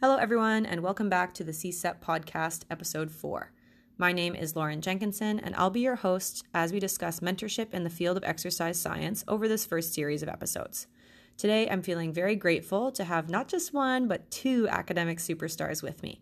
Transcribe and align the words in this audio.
Hello, 0.00 0.16
everyone, 0.16 0.66
and 0.66 0.82
welcome 0.82 1.08
back 1.08 1.32
to 1.32 1.44
the 1.44 1.52
CSEP 1.52 2.00
podcast, 2.00 2.64
episode 2.68 3.10
four. 3.10 3.52
My 3.96 4.12
name 4.12 4.34
is 4.34 4.56
Lauren 4.56 4.82
Jenkinson, 4.82 5.38
and 5.38 5.54
I'll 5.54 5.70
be 5.70 5.80
your 5.80 5.94
host 5.94 6.44
as 6.52 6.72
we 6.72 6.80
discuss 6.80 7.20
mentorship 7.20 7.72
in 7.72 7.84
the 7.84 7.90
field 7.90 8.16
of 8.16 8.24
exercise 8.24 8.78
science 8.78 9.24
over 9.28 9.46
this 9.46 9.64
first 9.64 9.94
series 9.94 10.22
of 10.22 10.28
episodes. 10.28 10.88
Today, 11.38 11.70
I'm 11.70 11.80
feeling 11.80 12.12
very 12.12 12.34
grateful 12.34 12.90
to 12.90 13.04
have 13.04 13.30
not 13.30 13.48
just 13.48 13.72
one, 13.72 14.08
but 14.08 14.30
two 14.32 14.68
academic 14.68 15.18
superstars 15.18 15.82
with 15.82 16.02
me 16.02 16.20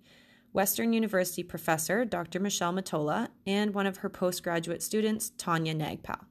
Western 0.53 0.93
University 0.93 1.43
professor 1.43 2.05
Dr. 2.05 2.39
Michelle 2.41 2.75
Mottola 2.75 3.29
and 3.47 3.75
one 3.75 3.87
of 3.87 3.97
her 3.97 4.11
postgraduate 4.11 4.83
students, 4.83 5.33
Taniya 5.39 5.75
Nagpal. 5.75 6.27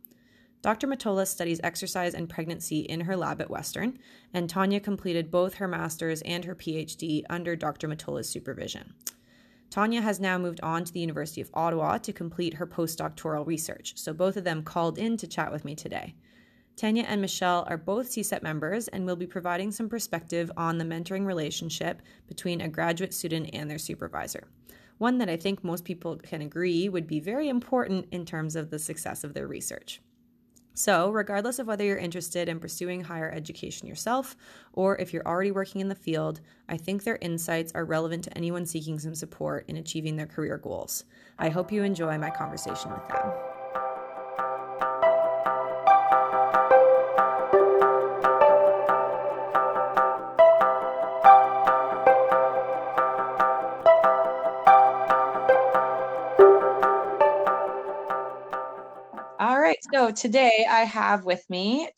Dr. 0.62 0.88
Mottola 0.88 1.26
studies 1.26 1.60
exercise 1.64 2.14
and 2.14 2.30
pregnancy 2.30 2.82
in 2.82 3.02
her 3.02 3.18
lab 3.18 3.42
at 3.42 3.50
Western, 3.50 3.98
and 4.32 4.48
Taniya 4.48 4.84
completed 4.84 5.32
both 5.32 5.56
her 5.56 5.68
master's 5.68 6.22
and 6.22 6.46
her 6.46 6.54
PhD 6.54 7.24
under 7.32 7.56
Dr. 7.56 7.88
Mottola's 7.88 8.30
supervision. 8.30 8.94
Taniya 9.72 10.04
has 10.04 10.20
now 10.20 10.38
moved 10.38 10.60
on 10.62 10.84
to 10.84 10.94
the 10.94 11.00
University 11.00 11.42
of 11.42 11.50
Ottawa 11.56 11.98
to 11.98 12.14
complete 12.14 12.54
her 12.56 12.68
postdoctoral 12.68 13.48
research, 13.48 13.94
so 13.98 14.14
both 14.14 14.38
of 14.38 14.44
them 14.44 14.62
called 14.62 15.00
in 15.00 15.18
to 15.18 15.26
chat 15.26 15.52
with 15.52 15.66
me 15.66 15.74
today. 15.74 16.14
Taniya 16.76 17.06
and 17.08 17.22
Michelle 17.22 17.66
are 17.68 17.78
both 17.78 18.12
CSEP 18.12 18.44
members 18.44 18.88
and 18.90 19.06
will 19.06 19.16
be 19.16 19.26
providing 19.26 19.72
some 19.72 19.90
perspective 19.90 20.52
on 20.58 20.78
the 20.78 20.86
mentoring 20.86 21.26
relationship 21.26 22.04
between 22.28 22.62
a 22.62 22.68
graduate 22.68 23.14
student 23.16 23.50
and 23.54 23.70
their 23.70 23.80
supervisor. 23.80 24.48
One 25.00 25.18
that 25.18 25.30
I 25.30 25.38
think 25.38 25.64
most 25.64 25.86
people 25.86 26.18
can 26.18 26.42
agree 26.42 26.88
would 26.88 27.08
be 27.08 27.20
very 27.20 27.50
important 27.50 28.08
in 28.12 28.26
terms 28.26 28.56
of 28.56 28.70
the 28.70 28.78
success 28.78 29.24
of 29.24 29.34
their 29.34 29.48
research. 29.48 30.02
So, 30.82 31.12
regardless 31.12 31.60
of 31.60 31.68
whether 31.68 31.84
you're 31.84 31.96
interested 32.00 32.50
in 32.50 32.60
pursuing 32.60 33.04
higher 33.04 33.30
education 33.30 33.88
yourself 33.88 34.36
or 34.74 34.98
if 34.98 35.14
you're 35.14 35.28
already 35.28 35.52
working 35.52 35.80
in 35.80 35.90
the 35.90 35.94
field, 35.94 36.42
I 36.68 36.78
think 36.78 37.04
their 37.04 37.20
insights 37.22 37.72
are 37.76 37.86
relevant 37.86 38.24
to 38.24 38.36
anyone 38.36 38.66
seeking 38.66 38.98
some 38.98 39.14
support 39.14 39.66
in 39.68 39.78
achieving 39.78 40.16
their 40.16 40.26
career 40.26 40.58
goals. 40.58 41.04
I 41.38 41.50
hope 41.50 41.72
you 41.72 41.84
enjoy 41.84 42.18
my 42.18 42.32
conversation 42.32 42.90
with 42.90 43.08
them. 43.10 43.51
So 59.94 60.10
today 60.10 60.66
I 60.70 60.82
have 60.82 61.26
with 61.26 61.44
me 61.50 61.90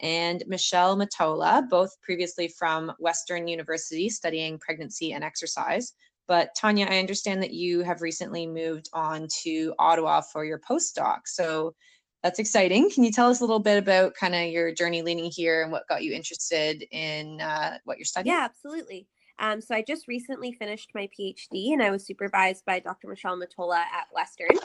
and 0.00 0.42
Michelle 0.46 0.94
Mottola, 0.94 1.68
both 1.70 1.90
previously 2.02 2.48
from 2.48 2.92
Western 2.98 3.48
University 3.48 4.10
studying 4.10 4.58
pregnancy 4.58 5.12
and 5.12 5.24
exercise. 5.24 5.94
But 6.28 6.50
Taniya, 6.60 6.90
I 6.90 6.98
understand 6.98 7.42
that 7.42 7.52
you 7.52 7.80
have 7.80 8.02
recently 8.02 8.46
moved 8.46 8.90
on 8.92 9.26
to 9.42 9.72
Ottawa 9.78 10.20
for 10.20 10.44
your 10.44 10.58
postdoc. 10.58 11.20
So 11.26 11.74
that's 12.22 12.38
exciting. 12.38 12.90
Can 12.90 13.02
you 13.02 13.10
tell 13.10 13.30
us 13.30 13.40
a 13.40 13.44
little 13.44 13.58
bit 13.58 13.78
about 13.78 14.14
kind 14.14 14.34
of 14.34 14.46
your 14.48 14.70
journey 14.74 15.00
leading 15.00 15.30
here 15.30 15.62
and 15.62 15.72
what 15.72 15.88
got 15.88 16.02
you 16.02 16.12
interested 16.12 16.84
in 16.90 17.40
uh, 17.40 17.78
what 17.84 17.96
you're 17.96 18.04
studying? 18.04 18.34
Yeah, 18.34 18.44
absolutely. 18.44 19.06
Um, 19.38 19.62
so 19.62 19.74
I 19.74 19.82
just 19.82 20.08
recently 20.08 20.52
finished 20.52 20.90
my 20.94 21.08
PhD 21.18 21.72
and 21.72 21.82
I 21.82 21.90
was 21.90 22.06
supervised 22.06 22.64
by 22.66 22.80
Dr. 22.80 23.08
Michelle 23.08 23.38
Mottola 23.38 23.78
at 23.78 24.06
Western. 24.12 24.58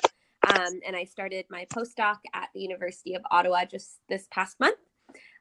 Um, 0.48 0.80
and 0.86 0.96
I 0.96 1.04
started 1.04 1.46
my 1.50 1.66
postdoc 1.66 2.18
at 2.34 2.50
the 2.54 2.62
University 2.62 3.16
of 3.16 3.22
Ottawa 3.32 3.66
just 3.66 4.00
this 4.08 4.28
past 4.32 4.60
month. 4.60 4.78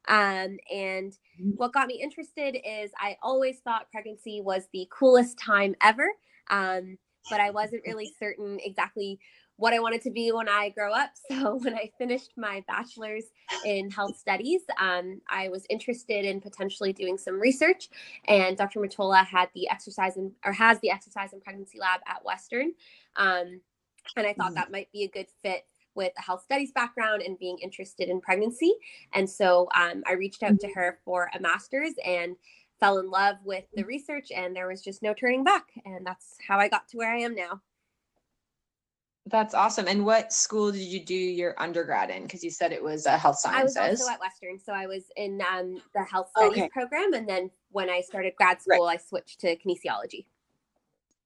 Um, 0.09 0.59
and 0.73 1.13
mm-hmm. 1.13 1.51
what 1.57 1.73
got 1.73 1.87
me 1.87 2.01
interested 2.03 2.57
is 2.65 2.91
I 2.99 3.17
always 3.23 3.61
thought 3.61 3.91
pregnancy 3.93 4.41
was 4.41 4.69
the 4.73 4.89
coolest 4.91 5.39
time 5.39 5.75
ever, 5.83 6.09
um, 6.51 6.99
but 7.31 7.41
I 7.41 7.51
wasn't 7.51 7.83
really 7.87 8.13
certain 8.19 8.59
exactly 8.63 9.21
what 9.57 9.75
I 9.75 9.81
wanted 9.81 10.03
to 10.03 10.11
be 10.11 10.31
when 10.31 10.49
I 10.49 10.71
grow 10.71 10.93
up. 10.93 11.11
So 11.31 11.57
when 11.57 11.75
I 11.75 11.91
finished 11.99 12.33
my 12.37 12.65
bachelor's 12.67 13.25
in 13.65 13.91
health 13.91 14.17
studies, 14.17 14.63
um, 14.81 15.21
I 15.29 15.49
was 15.51 15.67
interested 15.69 16.25
in 16.25 16.41
potentially 16.41 16.93
doing 16.93 17.19
some 17.19 17.39
research. 17.39 17.91
And 18.27 18.57
Dr. 18.57 18.81
Mottola 18.81 19.27
had 19.27 19.51
the 19.55 19.69
exercise 19.69 20.17
and 20.17 20.33
or 20.45 20.53
has 20.53 20.81
the 20.81 20.91
exercise 20.91 21.33
and 21.33 21.43
pregnancy 21.43 21.79
lab 21.79 22.01
at 22.07 22.25
Western. 22.25 22.73
Um, 23.17 23.61
and 24.17 24.27
I 24.27 24.33
thought 24.33 24.47
mm-hmm. 24.47 24.55
that 24.55 24.73
might 24.73 24.91
be 24.93 25.05
a 25.05 25.09
good 25.09 25.27
fit 25.43 25.67
with 25.95 26.13
a 26.17 26.23
health 26.23 26.43
studies 26.45 26.71
background 26.73 27.23
and 27.23 27.39
being 27.39 27.59
interested 27.59 28.09
in 28.09 28.21
pregnancy. 28.21 28.73
And 29.15 29.29
so 29.29 29.69
um, 29.75 30.03
I 30.07 30.13
reached 30.13 30.43
out 30.43 30.61
to 30.61 30.67
mm-hmm. 30.67 30.79
her 30.79 30.99
for 31.05 31.29
a 31.35 31.41
master's 31.41 31.95
and 32.07 32.37
fell 32.81 32.99
in 32.99 33.11
love 33.11 33.37
with 33.45 33.65
the 33.75 33.85
research, 33.85 34.31
and 34.35 34.55
there 34.55 34.69
was 34.69 34.81
just 34.81 35.03
no 35.03 35.13
turning 35.13 35.43
back. 35.43 35.65
And 35.85 36.07
that's 36.07 36.37
how 36.47 36.59
I 36.59 36.69
got 36.69 36.89
to 36.89 36.97
where 36.97 37.13
I 37.13 37.19
am 37.19 37.35
now. 37.35 37.61
That's 39.27 39.53
awesome. 39.53 39.89
And 39.89 40.07
what 40.07 40.33
school 40.33 40.73
did 40.73 40.81
you 40.81 41.05
do 41.05 41.15
your 41.15 41.55
undergrad 41.59 42.09
in? 42.09 42.23
Because 42.23 42.43
you 42.43 42.51
said 42.51 42.73
it 42.73 42.83
was 42.83 43.07
uh, 43.07 43.19
health 43.19 43.39
sciences. 43.39 43.77
I 43.77 43.91
was 43.91 44.01
also 44.01 44.13
at 44.13 44.21
Western, 44.21 44.59
so 44.59 44.73
I 44.73 44.87
was 44.87 45.03
in 45.17 45.43
um, 45.53 45.83
the 45.95 46.03
health 46.03 46.31
studies 46.31 46.59
okay. 46.59 46.69
program, 46.73 47.13
and 47.13 47.29
then 47.29 47.51
when 47.71 47.91
I 47.91 48.01
started 48.01 48.35
grad 48.37 48.63
school, 48.63 48.87
right. 48.87 48.99
I 48.99 49.03
switched 49.03 49.41
to 49.41 49.57
kinesiology 49.57 50.25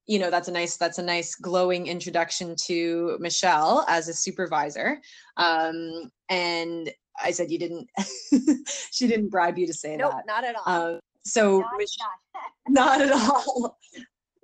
you 0.06 0.18
know 0.18 0.30
that's 0.30 0.48
a 0.48 0.52
nice 0.52 0.76
that's 0.76 0.98
a 0.98 1.02
nice 1.02 1.34
glowing 1.34 1.86
introduction 1.86 2.54
to 2.56 3.16
michelle 3.20 3.84
as 3.88 4.08
a 4.08 4.14
supervisor. 4.14 5.00
Um 5.36 6.10
and 6.28 6.90
i 7.22 7.30
said 7.30 7.50
you 7.50 7.58
didn't 7.58 7.88
she 8.90 9.06
didn't 9.06 9.28
bribe 9.28 9.58
you 9.58 9.66
to 9.66 9.74
say 9.74 9.96
nope, 9.96 10.12
that. 10.12 10.26
not 10.26 10.44
at 10.44 10.56
all. 10.56 10.94
Um, 10.94 11.00
so 11.24 11.60
not, 11.60 11.70
Mich- 11.78 11.96
not. 11.98 12.42
not 12.68 13.00
at 13.02 13.12
all 13.12 13.78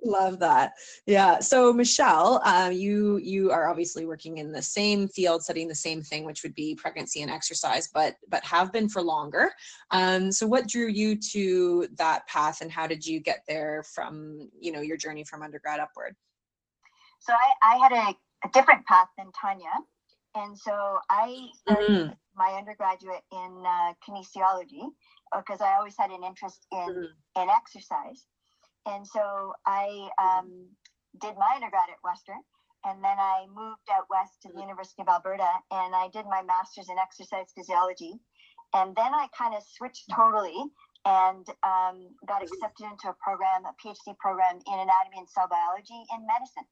Love 0.03 0.39
that. 0.39 0.73
Yeah. 1.05 1.39
So 1.39 1.73
Michelle, 1.73 2.41
uh, 2.45 2.69
you 2.69 3.17
you 3.17 3.51
are 3.51 3.67
obviously 3.67 4.05
working 4.05 4.37
in 4.37 4.53
the 4.53 4.61
same 4.61 5.09
field, 5.09 5.43
studying 5.43 5.67
the 5.67 5.75
same 5.75 6.01
thing, 6.01 6.23
which 6.23 6.41
would 6.41 6.55
be 6.55 6.73
pregnancy 6.73 7.21
and 7.21 7.29
exercise, 7.29 7.89
but 7.93 8.15
but 8.29 8.43
have 8.45 8.71
been 8.71 8.87
for 8.87 9.01
longer. 9.01 9.51
Um, 9.91 10.31
so 10.31 10.47
what 10.47 10.67
drew 10.67 10.87
you 10.87 11.17
to 11.31 11.89
that 11.97 12.25
path, 12.27 12.61
and 12.61 12.71
how 12.71 12.87
did 12.87 13.05
you 13.05 13.19
get 13.19 13.43
there 13.45 13.83
from 13.83 14.49
you 14.57 14.71
know 14.71 14.79
your 14.79 14.95
journey 14.95 15.25
from 15.25 15.41
undergrad 15.41 15.81
upward? 15.81 16.15
So 17.19 17.33
I, 17.33 17.75
I 17.75 17.77
had 17.77 17.91
a, 17.91 18.47
a 18.47 18.51
different 18.53 18.85
path 18.85 19.09
than 19.17 19.27
Taniya, 19.27 19.83
and 20.35 20.57
so 20.57 20.99
I 21.09 21.49
mm-hmm. 21.67 22.11
my 22.37 22.55
undergraduate 22.57 23.23
in 23.33 23.63
uh, 23.67 23.93
kinesiology 24.07 24.87
because 25.35 25.59
I 25.59 25.75
always 25.75 25.95
had 25.99 26.09
an 26.09 26.23
interest 26.23 26.65
in 26.71 26.77
mm-hmm. 26.77 27.41
in 27.41 27.49
exercise 27.49 28.25
and 28.85 29.05
so 29.05 29.53
I 29.65 30.09
um, 30.21 30.67
did 31.19 31.35
my 31.37 31.51
undergrad 31.55 31.89
at 31.89 32.03
Western, 32.03 32.41
and 32.85 33.03
then 33.03 33.17
I 33.19 33.45
moved 33.47 33.87
out 33.91 34.07
west 34.09 34.41
to 34.43 34.47
the 34.47 34.53
mm-hmm. 34.53 34.69
University 34.69 35.01
of 35.01 35.09
Alberta, 35.09 35.49
and 35.71 35.95
I 35.95 36.07
did 36.13 36.25
my 36.25 36.43
master's 36.43 36.87
in 36.89 36.97
exercise 36.97 37.51
physiology, 37.55 38.19
and 38.73 38.95
then 38.95 39.13
I 39.13 39.27
kind 39.37 39.55
of 39.55 39.63
switched 39.63 40.09
totally 40.15 40.57
and 41.05 41.47
um, 41.63 42.11
got 42.27 42.43
accepted 42.43 42.83
into 42.83 43.09
a 43.09 43.15
program, 43.23 43.65
a 43.65 43.73
PhD 43.79 44.17
program 44.17 44.59
in 44.67 44.77
anatomy 44.79 45.17
and 45.17 45.29
cell 45.29 45.47
biology 45.47 45.99
in 46.11 46.27
medicine. 46.27 46.67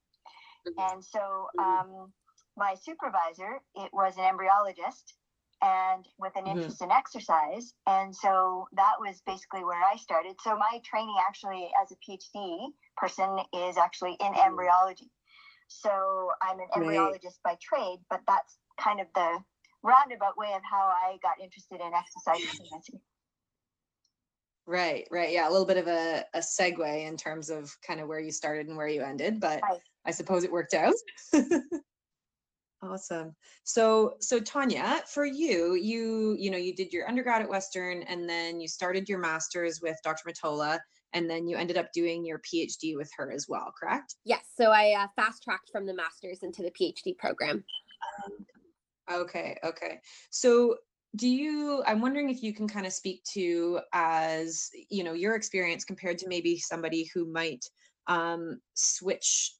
Mm-hmm. 0.68 0.94
And 0.94 1.04
so 1.04 1.48
mm-hmm. 1.58 1.60
um, 1.60 2.12
my 2.56 2.74
supervisor, 2.76 3.60
it 3.74 3.90
was 3.92 4.14
an 4.16 4.24
embryologist, 4.24 5.16
and 5.62 6.06
with 6.18 6.32
an 6.36 6.44
mm-hmm. 6.44 6.58
interest 6.58 6.80
mm-hmm. 6.80 6.90
in 6.90 6.96
exercise. 6.96 7.74
And 7.86 8.14
so 8.14 8.68
that 8.74 8.94
was 8.98 9.22
basically 9.26 9.64
where 9.64 9.82
I 9.82 9.96
started. 9.96 10.36
So 10.42 10.56
my 10.56 10.80
training 10.84 11.16
actually 11.26 11.70
as 11.82 11.92
a 11.92 11.96
PhD 11.96 12.68
person 12.96 13.38
is 13.54 13.76
actually 13.76 14.16
in 14.20 14.32
mm-hmm. 14.32 14.48
embryology. 14.48 15.10
So 15.68 16.30
I'm 16.42 16.58
an 16.60 16.68
embryologist 16.74 17.38
by 17.44 17.56
trade, 17.60 17.98
but 18.08 18.20
that's 18.26 18.56
kind 18.80 19.00
of 19.00 19.06
the 19.14 19.38
roundabout 19.82 20.36
way 20.36 20.52
of 20.54 20.62
how 20.68 20.90
I 20.90 21.18
got 21.22 21.40
interested 21.42 21.80
in 21.80 21.92
exercise 21.94 22.58
Right, 24.66 25.08
right. 25.10 25.32
Yeah, 25.32 25.48
a 25.48 25.50
little 25.50 25.64
bit 25.64 25.78
of 25.78 25.86
a, 25.86 26.26
a 26.34 26.40
segue 26.40 27.06
in 27.06 27.16
terms 27.16 27.48
of 27.48 27.74
kind 27.86 28.00
of 28.00 28.08
where 28.08 28.20
you 28.20 28.30
started 28.30 28.68
and 28.68 28.76
where 28.76 28.86
you 28.86 29.00
ended, 29.02 29.40
but 29.40 29.62
right. 29.62 29.80
I 30.04 30.10
suppose 30.10 30.44
it 30.44 30.52
worked 30.52 30.74
out. 30.74 30.92
Awesome. 32.80 33.34
So, 33.64 34.14
so 34.20 34.38
Taniya, 34.38 35.00
for 35.08 35.24
you, 35.24 35.74
you, 35.74 36.36
you 36.38 36.50
know, 36.50 36.56
you 36.56 36.74
did 36.74 36.92
your 36.92 37.08
undergrad 37.08 37.42
at 37.42 37.48
Western 37.48 38.02
and 38.04 38.28
then 38.28 38.60
you 38.60 38.68
started 38.68 39.08
your 39.08 39.18
master's 39.18 39.80
with 39.82 39.96
Dr. 40.04 40.22
Mottola 40.28 40.78
and 41.12 41.28
then 41.28 41.48
you 41.48 41.56
ended 41.56 41.76
up 41.76 41.92
doing 41.92 42.24
your 42.24 42.40
PhD 42.40 42.96
with 42.96 43.10
her 43.16 43.32
as 43.32 43.46
well, 43.48 43.72
correct? 43.78 44.14
Yes. 44.24 44.44
So 44.56 44.70
I 44.70 44.92
uh, 44.92 45.08
fast 45.16 45.42
tracked 45.42 45.70
from 45.72 45.86
the 45.86 45.94
master's 45.94 46.42
into 46.42 46.62
the 46.62 46.70
PhD 46.70 47.16
program. 47.16 47.64
Um, 48.24 49.22
okay. 49.22 49.58
Okay. 49.64 49.98
So 50.30 50.76
do 51.16 51.26
you 51.26 51.82
i'm 51.86 52.02
wondering 52.02 52.28
if 52.28 52.42
you 52.42 52.52
can 52.52 52.68
kind 52.68 52.84
of 52.84 52.92
speak 52.92 53.24
to 53.24 53.80
as 53.94 54.68
you 54.90 55.02
know 55.02 55.14
your 55.14 55.34
experience 55.34 55.82
compared 55.82 56.18
to 56.18 56.28
maybe 56.28 56.58
somebody 56.58 57.08
who 57.14 57.24
might 57.32 57.64
um, 58.08 58.60
switch 58.74 59.54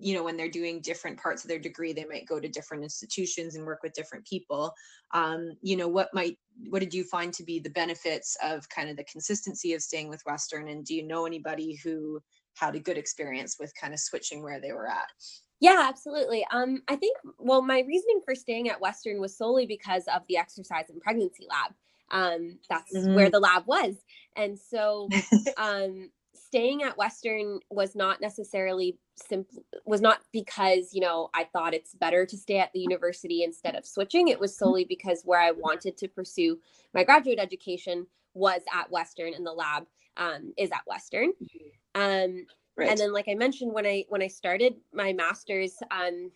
you 0.00 0.14
know 0.14 0.24
when 0.24 0.36
they're 0.36 0.50
doing 0.50 0.80
different 0.80 1.16
parts 1.20 1.44
of 1.44 1.48
their 1.48 1.58
degree 1.58 1.92
they 1.92 2.04
might 2.04 2.26
go 2.26 2.40
to 2.40 2.48
different 2.48 2.82
institutions 2.82 3.54
and 3.54 3.64
work 3.64 3.80
with 3.82 3.92
different 3.92 4.26
people 4.26 4.74
um, 5.14 5.52
you 5.62 5.76
know 5.76 5.88
what 5.88 6.08
might 6.12 6.36
what 6.68 6.80
did 6.80 6.92
you 6.92 7.04
find 7.04 7.32
to 7.32 7.44
be 7.44 7.60
the 7.60 7.70
benefits 7.70 8.36
of 8.42 8.68
kind 8.68 8.90
of 8.90 8.96
the 8.96 9.04
consistency 9.04 9.72
of 9.72 9.80
staying 9.80 10.08
with 10.08 10.22
western 10.26 10.68
and 10.68 10.84
do 10.84 10.94
you 10.94 11.06
know 11.06 11.26
anybody 11.26 11.78
who 11.84 12.20
had 12.54 12.74
a 12.74 12.80
good 12.80 12.98
experience 12.98 13.56
with 13.58 13.72
kind 13.80 13.94
of 13.94 14.00
switching 14.00 14.42
where 14.42 14.60
they 14.60 14.72
were 14.72 14.88
at 14.88 15.08
yeah, 15.62 15.86
absolutely. 15.88 16.44
Um, 16.50 16.82
I 16.88 16.96
think, 16.96 17.16
well, 17.38 17.62
my 17.62 17.84
reasoning 17.86 18.20
for 18.24 18.34
staying 18.34 18.68
at 18.68 18.80
Western 18.80 19.20
was 19.20 19.38
solely 19.38 19.64
because 19.64 20.02
of 20.12 20.22
the 20.28 20.36
exercise 20.36 20.86
and 20.90 21.00
pregnancy 21.00 21.46
lab. 21.48 21.72
Um, 22.10 22.58
that's 22.68 22.92
mm-hmm. 22.92 23.14
where 23.14 23.30
the 23.30 23.38
lab 23.38 23.68
was. 23.68 23.94
And 24.34 24.58
so 24.58 25.08
um, 25.56 26.10
staying 26.52 26.82
at 26.82 26.98
Western 26.98 27.60
was 27.70 27.96
not 27.96 28.20
necessarily 28.20 28.98
simple, 29.16 29.64
was 29.86 30.02
not 30.02 30.20
because, 30.34 30.90
you 30.92 31.00
know, 31.00 31.30
I 31.32 31.44
thought 31.44 31.72
it's 31.72 31.94
better 31.94 32.26
to 32.26 32.36
stay 32.36 32.58
at 32.58 32.70
the 32.74 32.80
university 32.80 33.42
instead 33.42 33.74
of 33.74 33.86
switching. 33.86 34.28
It 34.28 34.38
was 34.38 34.54
solely 34.54 34.84
because 34.84 35.22
where 35.24 35.40
I 35.40 35.52
wanted 35.52 35.96
to 35.96 36.08
pursue 36.08 36.58
my 36.92 37.04
graduate 37.04 37.38
education 37.38 38.06
was 38.34 38.60
at 38.70 38.90
Western 38.90 39.32
and 39.32 39.46
the 39.46 39.52
lab 39.52 39.86
um, 40.18 40.52
is 40.58 40.70
at 40.72 40.86
Western. 40.86 41.32
Um, 41.94 42.46
Right. 42.74 42.88
And 42.88 42.98
then, 42.98 43.12
like 43.12 43.28
I 43.28 43.34
mentioned, 43.34 43.74
when 43.74 43.84
I 43.84 44.06
when 44.08 44.22
I 44.22 44.28
started 44.28 44.76
my 44.94 45.12
master's, 45.12 45.76
um, 45.90 46.30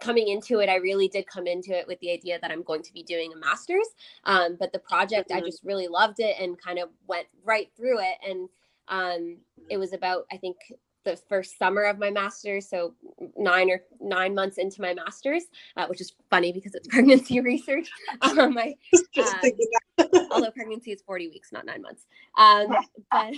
coming 0.00 0.28
into 0.28 0.60
it, 0.60 0.68
I 0.68 0.76
really 0.76 1.08
did 1.08 1.26
come 1.26 1.46
into 1.46 1.76
it 1.76 1.86
with 1.86 1.98
the 2.00 2.12
idea 2.12 2.38
that 2.40 2.50
I'm 2.50 2.62
going 2.62 2.82
to 2.82 2.92
be 2.92 3.02
doing 3.02 3.32
a 3.32 3.36
master's. 3.36 3.88
Um, 4.24 4.56
but 4.60 4.72
the 4.72 4.78
project, 4.78 5.30
mm-hmm. 5.30 5.44
I 5.44 5.48
just 5.48 5.64
really 5.64 5.88
loved 5.88 6.20
it 6.20 6.36
and 6.40 6.60
kind 6.60 6.78
of 6.78 6.90
went 7.08 7.26
right 7.44 7.68
through 7.76 7.98
it. 8.00 8.16
And 8.26 8.48
um, 8.88 9.38
it 9.70 9.78
was 9.78 9.92
about, 9.92 10.24
I 10.32 10.36
think, 10.36 10.56
the 11.04 11.16
first 11.28 11.56
summer 11.56 11.84
of 11.84 11.98
my 11.98 12.10
master's, 12.10 12.68
so 12.68 12.92
nine 13.36 13.70
or 13.70 13.80
nine 14.00 14.34
months 14.34 14.58
into 14.58 14.82
my 14.82 14.92
master's, 14.92 15.44
uh, 15.76 15.86
which 15.86 16.00
is 16.00 16.12
funny 16.30 16.52
because 16.52 16.74
it's 16.74 16.88
pregnancy 16.90 17.40
research. 17.40 17.88
Um, 18.20 18.58
I, 18.58 18.74
um, 19.16 19.60
although 20.32 20.50
pregnancy 20.50 20.90
is 20.92 21.02
40 21.02 21.28
weeks, 21.28 21.52
not 21.52 21.64
nine 21.64 21.80
months. 21.80 22.06
Um, 22.36 22.74
but 23.10 23.32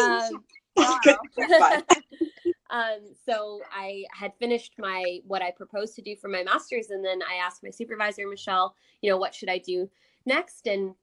um, 0.00 0.44
um, 2.70 3.00
so 3.26 3.60
I 3.72 4.04
had 4.12 4.32
finished 4.38 4.74
my 4.78 5.18
what 5.26 5.42
I 5.42 5.50
proposed 5.50 5.96
to 5.96 6.02
do 6.02 6.14
for 6.16 6.28
my 6.28 6.44
master's, 6.44 6.90
and 6.90 7.04
then 7.04 7.20
I 7.22 7.44
asked 7.44 7.64
my 7.64 7.70
supervisor 7.70 8.28
Michelle, 8.28 8.76
you 9.02 9.10
know, 9.10 9.16
what 9.16 9.34
should 9.34 9.50
I 9.50 9.58
do 9.58 9.90
next? 10.24 10.68
And 10.68 10.94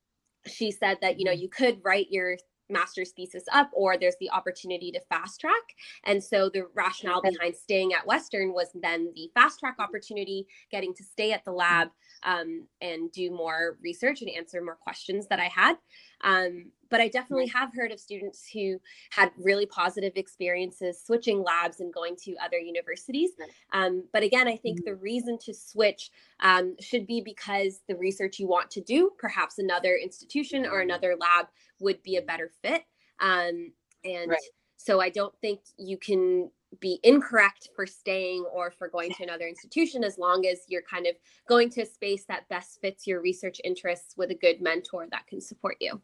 she 0.45 0.71
said 0.71 0.97
that 1.01 1.19
you 1.19 1.25
know 1.25 1.31
mm-hmm. 1.31 1.41
you 1.41 1.49
could 1.49 1.79
write 1.83 2.07
your 2.09 2.37
master's 2.69 3.11
thesis 3.11 3.43
up 3.53 3.69
or 3.73 3.97
there's 3.97 4.17
the 4.19 4.29
opportunity 4.31 4.91
to 4.91 4.99
fast 5.09 5.39
track. 5.39 5.53
And 6.05 6.23
so 6.23 6.49
the 6.49 6.67
rationale 6.73 7.21
behind 7.21 7.55
staying 7.55 7.93
at 7.93 8.05
western 8.05 8.53
was 8.53 8.69
then 8.73 9.11
the 9.15 9.29
fast 9.33 9.59
track 9.59 9.75
opportunity 9.79 10.47
getting 10.71 10.93
to 10.95 11.03
stay 11.03 11.31
at 11.31 11.43
the 11.45 11.51
lab 11.51 11.89
um, 12.23 12.67
and 12.81 13.11
do 13.11 13.31
more 13.31 13.77
research 13.81 14.21
and 14.21 14.29
answer 14.31 14.61
more 14.61 14.75
questions 14.75 15.27
that 15.27 15.39
i 15.39 15.45
had 15.45 15.75
um, 16.21 16.71
but 16.89 17.01
I 17.01 17.07
definitely 17.07 17.47
have 17.47 17.73
heard 17.73 17.91
of 17.91 17.99
students 17.99 18.47
who 18.51 18.79
had 19.09 19.31
really 19.37 19.65
positive 19.65 20.13
experiences 20.15 21.01
switching 21.03 21.43
labs 21.43 21.79
and 21.79 21.93
going 21.93 22.15
to 22.23 22.35
other 22.43 22.57
universities. 22.57 23.31
Um, 23.73 24.05
but 24.13 24.23
again, 24.23 24.47
I 24.47 24.55
think 24.55 24.83
the 24.83 24.91
mm-hmm. 24.91 25.03
reason 25.03 25.37
to 25.39 25.53
switch 25.53 26.11
um, 26.39 26.75
should 26.79 27.05
be 27.05 27.21
because 27.21 27.81
the 27.87 27.95
research 27.95 28.39
you 28.39 28.47
want 28.47 28.71
to 28.71 28.81
do, 28.81 29.11
perhaps 29.17 29.59
another 29.59 29.99
institution 30.01 30.65
or 30.65 30.79
another 30.79 31.15
lab 31.19 31.47
would 31.79 32.01
be 32.03 32.17
a 32.17 32.21
better 32.21 32.51
fit. 32.61 32.83
Um, 33.19 33.71
and 34.03 34.29
right. 34.29 34.39
so 34.77 35.01
I 35.01 35.09
don't 35.09 35.35
think 35.41 35.61
you 35.77 35.97
can 35.97 36.51
be 36.79 36.99
incorrect 37.03 37.69
for 37.75 37.85
staying 37.85 38.45
or 38.53 38.71
for 38.71 38.87
going 38.87 39.11
to 39.13 39.23
another 39.23 39.47
institution 39.47 40.03
as 40.03 40.17
long 40.17 40.45
as 40.45 40.61
you're 40.67 40.81
kind 40.81 41.07
of 41.07 41.15
going 41.47 41.69
to 41.71 41.81
a 41.81 41.85
space 41.85 42.25
that 42.25 42.47
best 42.49 42.79
fits 42.81 43.07
your 43.07 43.21
research 43.21 43.59
interests 43.63 44.15
with 44.17 44.31
a 44.31 44.35
good 44.35 44.61
mentor 44.61 45.07
that 45.11 45.27
can 45.27 45.41
support 45.41 45.77
you. 45.79 46.01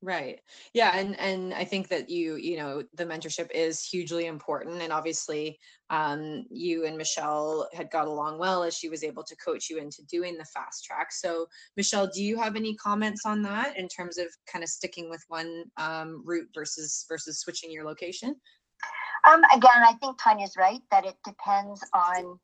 Right. 0.00 0.40
Yeah, 0.74 0.96
and 0.96 1.18
and 1.18 1.52
I 1.52 1.64
think 1.64 1.88
that 1.88 2.08
you, 2.08 2.36
you 2.36 2.56
know, 2.56 2.84
the 2.94 3.04
mentorship 3.04 3.50
is 3.52 3.82
hugely 3.82 4.26
important 4.26 4.80
and 4.80 4.92
obviously 4.92 5.58
um 5.90 6.44
you 6.50 6.86
and 6.86 6.96
Michelle 6.96 7.68
had 7.74 7.90
got 7.90 8.06
along 8.06 8.38
well 8.38 8.62
as 8.62 8.76
she 8.76 8.88
was 8.88 9.02
able 9.02 9.24
to 9.24 9.34
coach 9.36 9.68
you 9.68 9.78
into 9.78 10.04
doing 10.04 10.38
the 10.38 10.44
fast 10.44 10.84
track. 10.84 11.10
So, 11.10 11.48
Michelle, 11.76 12.06
do 12.06 12.22
you 12.22 12.38
have 12.38 12.54
any 12.54 12.76
comments 12.76 13.22
on 13.26 13.42
that 13.42 13.76
in 13.76 13.88
terms 13.88 14.18
of 14.18 14.26
kind 14.46 14.62
of 14.62 14.70
sticking 14.70 15.10
with 15.10 15.24
one 15.26 15.64
um 15.78 16.22
route 16.24 16.48
versus 16.54 17.04
versus 17.08 17.40
switching 17.40 17.72
your 17.72 17.84
location? 17.84 18.36
Um 19.26 19.42
again, 19.54 19.82
I 19.84 19.94
think 20.00 20.18
Taniya's 20.18 20.56
right 20.56 20.82
that 20.90 21.06
it 21.06 21.16
depends 21.24 21.84
on 21.94 22.38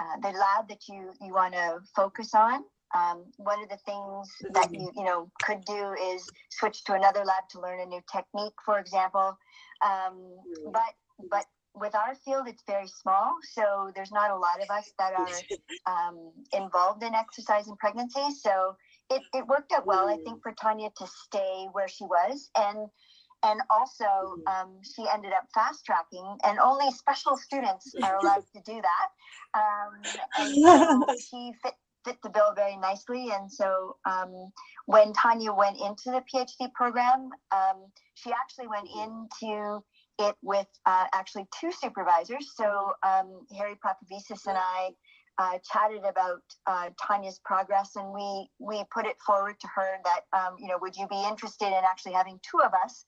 uh, 0.00 0.16
the 0.22 0.36
lab 0.36 0.68
that 0.68 0.88
you 0.88 1.12
you 1.20 1.32
want 1.32 1.54
to 1.54 1.80
focus 1.94 2.34
on 2.34 2.64
um, 2.94 3.24
one 3.36 3.62
of 3.62 3.68
the 3.68 3.76
things 3.78 4.28
that 4.52 4.72
you 4.72 4.90
you 4.96 5.04
know 5.04 5.30
could 5.42 5.64
do 5.64 5.94
is 6.12 6.28
switch 6.50 6.84
to 6.84 6.94
another 6.94 7.20
lab 7.24 7.48
to 7.50 7.60
learn 7.60 7.80
a 7.80 7.86
new 7.86 8.00
technique, 8.12 8.54
for 8.64 8.78
example. 8.78 9.36
Um, 9.84 10.14
mm. 10.14 10.72
but 10.72 10.94
but 11.30 11.44
with 11.74 11.94
our 11.94 12.16
field, 12.24 12.48
it's 12.48 12.64
very 12.66 12.88
small, 12.88 13.36
so 13.54 13.92
there's 13.94 14.10
not 14.10 14.32
a 14.32 14.36
lot 14.36 14.60
of 14.60 14.70
us 14.70 14.92
that 14.98 15.12
are 15.14 15.28
um, 16.08 16.32
involved 16.52 17.04
in 17.04 17.14
exercise 17.14 17.68
and 17.68 17.78
pregnancy. 17.78 18.34
So 18.40 18.76
it, 19.08 19.22
it 19.34 19.46
worked 19.46 19.72
out 19.72 19.86
well, 19.86 20.08
I 20.08 20.16
think, 20.16 20.38
mm. 20.38 20.42
for 20.42 20.52
Taniya 20.52 20.92
to 20.96 21.06
stay 21.06 21.68
where 21.72 21.88
she 21.88 22.04
was 22.04 22.50
and 22.56 22.88
and 23.42 23.60
also 23.70 24.04
um, 24.46 24.78
she 24.82 25.04
ended 25.12 25.32
up 25.32 25.46
fast 25.54 25.84
tracking 25.84 26.36
and 26.44 26.58
only 26.58 26.90
special 26.92 27.36
students 27.36 27.94
are 28.02 28.18
allowed 28.18 28.44
to 28.54 28.60
do 28.64 28.80
that 28.80 29.08
um, 29.54 30.02
and 30.38 30.54
so 30.54 31.14
she 31.30 31.52
fit 31.62 31.74
fit 32.04 32.16
the 32.22 32.30
bill 32.30 32.52
very 32.54 32.76
nicely. 32.76 33.28
And 33.32 33.50
so 33.50 33.96
um, 34.04 34.52
when 34.86 35.12
Taniya 35.12 35.56
went 35.56 35.76
into 35.76 36.06
the 36.06 36.22
PhD 36.32 36.72
program, 36.72 37.30
um, 37.52 37.86
she 38.14 38.30
actually 38.32 38.68
went 38.68 38.88
into 38.88 39.82
it 40.18 40.36
with 40.42 40.66
uh, 40.86 41.06
actually 41.14 41.46
two 41.58 41.72
supervisors. 41.72 42.52
So 42.54 42.92
um, 43.06 43.46
Harry 43.56 43.74
Prapavessis 43.84 44.46
and 44.46 44.58
I 44.58 44.90
uh, 45.38 45.58
chatted 45.72 46.04
about 46.04 46.42
uh, 46.66 46.90
Taniya's 47.00 47.40
progress, 47.44 47.96
and 47.96 48.12
we 48.12 48.50
we 48.58 48.84
put 48.92 49.06
it 49.06 49.16
forward 49.24 49.58
to 49.60 49.68
her 49.74 49.96
that 50.04 50.38
um, 50.38 50.56
you 50.58 50.68
know 50.68 50.76
would 50.82 50.96
you 50.96 51.08
be 51.08 51.24
interested 51.26 51.68
in 51.68 51.82
actually 51.90 52.12
having 52.12 52.38
two 52.42 52.60
of 52.60 52.72
us 52.84 53.06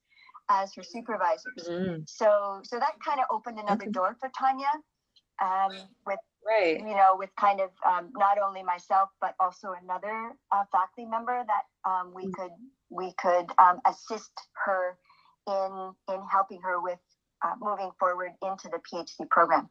as 0.53 0.75
her 0.75 0.83
supervisors? 0.83 1.67
Mm. 1.69 2.09
So 2.09 2.61
so 2.63 2.79
that 2.79 2.95
kind 3.05 3.21
of 3.21 3.27
opened 3.31 3.59
another 3.59 3.85
okay. 3.85 3.93
door 3.93 4.17
for 4.21 4.31
Taniya 4.31 4.75
um, 5.43 5.73
with 6.07 6.19
right 6.47 6.79
you 6.79 6.95
know 6.95 7.15
with 7.17 7.31
kind 7.39 7.61
of 7.61 7.71
um, 7.87 8.11
not 8.17 8.39
only 8.45 8.63
myself 8.63 9.09
but 9.21 9.35
also 9.41 9.75
another 9.83 10.33
uh, 10.53 10.65
faculty 10.71 11.09
member 11.09 11.45
that 11.47 11.91
um, 11.91 12.13
we 12.15 12.25
mm-hmm. 12.25 12.43
could 12.43 12.53
we 12.91 13.13
could 13.19 13.47
um, 13.59 13.81
assist 13.87 14.33
her 14.65 14.97
in 15.47 15.93
in 16.13 16.21
helping 16.31 16.61
her 16.61 16.81
with 16.81 16.99
uh, 17.45 17.55
moving 17.61 17.91
forward 17.99 18.33
into 18.43 18.69
the 18.69 18.79
phd 18.93 19.29
program 19.31 19.69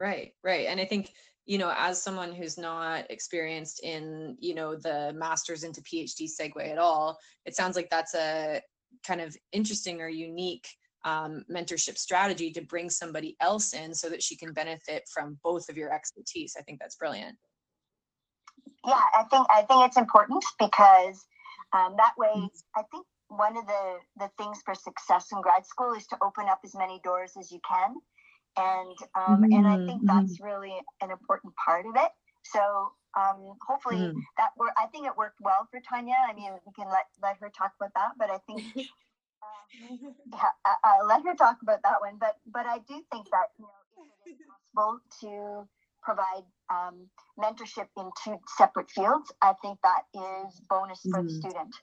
right 0.00 0.32
right 0.42 0.66
and 0.66 0.80
i 0.80 0.84
think 0.84 1.12
you 1.46 1.58
know 1.58 1.72
as 1.76 2.02
someone 2.02 2.32
who's 2.32 2.58
not 2.58 3.04
experienced 3.10 3.80
in 3.82 4.36
you 4.40 4.54
know 4.54 4.76
the 4.76 5.12
masters 5.16 5.64
into 5.64 5.80
phd 5.82 6.28
segue 6.28 6.70
at 6.70 6.78
all 6.78 7.18
it 7.46 7.54
sounds 7.54 7.76
like 7.76 7.88
that's 7.90 8.14
a 8.14 8.60
kind 9.06 9.20
of 9.20 9.36
interesting 9.52 10.00
or 10.00 10.08
unique 10.08 10.68
um, 11.04 11.44
mentorship 11.50 11.96
strategy 11.96 12.50
to 12.52 12.62
bring 12.62 12.90
somebody 12.90 13.36
else 13.40 13.72
in 13.72 13.94
so 13.94 14.08
that 14.08 14.22
she 14.22 14.36
can 14.36 14.52
benefit 14.52 15.08
from 15.12 15.38
both 15.42 15.68
of 15.68 15.76
your 15.76 15.92
expertise. 15.92 16.56
I 16.58 16.62
think 16.62 16.80
that's 16.80 16.96
brilliant. 16.96 17.36
Yeah, 18.86 19.00
I 19.14 19.24
think 19.24 19.46
I 19.54 19.62
think 19.62 19.86
it's 19.86 19.96
important 19.96 20.44
because 20.58 21.24
um, 21.72 21.94
that 21.96 22.12
way, 22.16 22.32
mm-hmm. 22.34 22.46
I 22.76 22.82
think 22.90 23.06
one 23.28 23.56
of 23.56 23.66
the 23.66 23.98
the 24.18 24.30
things 24.38 24.60
for 24.64 24.74
success 24.74 25.26
in 25.32 25.40
grad 25.40 25.66
school 25.66 25.94
is 25.94 26.06
to 26.08 26.16
open 26.22 26.46
up 26.48 26.60
as 26.64 26.74
many 26.74 27.00
doors 27.04 27.32
as 27.38 27.50
you 27.50 27.60
can, 27.68 27.94
and 28.56 28.96
um, 29.14 29.42
mm-hmm. 29.42 29.52
and 29.52 29.66
I 29.66 29.76
think 29.76 30.02
mm-hmm. 30.02 30.06
that's 30.06 30.40
really 30.40 30.74
an 31.02 31.10
important 31.10 31.54
part 31.64 31.86
of 31.86 31.92
it. 31.96 32.10
So 32.52 32.92
um, 33.16 33.54
hopefully 33.66 33.96
mm. 33.96 34.14
that. 34.36 34.50
I 34.76 34.86
think 34.86 35.06
it 35.06 35.16
worked 35.16 35.40
well 35.40 35.68
for 35.70 35.80
Taniya. 35.80 36.28
I 36.28 36.34
mean, 36.34 36.52
we 36.66 36.72
can 36.72 36.88
let 36.88 37.06
let 37.22 37.36
her 37.40 37.50
talk 37.50 37.72
about 37.80 37.92
that, 37.94 38.12
but 38.18 38.30
I 38.30 38.38
think 38.46 38.62
yeah, 38.76 40.52
I, 40.84 40.98
will 41.00 41.08
let 41.08 41.24
her 41.24 41.34
talk 41.34 41.58
about 41.62 41.82
that 41.82 42.00
one. 42.00 42.16
But 42.18 42.36
but 42.46 42.66
I 42.66 42.78
do 42.78 43.02
think 43.10 43.30
that 43.30 43.48
you 43.58 43.64
know 43.64 44.04
it 44.26 44.30
is 44.30 44.36
possible 44.74 45.00
to 45.20 45.68
provide 46.02 46.44
um, 46.70 47.06
mentorship 47.38 47.88
in 47.96 48.10
two 48.24 48.38
separate 48.56 48.90
fields, 48.90 49.32
I 49.42 49.54
think 49.60 49.78
that 49.82 50.02
is 50.14 50.60
bonus 50.68 51.00
for 51.02 51.18
mm-hmm. 51.18 51.26
the 51.26 51.32
student. 51.32 51.74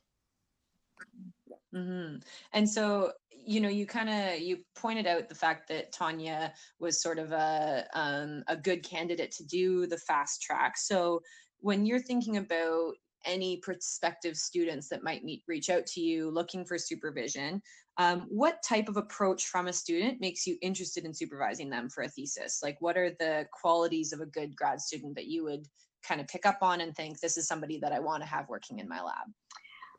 Mm-hmm. 1.74 2.17
And 2.53 2.69
so, 2.69 3.12
you 3.45 3.61
know, 3.61 3.69
you 3.69 3.85
kind 3.85 4.09
of 4.09 4.39
you 4.39 4.57
pointed 4.75 5.07
out 5.07 5.29
the 5.29 5.35
fact 5.35 5.67
that 5.69 5.93
Taniya 5.93 6.51
was 6.79 7.01
sort 7.01 7.19
of 7.19 7.31
a 7.31 7.85
um, 7.93 8.43
a 8.47 8.57
good 8.57 8.83
candidate 8.83 9.31
to 9.31 9.45
do 9.45 9.87
the 9.87 9.97
fast 9.97 10.41
track. 10.41 10.77
So, 10.77 11.21
when 11.59 11.85
you're 11.85 11.99
thinking 11.99 12.37
about 12.37 12.93
any 13.25 13.57
prospective 13.57 14.37
students 14.37 14.87
that 14.89 15.03
might 15.03 15.23
meet 15.23 15.43
reach 15.47 15.69
out 15.69 15.85
to 15.87 15.99
you 15.99 16.29
looking 16.29 16.63
for 16.63 16.77
supervision 16.77 17.61
um, 17.97 18.25
what 18.29 18.61
type 18.61 18.87
of 18.87 18.97
approach 18.97 19.47
from 19.47 19.67
a 19.67 19.73
student 19.73 20.19
makes 20.21 20.45
you 20.45 20.57
interested 20.61 21.05
in 21.05 21.13
supervising 21.13 21.69
them 21.69 21.89
for 21.89 22.03
a 22.03 22.09
thesis 22.09 22.59
like 22.61 22.77
what 22.81 22.97
are 22.97 23.09
the 23.19 23.47
qualities 23.51 24.13
of 24.13 24.21
a 24.21 24.27
good 24.27 24.55
grad 24.55 24.79
student 24.79 25.15
that 25.15 25.25
you 25.25 25.43
would 25.43 25.65
kind 26.07 26.21
of 26.21 26.27
pick 26.27 26.45
up 26.45 26.59
on 26.61 26.81
and 26.81 26.95
think 26.95 27.19
this 27.19 27.35
is 27.35 27.47
somebody 27.47 27.79
that 27.79 27.91
i 27.91 27.99
want 27.99 28.21
to 28.21 28.29
have 28.29 28.47
working 28.47 28.79
in 28.79 28.87
my 28.87 29.01
lab 29.01 29.27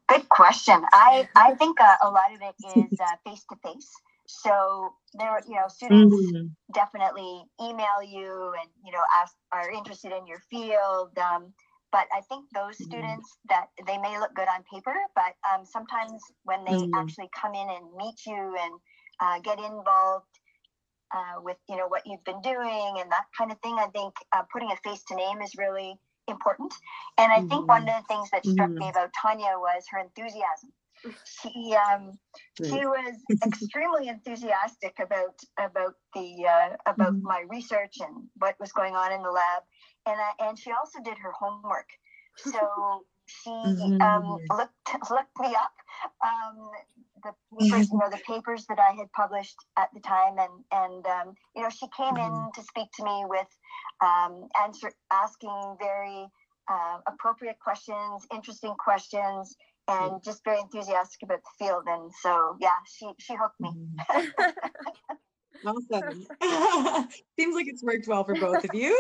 good 0.09 0.29
question 0.29 0.83
i 0.93 1.29
i 1.37 1.55
think 1.55 1.81
uh, 1.81 1.97
a 2.03 2.11
lot 2.11 2.33
of 2.35 2.41
it 2.43 2.55
is 2.77 2.99
face 3.25 3.45
to 3.49 3.57
face 3.65 3.91
so 4.29 4.93
there, 5.15 5.41
you 5.49 5.55
know, 5.55 5.69
students 5.69 6.15
mm-hmm. 6.15 6.47
definitely 6.73 7.45
email 7.61 8.03
you 8.05 8.53
and 8.61 8.69
you 8.85 8.93
know 8.93 9.03
ask 9.21 9.35
are 9.53 9.71
interested 9.71 10.13
in 10.13 10.27
your 10.27 10.41
field. 10.51 11.17
Um, 11.19 11.53
but 11.93 12.07
I 12.15 12.21
think 12.29 12.45
those 12.53 12.75
mm-hmm. 12.75 12.91
students 12.91 13.39
that 13.49 13.67
they 13.87 13.99
may 13.99 14.19
look 14.19 14.35
good 14.35 14.49
on 14.49 14.65
paper, 14.73 14.95
but 15.15 15.35
um, 15.49 15.65
sometimes 15.65 16.21
when 16.45 16.65
they 16.65 16.73
mm-hmm. 16.73 16.95
actually 16.95 17.31
come 17.41 17.55
in 17.55 17.69
and 17.69 17.95
meet 17.97 18.27
you 18.27 18.57
and 18.61 18.75
uh, 19.21 19.39
get 19.41 19.59
involved 19.59 20.27
uh, 21.15 21.41
with 21.43 21.57
you 21.69 21.77
know 21.77 21.87
what 21.87 22.03
you've 22.05 22.25
been 22.25 22.43
doing 22.43 22.99
and 22.99 23.11
that 23.11 23.27
kind 23.39 23.53
of 23.53 23.59
thing, 23.61 23.77
I 23.79 23.87
think 23.87 24.15
uh, 24.33 24.43
putting 24.53 24.71
a 24.73 24.77
face 24.89 25.03
to 25.09 25.17
name 25.17 25.41
is 25.41 25.55
really 25.57 25.99
important. 26.29 26.73
And 27.19 27.33
I 27.33 27.41
think 27.41 27.69
one 27.69 27.87
mm-hmm. 27.87 27.97
of 27.97 28.03
the 28.03 28.09
things 28.09 28.31
that 28.31 28.47
struck 28.47 28.71
me 28.71 28.87
mm-hmm. 28.87 28.91
about 28.91 29.11
Taniya 29.13 29.59
was 29.59 29.85
her 29.91 29.99
enthusiasm 29.99 30.73
she 31.25 31.75
um, 31.75 32.19
she 32.57 32.87
was 32.87 33.17
extremely 33.47 34.09
enthusiastic 34.09 34.95
about 35.01 35.39
about 35.59 35.95
the 36.15 36.47
uh, 36.47 36.77
about 36.87 37.15
mm-hmm. 37.15 37.27
my 37.27 37.45
research 37.49 37.97
and 38.01 38.25
what 38.39 38.59
was 38.61 38.73
going 38.73 38.95
on 38.95 39.13
in 39.13 39.23
the 39.23 39.31
lab, 39.31 39.63
and 40.07 40.17
I, 40.17 40.49
and 40.49 40.59
she 40.59 40.71
also 40.73 41.01
did 41.05 41.19
her 41.19 41.33
homework. 41.33 41.89
So 42.39 42.51
she 43.27 43.51
mm-hmm. 43.51 44.01
um, 44.01 44.39
looked 44.51 45.11
looked 45.11 45.39
me 45.41 45.49
up. 45.49 45.73
Um, 46.25 46.71
the 47.27 47.67
papers, 47.67 47.89
you 47.91 47.99
know, 47.99 48.11
the 48.11 48.23
papers 48.27 48.67
that 48.69 48.79
I 48.79 48.95
had 48.95 49.11
published 49.13 49.57
at 49.77 49.89
the 49.95 50.01
time, 50.01 50.37
and 50.39 50.65
and 50.73 51.07
um, 51.07 51.35
you 51.55 51.63
know, 51.63 51.71
she 51.71 51.87
came 51.97 52.15
mm-hmm. 52.15 52.47
in 52.47 52.53
to 52.55 52.63
speak 52.63 52.89
to 52.97 53.05
me 53.05 53.25
with 53.27 53.49
um, 54.05 54.49
answer 54.63 54.91
asking 55.13 55.77
very 55.79 56.27
uh, 56.71 56.99
appropriate 57.07 57.59
questions, 57.63 58.27
interesting 58.33 58.75
questions, 58.79 59.57
and 59.89 60.23
just 60.23 60.43
very 60.45 60.61
enthusiastic 60.61 61.23
about 61.23 61.41
the 61.43 61.65
field. 61.65 61.85
And 61.87 62.11
so, 62.23 62.57
yeah, 62.61 62.79
she 62.87 63.11
she 63.19 63.35
hooked 63.35 63.61
me. 63.61 63.71
Mm-hmm. 63.71 65.67
awesome. 65.67 66.27
Seems 67.39 67.55
like 67.55 67.67
it's 67.69 67.83
worked 67.83 68.07
well 68.07 68.25
for 68.25 68.35
both 68.35 68.65
of 68.65 68.75
you. 68.75 68.97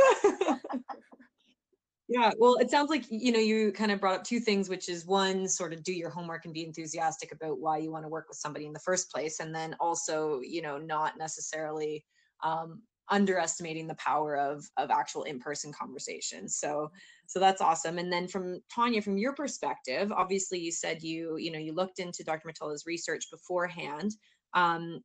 Yeah, 2.08 2.30
well, 2.38 2.56
it 2.56 2.70
sounds 2.70 2.88
like 2.88 3.04
you 3.10 3.32
know 3.32 3.38
you 3.40 3.72
kind 3.72 3.90
of 3.90 3.98
brought 4.00 4.14
up 4.20 4.25
two 4.25 4.38
things, 4.38 4.68
which 4.68 4.88
is 4.88 5.04
one, 5.06 5.48
sort 5.48 5.72
of 5.72 5.82
do 5.82 5.92
your 5.92 6.10
homework 6.10 6.44
and 6.44 6.54
be 6.54 6.64
enthusiastic 6.64 7.32
about 7.32 7.58
why 7.58 7.78
you 7.78 7.90
want 7.90 8.04
to 8.04 8.08
work 8.08 8.28
with 8.28 8.38
somebody 8.38 8.64
in 8.64 8.72
the 8.72 8.78
first 8.78 9.10
place, 9.10 9.40
and 9.40 9.52
then 9.54 9.75
also, 9.80 10.40
you 10.40 10.62
know, 10.62 10.78
not 10.78 11.18
necessarily 11.18 12.04
um, 12.44 12.82
underestimating 13.10 13.88
the 13.88 13.96
power 13.96 14.36
of 14.36 14.66
of 14.76 14.90
actual 14.90 15.25
in-person 15.25 15.72
conversations. 15.72 16.56
So 16.56 16.92
so 17.26 17.40
that's 17.40 17.60
awesome. 17.60 17.98
And 17.98 18.12
then 18.12 18.28
from 18.28 18.60
taniya 18.72 19.02
from 19.02 19.18
your 19.18 19.34
perspective 19.34 20.12
obviously 20.12 20.60
you 20.60 20.70
said 20.72 21.02
you 21.02 21.36
you 21.38 21.50
know 21.50 21.58
you 21.58 21.72
looked 21.72 21.98
into 21.98 22.22
dr 22.25 22.46
Mottola's 22.48 22.86
research 22.86 23.25
beforehand 23.30 24.12
um, 24.54 25.00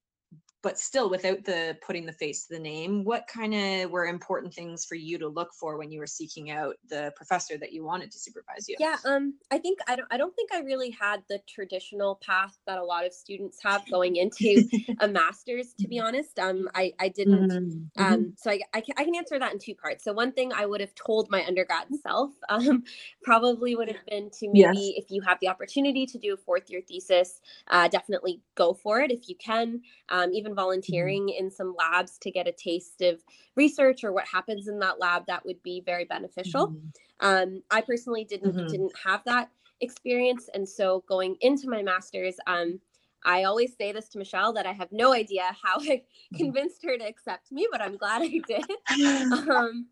but 0.64 0.78
still 0.78 1.10
without 1.10 1.44
the 1.44 1.78
putting 1.86 2.06
the 2.06 2.14
face 2.14 2.46
to 2.46 2.54
the 2.54 2.60
name 2.60 3.04
what 3.04 3.28
kind 3.28 3.54
of 3.54 3.92
were 3.92 4.06
important 4.06 4.54
things 4.54 4.86
for 4.86 4.96
you 4.96 5.18
to 5.18 5.28
look 5.28 5.54
for 5.54 5.78
when 5.78 5.92
you 5.92 6.00
were 6.00 6.08
seeking 6.08 6.52
out 6.52 6.76
the 6.90 7.12
professor 7.16 7.58
that 7.58 7.72
you 7.72 7.84
wanted 7.84 8.12
to 8.12 8.20
supervise 8.20 8.68
you 8.68 8.76
yeah 8.80 8.98
um 9.06 9.34
i 9.52 9.58
think 9.58 9.80
i 9.88 9.96
don't 9.96 10.08
i 10.12 10.18
don't 10.18 10.36
think 10.36 10.52
i 10.54 10.60
really 10.60 10.90
had 10.92 11.22
the 11.30 11.40
traditional 11.48 12.20
path 12.26 12.58
that 12.66 12.78
a 12.78 12.84
lot 12.84 13.06
of 13.06 13.14
students 13.14 13.60
have 13.62 13.84
going 13.90 14.16
into 14.18 14.64
a 15.00 15.08
master's 15.08 15.74
to 15.80 15.88
be 15.88 16.00
honest 16.00 16.38
um 16.40 16.70
i 16.76 16.94
i 17.00 17.08
didn't 17.08 17.50
mm-hmm. 17.50 18.04
um 18.04 18.34
so 18.38 18.52
I, 18.52 18.60
I 18.74 18.82
can, 18.82 18.96
I 18.98 19.04
can 19.04 19.16
answer 19.16 19.40
that 19.40 19.54
in 19.54 19.60
two 19.60 19.76
parts 19.76 20.04
so 20.04 20.14
one 20.14 20.32
thing 20.32 20.52
i 20.54 20.66
would 20.66 20.82
have 20.82 20.94
told 20.96 21.30
my 21.30 21.44
undergrad 21.46 21.88
self 22.02 22.32
um 22.50 22.84
probably 23.24 23.76
would 23.76 23.88
have 23.88 24.06
been 24.08 24.30
to 24.40 24.48
maybe 24.48 24.94
yes. 24.96 25.04
if 25.04 25.12
you 25.12 25.22
have 25.22 25.40
the 25.40 25.48
opportunity 25.48 26.06
to 26.06 26.18
do 26.18 26.34
a 26.34 26.38
fourth 26.38 26.70
year 26.70 26.82
thesis 26.88 27.42
uh 27.68 27.88
definitely 27.88 28.42
go 28.56 28.74
for 28.74 29.02
it 29.02 29.12
if 29.12 29.28
you 29.28 29.36
can 29.36 29.82
um 30.10 30.32
even 30.34 30.51
Mm-hmm. 30.52 30.62
volunteering 30.62 31.28
mm-hmm. 31.28 31.46
in 31.46 31.52
some 31.52 31.76
labs 31.78 32.18
to 32.20 32.32
get 32.32 32.48
a 32.48 32.52
taste 32.52 33.02
of 33.02 33.24
research 33.56 34.04
or 34.04 34.12
what 34.12 34.28
happens 34.28 34.68
in 34.68 34.80
that 34.80 35.00
lab 35.00 35.26
that 35.28 35.46
would 35.46 35.62
be 35.64 35.82
very 35.86 36.06
beneficial 36.06 36.68
mm-hmm. 36.68 37.28
um, 37.28 37.62
i 37.72 37.82
personally 37.82 38.24
didn't 38.24 38.56
mm-hmm. 38.56 38.68
didn't 38.68 38.94
have 39.04 39.22
that 39.26 39.50
experience 39.82 40.50
and 40.54 40.68
so 40.68 41.04
going 41.08 41.36
into 41.42 41.70
my 41.70 41.82
master's 41.82 42.36
um, 42.48 42.80
I 43.24 43.44
always 43.44 43.76
say 43.78 43.92
this 43.92 44.10
to 44.10 44.18
Michelle 44.18 44.52
that 44.54 44.66
I 44.66 44.72
have 44.72 44.92
no 44.92 45.14
idea 45.14 45.44
how 45.62 45.76
I 45.76 45.86
mm-hmm. 45.86 46.38
convinced 46.38 46.84
her 46.84 46.98
to 46.98 47.08
accept 47.08 47.52
me, 47.52 47.68
but 47.72 47.80
I'm 47.80 47.96
glad 47.96 48.24
I 48.24 48.40
did. 48.48 48.66
Um, 49.52 49.88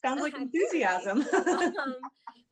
Sounds 0.00 0.20
like 0.20 0.34
enthusiasm. 0.38 1.26
um, 1.32 1.96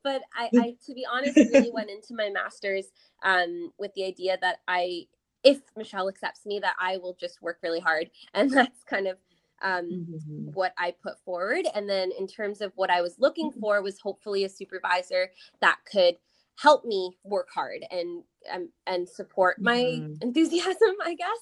but 0.03 0.21
I, 0.35 0.49
I, 0.59 0.75
to 0.85 0.93
be 0.93 1.05
honest, 1.11 1.37
really 1.37 1.71
went 1.71 1.89
into 1.89 2.13
my 2.13 2.29
master's 2.29 2.87
um, 3.23 3.71
with 3.79 3.93
the 3.95 4.05
idea 4.05 4.37
that 4.41 4.57
I 4.67 5.05
if 5.43 5.61
Michelle 5.77 6.09
accepts 6.09 6.45
me, 6.45 6.59
that 6.59 6.75
I 6.79 6.97
will 6.97 7.15
just 7.19 7.41
work 7.41 7.59
really 7.61 7.79
hard. 7.79 8.09
And 8.33 8.51
that's 8.51 8.83
kind 8.83 9.07
of 9.07 9.17
um, 9.61 9.89
mm-hmm. 9.89 10.51
what 10.53 10.73
I 10.77 10.93
put 11.01 11.19
forward. 11.23 11.65
And 11.73 11.89
then 11.89 12.11
in 12.17 12.27
terms 12.27 12.61
of 12.61 12.71
what 12.75 12.89
I 12.89 13.01
was 13.01 13.15
looking 13.19 13.51
mm-hmm. 13.51 13.59
for 13.59 13.81
was 13.81 13.99
hopefully 13.99 14.43
a 14.43 14.49
supervisor 14.49 15.31
that 15.61 15.77
could 15.89 16.15
help 16.57 16.85
me 16.85 17.17
work 17.23 17.49
hard 17.53 17.85
and 17.89 18.23
um, 18.53 18.69
and 18.85 19.07
support 19.07 19.59
my 19.59 19.77
mm-hmm. 19.77 20.13
enthusiasm 20.21 20.95
i 21.03 21.15
guess 21.15 21.39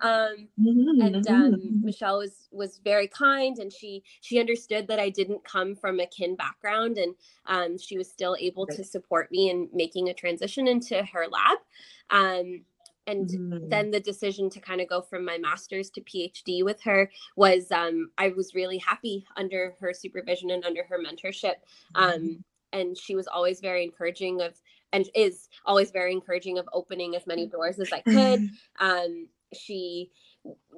um, 0.00 0.48
mm-hmm. 0.58 1.00
and 1.02 1.28
um, 1.28 1.52
mm-hmm. 1.52 1.84
michelle 1.84 2.18
was 2.18 2.48
was 2.50 2.80
very 2.82 3.08
kind 3.08 3.58
and 3.58 3.72
she 3.72 4.02
she 4.20 4.38
understood 4.38 4.86
that 4.88 4.98
i 4.98 5.10
didn't 5.10 5.44
come 5.44 5.74
from 5.74 6.00
a 6.00 6.06
kin 6.06 6.36
background 6.36 6.96
and 6.96 7.14
um, 7.46 7.76
she 7.76 7.98
was 7.98 8.08
still 8.08 8.36
able 8.40 8.66
to 8.66 8.84
support 8.84 9.30
me 9.30 9.50
in 9.50 9.68
making 9.72 10.08
a 10.08 10.14
transition 10.14 10.66
into 10.66 11.02
her 11.12 11.26
lab 11.30 11.58
um, 12.10 12.62
and 13.06 13.28
mm. 13.28 13.70
then 13.70 13.90
the 13.90 14.00
decision 14.00 14.48
to 14.50 14.60
kind 14.60 14.80
of 14.80 14.88
go 14.88 15.00
from 15.00 15.24
my 15.24 15.38
master's 15.38 15.90
to 15.90 16.00
phd 16.02 16.64
with 16.64 16.80
her 16.82 17.10
was 17.36 17.70
um, 17.72 18.10
i 18.18 18.28
was 18.28 18.54
really 18.54 18.78
happy 18.78 19.24
under 19.36 19.74
her 19.80 19.92
supervision 19.92 20.50
and 20.50 20.64
under 20.64 20.84
her 20.84 20.98
mentorship 20.98 21.54
um, 21.94 22.20
mm. 22.20 22.42
and 22.72 22.96
she 22.96 23.14
was 23.14 23.26
always 23.26 23.60
very 23.60 23.84
encouraging 23.84 24.40
of 24.40 24.54
and 24.92 25.08
is 25.14 25.48
always 25.66 25.90
very 25.90 26.12
encouraging 26.12 26.58
of 26.58 26.68
opening 26.72 27.16
as 27.16 27.26
many 27.26 27.46
doors 27.46 27.78
as 27.78 27.92
i 27.92 28.00
could 28.00 28.48
um, 28.78 29.28
she 29.52 30.10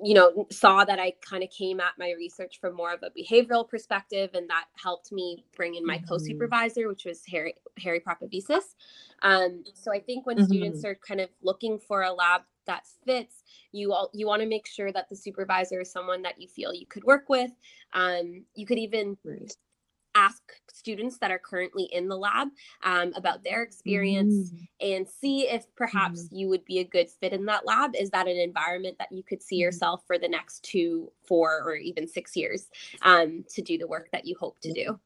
you 0.03 0.15
know 0.15 0.47
saw 0.51 0.85
that 0.85 0.99
i 0.99 1.13
kind 1.21 1.43
of 1.43 1.51
came 1.51 1.81
at 1.81 1.93
my 1.99 2.13
research 2.17 2.61
from 2.61 2.75
more 2.75 2.93
of 2.93 3.03
a 3.03 3.11
behavioral 3.11 3.69
perspective 3.69 4.31
and 4.35 4.49
that 4.49 4.65
helped 4.83 5.11
me 5.11 5.45
bring 5.57 5.75
in 5.75 5.85
my 5.85 5.97
mm-hmm. 5.97 6.07
co-supervisor 6.07 6.89
which 6.89 7.05
was 7.05 7.23
harry 7.27 7.55
harry 7.79 8.01
Prapavessis. 8.01 8.75
um, 9.23 9.65
so 9.75 9.93
i 9.93 9.99
think 9.99 10.27
when 10.27 10.37
mm-hmm. 10.37 10.47
students 10.47 10.85
are 10.85 10.95
kind 11.07 11.21
of 11.21 11.31
looking 11.43 11.79
for 11.79 12.03
a 12.03 12.13
lab 12.13 12.43
that 12.67 12.85
fits 13.05 13.43
you 13.73 13.93
all 13.93 14.11
you 14.13 14.27
want 14.27 14.43
to 14.43 14.49
make 14.49 14.67
sure 14.67 14.93
that 14.93 15.09
the 15.09 15.17
supervisor 15.17 15.81
is 15.81 15.91
someone 15.91 16.23
that 16.23 16.41
you 16.41 16.49
feel 16.49 16.75
you 16.75 16.87
could 16.87 17.05
work 17.05 17.29
with 17.29 17.51
um, 17.93 18.45
you 18.55 18.67
could 18.67 18.79
even 18.79 19.17
ask 20.17 20.43
students 20.73 21.19
that 21.19 21.31
are 21.31 21.39
currently 21.39 21.85
in 21.93 22.09
the 22.09 22.17
lab 22.17 22.49
um, 22.85 23.13
about 23.17 23.43
their 23.43 23.63
experience 23.63 24.53
mm. 24.53 24.69
and 24.81 25.07
see 25.09 25.49
if 25.49 25.67
perhaps 25.75 26.25
mm. 26.25 26.29
you 26.31 26.49
would 26.49 26.65
be 26.65 26.79
a 26.79 26.85
good 26.85 27.09
fit 27.09 27.33
in 27.33 27.45
that 27.45 27.67
lab. 27.67 27.95
Is 27.95 28.11
that 28.11 28.29
an 28.29 28.37
environment 28.37 28.97
that 28.99 29.13
you 29.13 29.23
could 29.23 29.43
see 29.43 29.57
mm-hmm. 29.57 29.63
yourself 29.63 30.05
for 30.07 30.19
the 30.19 30.29
next 30.29 30.63
two, 30.63 31.11
four, 31.25 31.63
or 31.65 31.75
even 31.77 32.07
six 32.07 32.37
years 32.37 32.69
um, 33.03 33.45
to 33.51 33.63
do 33.63 33.77
the 33.79 33.87
work 33.87 34.09
that 34.13 34.27
you 34.27 34.37
hope 34.39 34.61
to 34.61 34.73
do? 34.73 34.99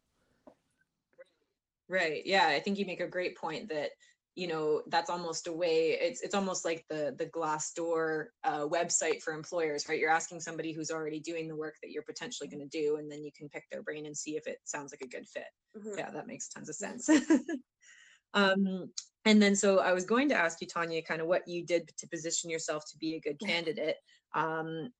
Right. 1.88 2.22
Yeah. 2.24 2.46
I 2.46 2.60
think 2.60 2.78
you 2.78 2.86
make 2.86 3.00
a 3.00 3.08
great 3.08 3.36
point 3.36 3.68
that 3.70 3.90
you 4.36 4.46
know 4.46 4.82
that's 4.88 5.10
almost 5.10 5.48
a 5.48 5.52
way 5.52 5.98
it's 6.00 6.20
it's 6.20 6.34
almost 6.34 6.64
like 6.64 6.84
the 6.88 7.14
the 7.18 7.26
glassdoor 7.26 8.26
uh, 8.44 8.66
website 8.66 9.20
for 9.22 9.32
employers 9.32 9.88
right? 9.88 9.98
You're 9.98 10.10
asking 10.10 10.40
somebody 10.40 10.72
who's 10.72 10.90
already 10.90 11.20
doing 11.20 11.48
the 11.48 11.56
work 11.56 11.74
that 11.82 11.90
you're 11.90 12.04
potentially 12.04 12.48
going 12.48 12.66
to 12.68 12.82
do 12.82 12.96
and 12.96 13.10
then 13.10 13.24
you 13.24 13.30
can 13.36 13.48
pick 13.48 13.64
their 13.70 13.82
brain 13.82 14.06
and 14.06 14.16
see 14.16 14.36
if 14.36 14.46
it 14.46 14.58
sounds 14.64 14.92
like 14.92 15.02
a 15.02 15.08
good 15.08 15.26
fit. 15.28 15.44
Mm-hmm. 15.76 15.98
yeah 15.98 16.10
that 16.10 16.26
makes 16.26 16.48
tons 16.48 16.68
of 16.68 16.74
sense. 16.74 17.08
Um 18.34 18.90
and 19.24 19.42
then 19.42 19.56
so 19.56 19.80
i 19.80 19.92
was 19.92 20.04
going 20.04 20.28
to 20.28 20.36
ask 20.36 20.60
you 20.60 20.66
taniya 20.66 21.04
kind 21.04 21.20
of 21.20 21.26
what 21.26 21.46
you 21.46 21.66
did 21.66 21.90
to 21.98 22.08
position 22.08 22.48
yourself 22.48 22.84
to 22.88 22.96
be 22.98 23.16
a 23.16 23.20
good 23.20 23.38
candidate. 23.44 23.96
Um 24.34 24.90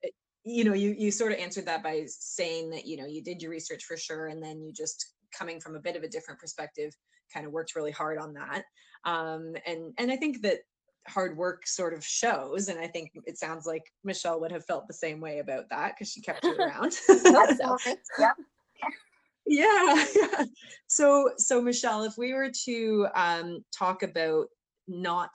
you 0.44 0.64
know 0.64 0.74
you 0.74 0.94
you 0.98 1.10
sort 1.10 1.32
of 1.32 1.38
answered 1.38 1.66
that 1.66 1.82
by 1.82 2.04
saying 2.08 2.70
that 2.70 2.86
you 2.86 2.96
know 2.96 3.06
you 3.06 3.22
did 3.22 3.40
your 3.40 3.50
research 3.50 3.84
for 3.84 3.96
sure 3.96 4.26
and 4.26 4.42
then 4.42 4.60
you 4.62 4.72
just 4.72 5.14
coming 5.36 5.60
from 5.60 5.76
a 5.76 5.80
bit 5.80 5.96
of 5.96 6.02
a 6.02 6.08
different 6.08 6.40
perspective 6.40 6.92
kind 7.32 7.46
of 7.46 7.52
worked 7.52 7.74
really 7.74 7.90
hard 7.90 8.18
on 8.18 8.34
that 8.34 8.64
um, 9.04 9.54
and 9.66 9.92
and 9.98 10.10
i 10.10 10.16
think 10.16 10.42
that 10.42 10.58
hard 11.08 11.36
work 11.36 11.66
sort 11.66 11.94
of 11.94 12.04
shows 12.04 12.68
and 12.68 12.78
i 12.78 12.86
think 12.86 13.10
it 13.24 13.38
sounds 13.38 13.66
like 13.66 13.82
michelle 14.04 14.40
would 14.40 14.52
have 14.52 14.64
felt 14.66 14.86
the 14.86 14.94
same 14.94 15.20
way 15.20 15.38
about 15.38 15.64
that 15.70 15.94
because 15.94 16.12
she 16.12 16.20
kept 16.20 16.44
you 16.44 16.56
around 16.58 16.92
so, 16.92 17.76
yeah 18.18 18.32
yeah, 19.46 20.04
yeah. 20.14 20.44
So, 20.86 21.32
so 21.36 21.60
Michelle, 21.60 22.04
if 22.04 22.16
we 22.16 22.34
were 22.34 22.52
to 22.66 23.08
um, 23.16 23.64
talk 23.76 24.04
about 24.04 24.46
not 24.86 25.30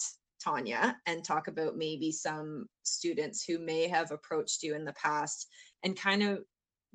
Taniya 0.46 0.96
and 1.06 1.24
talk 1.24 1.48
about 1.48 1.76
maybe 1.76 2.12
some 2.12 2.68
students 2.84 3.44
who 3.44 3.60
may 3.60 3.88
have 3.88 4.12
approached 4.12 4.64
you 4.64 4.74
in 4.74 4.86
the 4.86 4.94
past 4.94 5.48
and 5.84 6.00
kind 6.00 6.24
of 6.24 6.40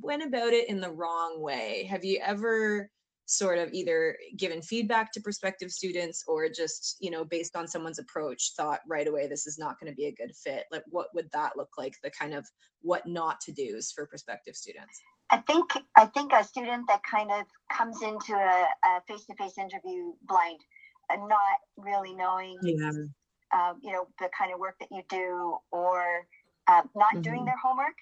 went 0.00 0.23
about 0.23 0.52
it 0.52 0.69
in 0.69 0.80
the 0.80 0.90
wrong 0.90 1.40
way. 1.40 1.87
Have 1.90 2.04
you 2.04 2.21
ever 2.25 2.88
sort 3.30 3.58
of 3.58 3.72
either 3.72 4.16
given 4.37 4.60
feedback 4.62 5.12
to 5.12 5.20
prospective 5.20 5.70
students 5.70 6.25
or 6.26 6.49
just, 6.49 6.96
you 7.00 7.10
know, 7.10 7.25
based 7.25 7.56
on 7.56 7.68
someone's 7.68 7.99
approach, 7.99 8.52
thought 8.56 8.80
right 8.88 9.06
away 9.06 9.26
this 9.26 9.46
is 9.46 9.58
not 9.58 9.78
going 9.80 9.92
to 9.92 9.96
be 9.96 10.06
a 10.06 10.12
good 10.12 10.34
fit? 10.34 10.64
Like, 10.70 10.84
what 10.88 11.08
would 11.14 11.30
that 11.32 11.56
look 11.56 11.70
like? 11.78 11.94
The 12.02 12.10
kind 12.10 12.34
of 12.34 12.46
what 12.82 13.06
not 13.06 13.40
to 13.42 13.52
do's 13.52 13.92
for 13.92 14.06
prospective 14.06 14.56
students? 14.56 15.00
I 15.30 15.38
think 15.38 15.70
I 15.96 16.06
think 16.06 16.32
a 16.32 16.42
student 16.42 16.87
that 16.88 17.02
kind 17.08 17.30
of 17.30 17.44
comes 17.72 18.02
into 18.02 18.34
a, 18.34 18.66
a 18.88 19.00
face-to-face 19.06 19.58
interview 19.58 20.12
blind 20.26 20.58
and 21.08 21.28
not 21.28 21.38
really 21.76 22.14
knowing 22.14 22.58
yeah 22.62 22.90
um, 23.52 23.80
you 23.82 23.92
know, 23.92 24.06
the 24.18 24.28
kind 24.37 24.52
of 24.52 24.60
work 24.60 24.76
that 24.80 24.88
you 24.90 25.02
do 25.08 25.56
or 25.70 26.00
um, 26.68 26.88
not 26.94 27.12
mm-hmm. 27.12 27.22
doing 27.22 27.44
their 27.44 27.56
homework. 27.62 27.96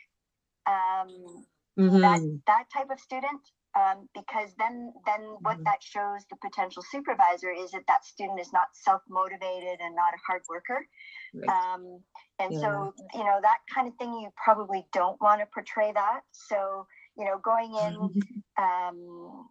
Um, 0.67 1.45
mm-hmm. 1.79 2.01
That 2.01 2.41
that 2.47 2.65
type 2.75 2.91
of 2.91 3.01
student, 3.01 3.41
um, 3.79 4.09
because 4.15 4.51
then 4.59 4.93
then 5.07 5.21
what 5.41 5.55
mm-hmm. 5.55 5.65
that 5.65 5.83
shows 5.83 6.25
the 6.31 6.37
potential 6.43 6.83
supervisor 6.91 7.53
is 7.53 7.71
that 7.71 7.85
that 7.87 8.05
student 8.05 8.41
is 8.41 8.53
not 8.53 8.69
self 8.73 9.03
motivated 9.09 9.79
and 9.81 9.95
not 9.95 10.15
a 10.15 10.21
hard 10.27 10.43
worker. 10.49 10.87
Right. 11.35 11.49
Um, 11.49 12.01
and 12.39 12.53
yeah. 12.53 12.61
so 12.61 12.95
you 13.15 13.25
know 13.25 13.39
that 13.43 13.59
kind 13.73 13.87
of 13.87 13.95
thing 13.97 14.13
you 14.13 14.31
probably 14.43 14.85
don't 14.93 15.21
want 15.21 15.41
to 15.41 15.47
portray 15.53 15.93
that. 15.93 16.21
So 16.33 16.87
you 17.17 17.25
know, 17.25 17.39
going 17.43 17.75
in, 17.75 17.95
um, 18.59 19.49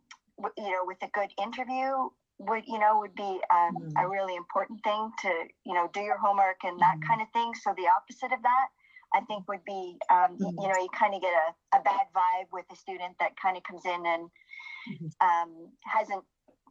you 0.57 0.72
know, 0.72 0.84
with 0.86 0.98
a 1.03 1.10
good 1.13 1.29
interview 1.41 2.10
would 2.39 2.63
you 2.67 2.79
know 2.79 3.00
would 3.00 3.15
be 3.15 3.39
um, 3.53 3.75
a 3.98 4.07
really 4.07 4.36
important 4.36 4.79
thing 4.84 5.12
to 5.22 5.29
you 5.65 5.74
know 5.74 5.89
do 5.93 6.01
your 6.01 6.17
homework 6.17 6.57
and 6.63 6.79
that 6.79 6.96
kind 7.07 7.22
of 7.22 7.27
thing 7.34 7.51
so 7.63 7.74
the 7.75 7.88
opposite 7.98 8.31
of 8.31 8.41
that 8.43 8.67
i 9.14 9.22
think 9.22 9.48
would 9.48 9.64
be 9.66 9.98
um, 10.10 10.38
mm. 10.38 10.52
you 10.62 10.68
know 10.68 10.80
you 10.80 10.90
kind 10.98 11.14
of 11.14 11.22
get 11.22 11.34
a, 11.34 11.78
a 11.78 11.82
bad 11.82 12.08
vibe 12.16 12.48
with 12.52 12.66
a 12.72 12.76
student 12.76 13.16
that 13.20 13.32
kind 13.42 13.58
of 13.58 13.64
comes 13.64 13.82
in 13.86 14.06
and 14.06 14.30
mm-hmm. 14.90 15.08
um, 15.22 15.70
hasn't 15.84 16.24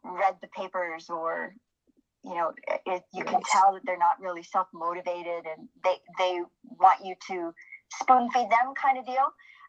read 0.05 0.37
the 0.41 0.49
papers 0.49 1.09
or 1.11 1.55
you 2.25 2.35
know 2.35 2.53
it, 2.87 3.03
you 3.13 3.25
can 3.25 3.41
tell 3.51 3.73
that 3.73 3.83
they're 3.85 3.99
not 3.99 4.21
really 4.21 4.43
self-motivated 4.43 5.47
and 5.47 5.69
they 5.85 5.97
they 6.19 6.41
want 6.79 7.05
you 7.05 7.15
to 7.29 7.53
spoon 8.01 8.29
feed 8.33 8.51
them 8.51 8.75
kind 8.81 8.99
of 8.99 9.07
deal 9.07 9.29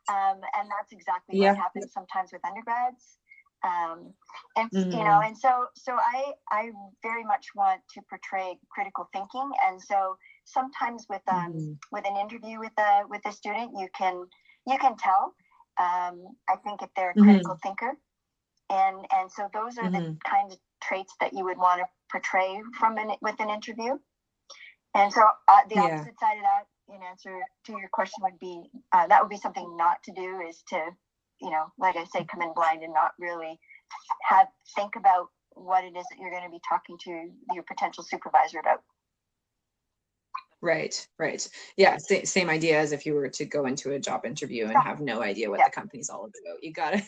um, 0.10 0.40
and 0.58 0.70
that's 0.72 0.92
exactly 0.92 1.40
yeah. 1.40 1.52
what 1.52 1.58
happens 1.58 1.92
sometimes 1.94 2.32
with 2.32 2.42
undergrads 2.46 3.18
um, 3.64 4.14
and 4.56 4.70
mm-hmm. 4.72 4.92
you 4.92 5.04
know 5.04 5.22
and 5.24 5.38
so 5.38 5.66
so 5.76 5.94
i 5.94 6.32
i 6.52 6.70
very 7.02 7.24
much 7.24 7.48
want 7.56 7.82
to 7.94 8.02
portray 8.10 8.58
critical 8.70 9.10
thinking 9.14 9.50
and 9.66 9.82
so 9.82 10.16
sometimes 10.46 11.06
with 11.10 11.22
um 11.28 11.54
mm-hmm. 11.54 11.72
with 11.92 12.06
an 12.08 12.18
interview 12.18 12.60
with 12.60 12.72
a 12.78 13.02
with 13.10 13.22
a 13.26 13.32
student 13.32 13.72
you 13.78 13.88
can 13.98 14.24
you 14.68 14.78
can 14.80 14.96
tell 14.98 15.34
um, 15.80 16.28
i 16.50 16.56
think 16.64 16.82
if 16.82 16.90
they're 16.96 17.12
a 17.12 17.14
mm-hmm. 17.14 17.24
critical 17.24 17.56
mm-hmm. 17.56 17.68
thinker 17.68 17.98
and 18.70 19.06
and 19.16 19.32
so 19.32 19.50
those 19.54 19.78
are 19.78 19.90
the 19.90 19.98
mm-hmm. 19.98 20.30
kind 20.30 20.52
of 20.52 20.58
traits 20.84 21.14
that 21.20 21.34
you 21.34 21.44
would 21.44 21.58
want 21.58 21.80
to 21.80 21.86
portray 22.12 22.62
from 22.80 22.98
an 22.98 23.12
with 23.22 23.40
an 23.40 23.50
interview 23.50 23.98
and 24.96 25.12
so 25.12 25.22
uh, 25.48 25.60
the 25.70 25.80
opposite 25.80 26.14
yeah. 26.22 26.28
side 26.28 26.38
of 26.38 26.44
that 26.44 26.66
in 26.90 27.02
answer 27.04 27.40
to 27.66 27.74
your 27.74 27.90
question 27.92 28.24
would 28.24 28.40
be 28.40 28.64
uh, 28.94 29.08
that 29.08 29.22
would 29.22 29.30
be 29.30 29.38
something 29.38 29.76
not 29.76 29.98
to 30.04 30.12
do 30.14 30.42
is 30.48 30.64
to 30.70 30.80
you 31.42 31.50
know, 31.50 31.72
like 31.78 31.96
I 31.96 32.04
say, 32.06 32.26
come 32.26 32.42
in 32.42 32.54
blind 32.54 32.84
and 32.84 32.94
not 32.94 33.12
really 33.20 33.60
have 34.30 34.48
think 34.76 34.96
about 34.96 35.30
what 35.52 35.84
it 35.84 35.96
is 35.96 36.06
that 36.10 36.18
you're 36.20 36.32
going 36.32 36.44
to 36.44 36.50
be 36.50 36.62
talking 36.68 36.98
to 37.04 37.30
your 37.54 37.64
potential 37.64 38.04
supervisor 38.04 38.60
about. 38.60 38.82
Right, 40.62 41.08
right. 41.20 41.48
Yeah, 41.76 41.98
same 41.98 42.26
same 42.26 42.50
idea 42.50 42.80
as 42.80 42.92
if 42.92 43.06
you 43.06 43.14
were 43.14 43.30
to 43.30 43.46
go 43.46 43.66
into 43.66 43.92
a 43.92 44.00
job 44.00 44.26
interview 44.26 44.66
and 44.66 44.76
have 44.78 45.00
no 45.00 45.22
idea 45.22 45.50
what 45.50 45.60
yeah. 45.60 45.68
the 45.68 45.72
company's 45.72 46.10
all 46.10 46.26
about. 46.26 46.64
You 46.64 46.74
got 46.74 46.94
to 46.94 47.04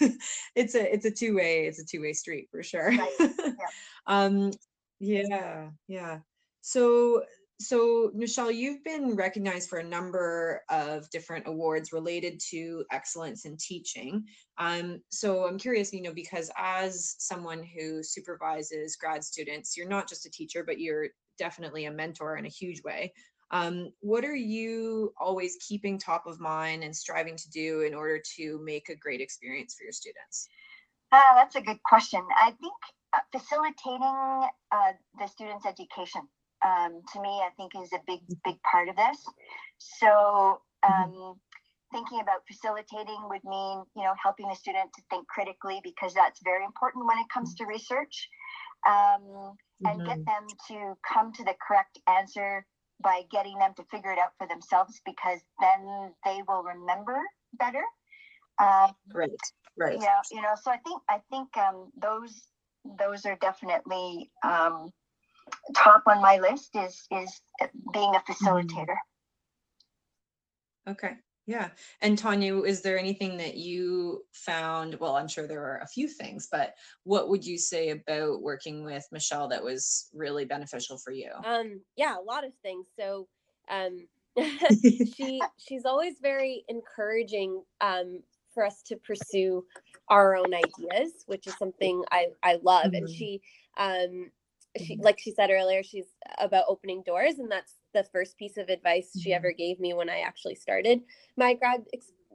it's 0.54 0.74
a 0.74 0.92
it's 0.92 1.04
a 1.04 1.10
two-way 1.10 1.66
it's 1.66 1.78
a 1.78 1.84
two-way 1.84 2.14
street 2.14 2.48
for 2.50 2.62
sure. 2.62 2.88
Right. 2.88 3.10
Yeah. 3.20 3.54
um 4.06 4.52
yeah, 5.00 5.68
yeah. 5.86 6.18
So 6.62 7.22
so, 7.60 8.12
Michelle, 8.14 8.52
you've 8.52 8.84
been 8.84 9.16
recognized 9.16 9.68
for 9.68 9.78
a 9.78 9.84
number 9.84 10.62
of 10.70 11.10
different 11.10 11.48
awards 11.48 11.92
related 11.92 12.40
to 12.50 12.84
excellence 12.92 13.44
in 13.44 13.56
teaching. 13.56 14.24
Um, 14.58 15.00
so, 15.08 15.44
I'm 15.46 15.58
curious, 15.58 15.92
you 15.92 16.02
know, 16.02 16.14
because 16.14 16.52
as 16.56 17.16
someone 17.18 17.64
who 17.64 18.02
supervises 18.02 18.96
grad 18.96 19.24
students, 19.24 19.76
you're 19.76 19.88
not 19.88 20.08
just 20.08 20.24
a 20.24 20.30
teacher, 20.30 20.62
but 20.62 20.78
you're 20.78 21.08
definitely 21.36 21.86
a 21.86 21.90
mentor 21.90 22.36
in 22.36 22.46
a 22.46 22.50
huge 22.50 22.82
way. 22.84 23.12
Um, 23.50 23.92
what 24.00 24.24
are 24.24 24.36
you 24.36 25.12
always 25.20 25.56
keeping 25.66 25.98
top 25.98 26.26
of 26.26 26.38
mind 26.38 26.84
and 26.84 26.94
striving 26.94 27.36
to 27.36 27.50
do 27.50 27.80
in 27.80 27.94
order 27.94 28.22
to 28.36 28.60
make 28.62 28.88
a 28.88 28.94
great 28.94 29.20
experience 29.20 29.74
for 29.74 29.84
your 29.84 29.92
students? 29.92 30.48
Uh, 31.10 31.34
that's 31.34 31.56
a 31.56 31.62
good 31.62 31.82
question. 31.82 32.20
I 32.40 32.50
think 32.50 32.74
uh, 33.14 33.18
facilitating 33.32 34.48
uh, 34.70 34.92
the 35.18 35.26
students' 35.26 35.66
education 35.66 36.22
um, 36.64 37.02
to 37.12 37.20
me, 37.20 37.28
I 37.28 37.50
think 37.56 37.72
is 37.76 37.92
a 37.92 38.02
big, 38.06 38.20
big 38.44 38.56
part 38.62 38.88
of 38.88 38.96
this. 38.96 39.18
So, 39.78 40.60
mm-hmm. 40.84 40.92
um, 40.92 41.34
thinking 41.92 42.20
about 42.20 42.42
facilitating 42.46 43.18
would 43.28 43.44
mean, 43.44 43.82
you 43.96 44.02
know, 44.02 44.14
helping 44.22 44.48
the 44.48 44.54
student 44.54 44.90
to 44.94 45.02
think 45.10 45.26
critically 45.28 45.80
because 45.82 46.12
that's 46.14 46.40
very 46.44 46.64
important 46.64 47.06
when 47.06 47.18
it 47.18 47.26
comes 47.32 47.54
to 47.56 47.64
research, 47.64 48.28
um, 48.86 49.54
and 49.84 50.00
mm-hmm. 50.00 50.06
get 50.06 50.18
them 50.26 50.46
to 50.68 50.94
come 51.06 51.32
to 51.32 51.44
the 51.44 51.54
correct 51.66 51.98
answer 52.08 52.64
by 53.02 53.22
getting 53.30 53.56
them 53.58 53.72
to 53.76 53.84
figure 53.90 54.10
it 54.10 54.18
out 54.18 54.32
for 54.38 54.48
themselves 54.48 55.00
because 55.06 55.38
then 55.60 56.12
they 56.24 56.40
will 56.48 56.62
remember 56.62 57.18
better. 57.58 57.82
Um, 58.60 58.90
right. 59.14 59.30
Right. 59.78 59.98
Yeah. 60.00 60.20
You 60.32 60.42
know, 60.42 60.54
so 60.60 60.72
I 60.72 60.78
think 60.78 61.00
I 61.08 61.20
think 61.30 61.56
um, 61.56 61.92
those 62.02 62.42
those 62.98 63.24
are 63.26 63.36
definitely 63.40 64.30
um, 64.42 64.90
top 65.74 66.02
on 66.06 66.20
my 66.20 66.38
list 66.38 66.70
is 66.74 67.06
is 67.10 67.40
being 67.92 68.14
a 68.14 68.20
facilitator. 68.20 68.96
Okay. 70.88 71.12
Yeah. 71.48 71.70
And 72.02 72.18
Taniya, 72.18 72.66
is 72.66 72.82
there 72.82 72.98
anything 72.98 73.38
that 73.38 73.56
you 73.56 74.22
found? 74.34 74.96
Well, 75.00 75.16
I'm 75.16 75.28
sure 75.28 75.46
there 75.46 75.62
are 75.62 75.80
a 75.82 75.88
few 75.88 76.06
things, 76.06 76.46
but 76.52 76.74
what 77.04 77.30
would 77.30 77.44
you 77.44 77.56
say 77.56 77.88
about 77.88 78.42
working 78.42 78.84
with 78.84 79.06
Michelle 79.10 79.48
that 79.48 79.64
was 79.64 80.10
really 80.12 80.44
beneficial 80.44 80.98
for 80.98 81.10
you? 81.10 81.30
Um, 81.46 81.80
yeah, 81.96 82.18
a 82.18 82.20
lot 82.20 82.44
of 82.44 82.52
things. 82.62 82.86
So 82.98 83.28
um 83.70 84.06
she 85.16 85.40
she's 85.56 85.86
always 85.86 86.16
very 86.20 86.64
encouraging 86.68 87.62
um 87.80 88.22
for 88.52 88.64
us 88.64 88.82
to 88.82 88.96
pursue 88.96 89.64
our 90.10 90.36
own 90.36 90.52
ideas, 90.52 91.24
which 91.26 91.46
is 91.46 91.56
something 91.58 92.04
I 92.10 92.26
I 92.42 92.58
love. 92.62 92.86
Mm-hmm. 92.86 92.96
And 92.96 93.08
she 93.08 93.40
um 93.78 94.30
she 94.76 94.94
mm-hmm. 94.94 95.04
like 95.04 95.18
she 95.18 95.32
said 95.32 95.50
earlier 95.50 95.82
she's 95.82 96.06
about 96.38 96.64
opening 96.68 97.02
doors 97.06 97.38
and 97.38 97.50
that's 97.50 97.74
the 97.94 98.04
first 98.12 98.36
piece 98.36 98.56
of 98.56 98.68
advice 98.68 99.10
she 99.20 99.30
mm-hmm. 99.30 99.36
ever 99.36 99.52
gave 99.52 99.80
me 99.80 99.94
when 99.94 100.10
i 100.10 100.20
actually 100.20 100.54
started 100.54 101.00
my 101.36 101.54
grad 101.54 101.84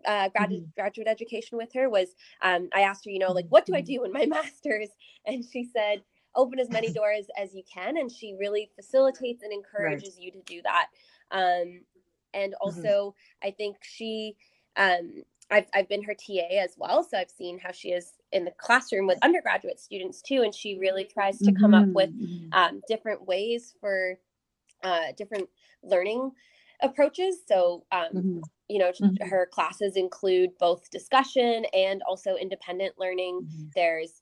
uh, 0.06 0.28
grad, 0.30 0.50
mm-hmm. 0.50 0.66
graduate 0.76 1.08
education 1.08 1.58
with 1.58 1.70
her 1.74 1.90
was 1.90 2.10
um, 2.42 2.70
i 2.74 2.82
asked 2.82 3.06
her 3.06 3.12
you 3.12 3.20
know 3.20 3.32
like 3.32 3.46
what 3.50 3.66
do 3.66 3.76
i 3.76 3.82
do 3.82 4.04
in 4.04 4.12
my 4.12 4.26
master's 4.28 4.90
and 5.26 5.44
she 5.52 5.64
said 5.76 6.02
open 6.36 6.60
as 6.60 6.70
many 6.70 6.92
doors 6.94 7.26
as 7.40 7.54
you 7.54 7.64
can 7.72 7.98
and 7.98 8.12
she 8.12 8.36
really 8.40 8.70
facilitates 8.76 9.44
and 9.44 9.54
encourages 9.54 10.16
right. 10.16 10.24
you 10.24 10.32
to 10.32 10.42
do 10.46 10.62
that 10.64 10.88
um, 11.32 11.82
and 12.34 12.54
also 12.62 12.82
mm-hmm. 12.82 13.48
i 13.48 13.52
think 13.52 13.78
she 13.82 14.36
um, 14.76 15.24
I've, 15.52 15.68
I've 15.74 15.90
been 15.90 16.04
her 16.04 16.14
TA 16.14 16.62
as 16.62 16.76
well. 16.78 17.04
So 17.04 17.18
I've 17.18 17.30
seen 17.30 17.60
how 17.60 17.72
she 17.72 17.90
is 17.90 18.14
in 18.32 18.46
the 18.46 18.52
classroom 18.52 19.08
with 19.08 19.20
undergraduate 19.22 19.80
students 19.80 20.22
too. 20.22 20.42
And 20.44 20.54
she 20.54 20.78
really 20.78 21.06
tries 21.06 21.38
to 21.40 21.52
come 21.52 21.74
up 21.74 21.88
with 21.90 22.10
mm-hmm. 22.10 22.54
um, 22.54 22.82
different 22.88 23.26
ways 23.28 23.74
for 23.80 24.18
uh, 24.84 25.12
different 25.18 25.50
learning 25.84 26.32
approaches. 26.82 27.38
So, 27.48 27.86
um, 27.92 28.08
mm-hmm. 28.14 28.40
you 28.70 28.80
know, 28.80 28.92
mm-hmm. 28.92 29.28
her 29.28 29.48
classes 29.52 29.96
include 29.96 30.52
both 30.60 30.90
discussion 30.90 31.66
and 31.74 32.02
also 32.08 32.36
independent 32.36 32.96
learning. 32.98 33.42
Mm-hmm. 33.44 33.64
There's 33.76 34.22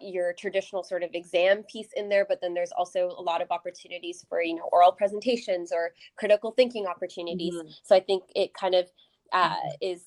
your 0.00 0.32
traditional 0.32 0.82
sort 0.82 1.02
of 1.02 1.10
exam 1.14 1.62
piece 1.70 1.90
in 1.94 2.08
there 2.08 2.24
but 2.28 2.40
then 2.40 2.54
there's 2.54 2.72
also 2.76 3.14
a 3.18 3.22
lot 3.22 3.40
of 3.40 3.50
opportunities 3.50 4.24
for 4.28 4.42
you 4.42 4.54
know 4.54 4.68
oral 4.72 4.90
presentations 4.90 5.70
or 5.70 5.92
critical 6.16 6.50
thinking 6.50 6.86
opportunities 6.86 7.54
mm-hmm. 7.54 7.68
so 7.84 7.94
i 7.94 8.00
think 8.00 8.24
it 8.34 8.52
kind 8.54 8.74
of 8.74 8.90
uh, 9.32 9.50
mm-hmm. 9.50 9.68
is 9.82 10.02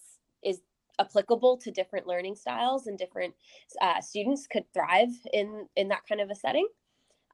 applicable 1.00 1.58
to 1.58 1.72
different 1.72 2.06
learning 2.06 2.36
styles 2.36 2.88
and 2.88 2.98
different 2.98 3.34
uh, 3.82 4.02
students 4.02 4.48
could 4.48 4.66
thrive 4.74 5.10
in 5.34 5.68
in 5.76 5.88
that 5.88 6.02
kind 6.08 6.22
of 6.22 6.30
a 6.30 6.36
setting 6.36 6.68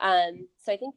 um, 0.01 0.47
so 0.61 0.71
i 0.71 0.77
think 0.77 0.95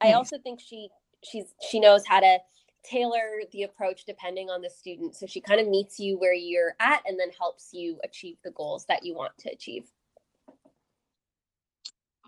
i 0.00 0.12
also 0.12 0.38
think 0.38 0.60
she 0.60 0.88
she's 1.22 1.54
she 1.68 1.80
knows 1.80 2.06
how 2.06 2.20
to 2.20 2.38
tailor 2.82 3.42
the 3.52 3.64
approach 3.64 4.04
depending 4.04 4.50
on 4.50 4.60
the 4.60 4.70
student. 4.70 5.14
So 5.14 5.26
she 5.26 5.40
kind 5.40 5.60
of 5.60 5.68
meets 5.68 5.98
you 5.98 6.18
where 6.18 6.34
you're 6.34 6.74
at 6.80 7.02
and 7.06 7.18
then 7.18 7.30
helps 7.38 7.70
you 7.72 7.98
achieve 8.04 8.36
the 8.44 8.50
goals 8.52 8.86
that 8.86 9.04
you 9.04 9.14
want 9.14 9.36
to 9.38 9.50
achieve. 9.50 9.84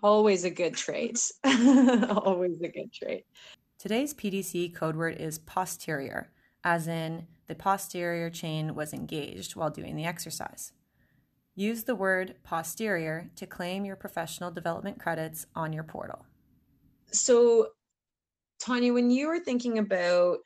Always 0.01 0.43
a 0.43 0.49
good 0.49 0.75
trait. 0.75 1.19
Always 1.45 2.61
a 2.61 2.67
good 2.67 2.91
trait. 2.91 3.25
Today's 3.79 4.13
PDC 4.13 4.75
code 4.75 4.95
word 4.95 5.17
is 5.17 5.39
posterior, 5.39 6.29
as 6.63 6.87
in 6.87 7.27
the 7.47 7.55
posterior 7.55 8.29
chain 8.29 8.75
was 8.75 8.93
engaged 8.93 9.55
while 9.55 9.69
doing 9.69 9.95
the 9.95 10.05
exercise. 10.05 10.71
Use 11.55 11.83
the 11.83 11.95
word 11.95 12.35
posterior 12.43 13.29
to 13.35 13.45
claim 13.45 13.85
your 13.85 13.95
professional 13.95 14.49
development 14.49 14.99
credits 14.99 15.45
on 15.55 15.71
your 15.71 15.83
portal. 15.83 16.25
So, 17.11 17.69
Taniya, 18.59 18.93
when 18.93 19.11
you 19.11 19.27
were 19.27 19.39
thinking 19.39 19.77
about 19.77 20.39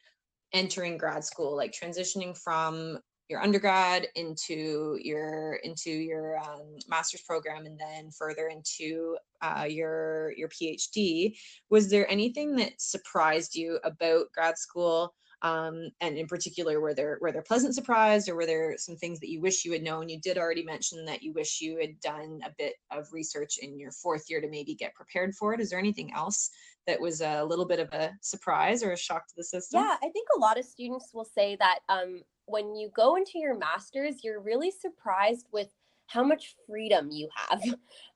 entering 0.52 0.98
grad 0.98 1.24
school, 1.24 1.56
like 1.56 1.72
transitioning 1.72 2.38
from 2.38 3.00
your 3.30 3.42
undergrad 3.42 4.08
into 4.16 4.98
your 5.02 5.56
into 5.64 5.92
your 5.92 6.40
um, 6.40 6.78
master's 6.88 7.22
program 7.22 7.66
and 7.66 7.80
then 7.80 8.10
further 8.12 8.48
into 8.48 9.18
uh, 9.42 9.66
your 9.68 10.34
your 10.38 10.48
phd 10.48 11.38
was 11.70 11.90
there 11.90 12.10
anything 12.10 12.56
that 12.56 12.80
surprised 12.80 13.54
you 13.54 13.80
about 13.84 14.32
grad 14.34 14.58
school 14.58 15.14
um, 15.42 15.90
and 16.02 16.18
in 16.18 16.28
particular 16.28 16.80
were 16.80 16.94
there 16.94 17.18
were 17.22 17.32
there 17.32 17.42
pleasant 17.42 17.76
surprise 17.76 18.28
or 18.28 18.36
were 18.36 18.46
there 18.46 18.76
some 18.78 18.96
things 18.96 19.20
that 19.20 19.30
you 19.30 19.42
wish 19.42 19.66
you 19.66 19.72
had 19.72 19.84
known? 19.84 20.10
You 20.10 20.20
did 20.20 20.38
already 20.38 20.64
mention 20.64 21.06
that 21.06 21.22
you 21.22 21.34
wish 21.34 21.62
you 21.62 21.78
had 21.80 22.00
done 22.00 22.42
a 22.46 22.52
bit 22.58 22.74
of 22.92 23.12
research 23.12 23.60
in 23.62 23.80
your 23.80 23.92
fourth 23.92 24.30
year 24.30 24.42
to 24.42 24.50
maybe 24.50 24.74
get 24.74 24.96
prepared 24.96 25.36
for 25.36 25.54
it. 25.54 25.60
Is 25.60 25.70
there 25.70 25.80
anything 25.80 26.14
else 26.14 26.50
that 26.88 27.00
was 27.00 27.22
a 27.22 27.44
little 27.44 27.66
bit 27.66 27.80
of 27.80 27.90
a 27.94 28.12
surprise 28.22 28.82
or 28.82 28.92
a 28.94 28.98
shock 28.98 29.28
to 29.28 29.34
the 29.36 29.44
system? 29.44 29.82
Yeah 29.82 29.96
i 30.02 30.10
think 30.10 30.28
a 30.36 30.40
lot 30.40 30.58
of 30.58 30.66
students 30.66 31.12
will 31.14 31.26
say 31.26 31.56
that 31.58 31.80
um, 31.90 32.22
when 32.46 32.76
you 32.76 32.90
go 32.96 33.16
into 33.16 33.40
your 33.40 33.58
master's 33.58 34.24
you're 34.24 34.40
really 34.40 34.72
surprised 34.72 35.48
with 35.52 35.70
how 36.08 36.24
much 36.24 36.56
freedom 36.66 37.10
you 37.12 37.30
have. 37.36 37.62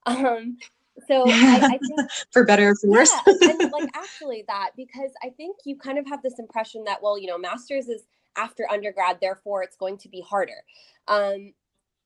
Um, 0.08 0.58
so 1.08 1.24
I, 1.28 1.60
I, 1.74 1.78
think 1.78 2.12
for 2.32 2.46
better 2.46 2.70
or 2.70 2.76
for 2.76 2.90
worse 2.90 3.12
yeah, 3.28 3.50
and 3.50 3.72
like 3.72 3.90
actually 3.96 4.44
that 4.48 4.72
because 4.76 5.12
i 5.24 5.30
think 5.30 5.58
you 5.66 5.78
kind 5.78 5.98
of 5.98 6.06
have 6.08 6.22
this 6.22 6.40
impression 6.40 6.84
that 6.86 7.02
well 7.02 7.18
you 7.18 7.28
know 7.28 7.38
masters 7.38 7.88
is 7.88 8.04
after 8.38 8.70
undergrad 8.72 9.20
therefore 9.22 9.64
it's 9.64 9.76
going 9.76 9.98
to 9.98 10.10
be 10.10 10.22
harder 10.22 10.64
um 11.08 11.54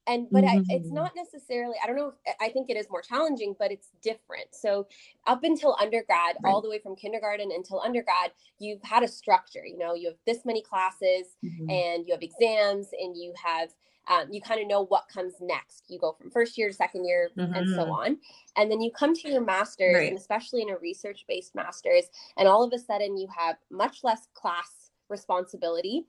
and 0.08 0.28
but 0.32 0.44
mm-hmm. 0.44 0.60
I, 0.60 0.76
it's 0.76 0.92
not 0.92 1.14
necessarily 1.16 1.76
i 1.84 1.88
don't 1.88 1.96
know 1.96 2.14
i 2.40 2.50
think 2.50 2.70
it 2.70 2.78
is 2.78 2.88
more 2.90 3.02
challenging 3.02 3.56
but 3.58 3.72
it's 3.72 3.90
different 4.02 4.48
so 4.52 4.88
up 5.28 5.44
until 5.44 5.76
undergrad 5.80 6.36
right. 6.44 6.52
all 6.52 6.62
the 6.62 6.70
way 6.70 6.80
from 6.80 6.96
kindergarten 6.96 7.52
until 7.52 7.80
undergrad 7.82 8.32
you've 8.60 8.82
had 8.84 9.04
a 9.04 9.08
structure 9.08 9.66
you 9.66 9.78
know 9.78 9.94
you 9.94 10.08
have 10.10 10.18
this 10.26 10.46
many 10.46 10.62
classes 10.62 11.38
mm-hmm. 11.44 11.70
and 11.70 12.06
you 12.08 12.14
have 12.14 12.22
exams 12.22 12.88
and 13.00 13.16
you 13.18 13.34
have 13.44 13.70
um, 14.08 14.28
you 14.32 14.42
kind 14.42 14.62
of 14.62 14.68
know 14.68 14.86
what 14.86 15.08
comes 15.08 15.34
next. 15.42 15.86
You 15.88 16.00
go 16.00 16.14
from 16.20 16.32
first 16.32 16.58
year 16.58 16.68
to 16.68 16.74
second 16.74 17.06
year 17.06 17.30
mm-hmm. 17.38 17.54
and 17.54 17.70
so 17.70 17.84
mm-hmm. 17.84 17.92
on. 17.92 18.18
And 18.56 18.72
then 18.72 18.82
you 18.82 18.92
come 18.92 19.16
to 19.16 19.30
your 19.30 19.44
master's, 19.44 19.96
right. 19.96 20.10
and 20.10 20.18
especially 20.18 20.62
in 20.62 20.70
a 20.70 20.78
research 20.78 21.26
based 21.28 21.56
master's, 21.56 22.06
and 22.38 22.48
all 22.48 22.64
of 22.64 22.72
a 22.74 22.80
sudden 22.80 23.18
you 23.18 23.28
have 23.36 23.56
much 23.72 24.04
less 24.04 24.28
class 24.34 24.92
responsibility. 25.10 26.06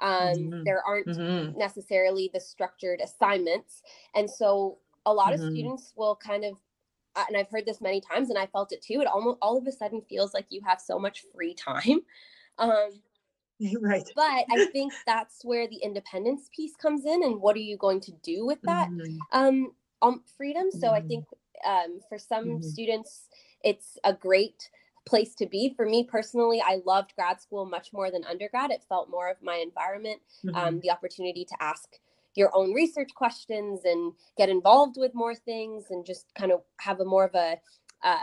Um, 0.00 0.12
mm-hmm. 0.12 0.64
There 0.64 0.82
aren't 0.86 1.08
mm-hmm. 1.08 1.58
necessarily 1.58 2.30
the 2.32 2.40
structured 2.40 3.00
assignments. 3.02 3.82
And 4.14 4.30
so 4.30 4.78
a 5.06 5.12
lot 5.12 5.32
of 5.32 5.40
mm-hmm. 5.40 5.54
students 5.54 5.92
will 5.96 6.16
kind 6.16 6.44
of 6.44 6.54
uh, 7.16 7.24
and 7.26 7.36
I've 7.36 7.50
heard 7.50 7.66
this 7.66 7.80
many 7.80 8.00
times, 8.00 8.30
and 8.30 8.38
I 8.38 8.46
felt 8.46 8.70
it 8.70 8.80
too. 8.80 9.00
It 9.00 9.08
almost 9.08 9.38
all 9.42 9.58
of 9.58 9.66
a 9.66 9.72
sudden 9.72 10.02
feels 10.08 10.34
like 10.34 10.46
you 10.50 10.60
have 10.64 10.80
so 10.80 10.98
much 10.98 11.24
free 11.34 11.54
time. 11.54 12.00
Um, 12.58 12.90
right 13.80 14.08
but 14.14 14.44
i 14.50 14.66
think 14.72 14.92
that's 15.06 15.44
where 15.44 15.66
the 15.68 15.78
independence 15.82 16.48
piece 16.54 16.76
comes 16.76 17.04
in 17.04 17.24
and 17.24 17.40
what 17.40 17.56
are 17.56 17.60
you 17.60 17.76
going 17.76 18.00
to 18.00 18.12
do 18.22 18.46
with 18.46 18.60
that 18.62 18.88
mm-hmm. 18.88 19.16
um, 19.32 19.72
um 20.02 20.22
freedom 20.36 20.70
so 20.70 20.88
mm-hmm. 20.88 20.94
i 20.94 21.00
think 21.00 21.24
um, 21.66 22.00
for 22.08 22.18
some 22.18 22.44
mm-hmm. 22.44 22.62
students 22.62 23.28
it's 23.64 23.98
a 24.04 24.12
great 24.12 24.70
place 25.06 25.34
to 25.34 25.46
be 25.46 25.72
for 25.74 25.86
me 25.86 26.04
personally 26.04 26.62
i 26.64 26.80
loved 26.84 27.12
grad 27.16 27.40
school 27.40 27.64
much 27.64 27.92
more 27.92 28.10
than 28.10 28.24
undergrad 28.24 28.70
it 28.70 28.84
felt 28.88 29.10
more 29.10 29.30
of 29.30 29.36
my 29.42 29.56
environment 29.56 30.20
um, 30.48 30.54
mm-hmm. 30.54 30.80
the 30.80 30.90
opportunity 30.90 31.44
to 31.44 31.56
ask 31.60 31.88
your 32.34 32.50
own 32.54 32.72
research 32.72 33.10
questions 33.14 33.80
and 33.84 34.12
get 34.36 34.48
involved 34.48 34.96
with 34.96 35.12
more 35.14 35.34
things 35.34 35.86
and 35.90 36.06
just 36.06 36.26
kind 36.34 36.52
of 36.52 36.60
have 36.78 37.00
a 37.00 37.04
more 37.04 37.24
of 37.24 37.34
a 37.34 37.56
uh, 38.04 38.16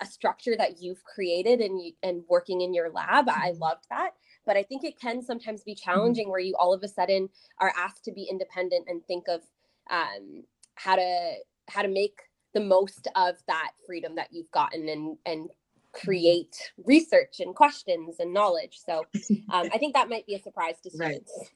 a 0.00 0.06
structure 0.06 0.56
that 0.56 0.82
you've 0.82 1.02
created 1.04 1.60
and 1.60 1.80
you, 1.80 1.92
and 2.02 2.24
working 2.28 2.60
in 2.60 2.74
your 2.74 2.90
lab 2.90 3.28
i 3.28 3.50
mm-hmm. 3.50 3.62
loved 3.62 3.86
that 3.88 4.10
but 4.46 4.56
i 4.56 4.62
think 4.62 4.84
it 4.84 4.98
can 5.00 5.22
sometimes 5.22 5.62
be 5.62 5.72
mm-hmm. 5.72 5.90
challenging 5.90 6.30
where 6.30 6.40
you 6.40 6.54
all 6.58 6.72
of 6.72 6.82
a 6.82 6.88
sudden 6.88 7.28
are 7.58 7.72
asked 7.76 8.04
to 8.04 8.12
be 8.12 8.26
independent 8.30 8.86
and 8.88 9.04
think 9.06 9.24
of 9.28 9.42
um, 9.90 10.44
how 10.74 10.96
to 10.96 11.34
how 11.68 11.82
to 11.82 11.88
make 11.88 12.20
the 12.52 12.60
most 12.60 13.08
of 13.16 13.36
that 13.46 13.72
freedom 13.86 14.14
that 14.16 14.28
you've 14.30 14.50
gotten 14.50 14.88
and 14.88 15.16
and 15.26 15.44
mm-hmm. 15.44 16.06
create 16.06 16.56
research 16.84 17.40
and 17.40 17.54
questions 17.54 18.16
and 18.18 18.32
knowledge 18.32 18.78
so 18.84 19.04
um, 19.52 19.68
i 19.72 19.78
think 19.78 19.94
that 19.94 20.08
might 20.08 20.26
be 20.26 20.34
a 20.34 20.42
surprise 20.42 20.76
to 20.82 20.90
students 20.90 21.32
right. 21.38 21.48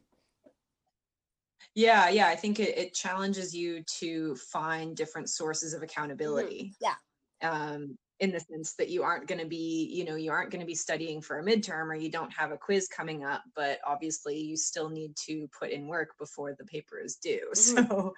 yeah 1.75 2.09
yeah 2.09 2.29
i 2.29 2.37
think 2.37 2.61
it, 2.61 2.77
it, 2.77 2.95
challenges 2.95 3.55
you 3.55 3.83
to 3.85 4.35
find 4.37 4.97
different 4.97 5.29
sources 5.29 5.75
of 5.75 5.83
accountability 5.83 6.75
mm-hmm. 6.83 6.85
yeah 6.85 6.95
um, 7.41 7.97
in 8.21 8.33
the 8.33 8.41
sense 8.41 8.75
that 8.75 8.89
you 8.89 9.03
aren't 9.03 9.27
going 9.29 9.41
to 9.41 9.47
be 9.47 9.89
you 9.93 10.05
know 10.05 10.17
you 10.17 10.31
aren't 10.31 10.51
going 10.51 10.61
to 10.61 10.67
be 10.67 10.75
studying 10.75 11.21
for 11.21 11.39
a 11.39 11.45
midterm 11.45 11.87
or 11.87 11.95
you 11.95 12.11
don't 12.11 12.33
have 12.33 12.51
a 12.51 12.57
quiz 12.57 12.89
coming 12.89 13.25
up 13.25 13.43
but 13.55 13.79
obviously 13.87 14.39
you 14.39 14.57
still 14.57 14.89
need 14.89 15.15
to 15.17 15.49
put 15.59 15.71
in 15.71 15.87
work 15.87 16.11
before 16.19 16.55
the 16.59 16.65
paper 16.65 16.99
is 16.99 17.17
due 17.17 17.49
mm-hmm. 17.55 17.87
so 17.87 18.13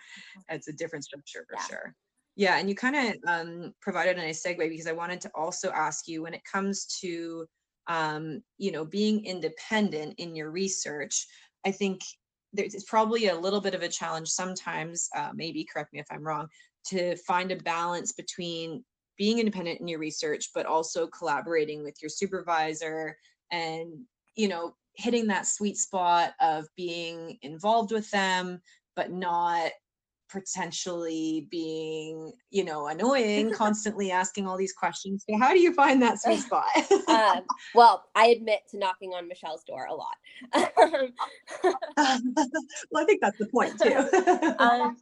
it's 0.49 0.69
a 0.69 0.73
different 0.73 1.05
structure 1.05 1.45
for 1.49 1.57
yeah. 1.57 1.67
sure 1.67 1.95
yeah 2.37 2.59
and 2.59 2.69
you 2.69 2.75
kind 2.75 2.97
of 2.97 3.15
um, 3.27 3.75
provided 3.81 4.17
a 4.17 4.21
nice 4.21 4.43
segue 4.43 4.69
because 4.69 4.87
i 4.87 4.93
wanted 4.93 5.21
to 5.21 5.31
also 5.35 5.71
ask 5.71 6.09
you 6.09 6.23
when 6.23 6.35
it 6.35 6.43
comes 6.51 6.87
to 7.01 7.47
um, 7.87 8.43
you 8.59 8.73
know 8.73 8.85
being 8.85 9.25
independent 9.25 10.15
in 10.19 10.35
your 10.35 10.51
research 10.51 11.27
i 11.67 11.71
think 11.71 12.01
there's 12.53 12.85
probably 12.85 13.29
a 13.29 13.39
little 13.39 13.61
bit 13.61 13.75
of 13.75 13.83
a 13.83 13.89
challenge 13.89 14.29
sometimes 14.29 15.09
uh, 15.17 15.31
maybe 15.35 15.67
correct 15.71 15.93
me 15.93 16.01
if 16.01 16.07
i'm 16.11 16.27
wrong 16.27 16.49
to 16.85 17.15
find 17.17 17.53
a 17.53 17.57
balance 17.57 18.13
between 18.13 18.83
being 19.21 19.39
independent 19.39 19.79
in 19.79 19.87
your 19.87 19.99
research 19.99 20.49
but 20.55 20.65
also 20.65 21.07
collaborating 21.07 21.85
with 21.85 21.95
your 22.01 22.09
supervisor 22.09 23.15
and 23.53 23.93
you 24.35 24.49
know 24.49 24.75
hitting 24.95 25.27
that 25.27 25.47
sweet 25.47 25.77
spot 25.77 26.33
of 26.41 26.67
being 26.75 27.37
involved 27.43 27.93
with 27.93 28.11
them 28.13 28.59
but 28.97 29.13
not 29.13 29.71
potentially 30.31 31.47
being 31.51 32.33
you 32.49 32.65
know 32.65 32.87
annoying 32.87 33.51
constantly 33.55 34.11
asking 34.11 34.47
all 34.47 34.57
these 34.57 34.73
questions. 34.73 35.23
So 35.29 35.37
how 35.37 35.53
do 35.53 35.59
you 35.59 35.75
find 35.75 36.01
that 36.01 36.21
sweet 36.21 36.41
spot? 36.41 36.65
Um, 37.11 37.43
well 37.75 38.05
i 38.15 38.29
admit 38.29 38.61
to 38.71 38.79
knocking 38.79 39.11
on 39.11 39.29
michelle's 39.29 39.65
door 39.65 39.87
a 39.87 39.95
lot. 39.95 40.17
Well 42.91 43.03
i 43.03 43.05
think 43.05 43.21
that's 43.21 43.37
the 43.37 43.47
point 43.47 43.79
too. 43.81 43.93
Um, 44.59 44.97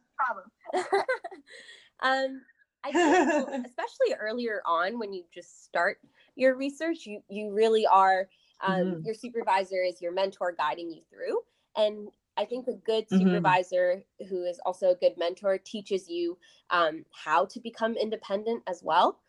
um, 2.01 2.41
I 2.83 2.91
think, 2.91 3.65
especially 3.65 4.15
earlier 4.19 4.61
on 4.65 4.99
when 4.99 5.13
you 5.13 5.23
just 5.33 5.63
start 5.65 5.99
your 6.35 6.55
research, 6.55 7.05
you 7.05 7.21
you 7.29 7.51
really 7.53 7.85
are 7.85 8.27
um, 8.61 8.79
mm-hmm. 8.79 9.05
your 9.05 9.15
supervisor 9.15 9.83
is 9.83 10.01
your 10.01 10.13
mentor 10.13 10.53
guiding 10.57 10.89
you 10.89 11.01
through, 11.09 11.39
and 11.75 12.09
I 12.37 12.45
think 12.45 12.67
a 12.67 12.73
good 12.73 13.05
mm-hmm. 13.09 13.25
supervisor 13.25 14.03
mm-hmm. 14.21 14.27
who 14.29 14.45
is 14.45 14.59
also 14.65 14.91
a 14.91 14.95
good 14.95 15.17
mentor 15.17 15.57
teaches 15.57 16.09
you 16.09 16.37
um, 16.69 17.03
how 17.11 17.45
to 17.45 17.59
become 17.59 17.95
independent 17.97 18.63
as 18.67 18.81
well. 18.81 19.19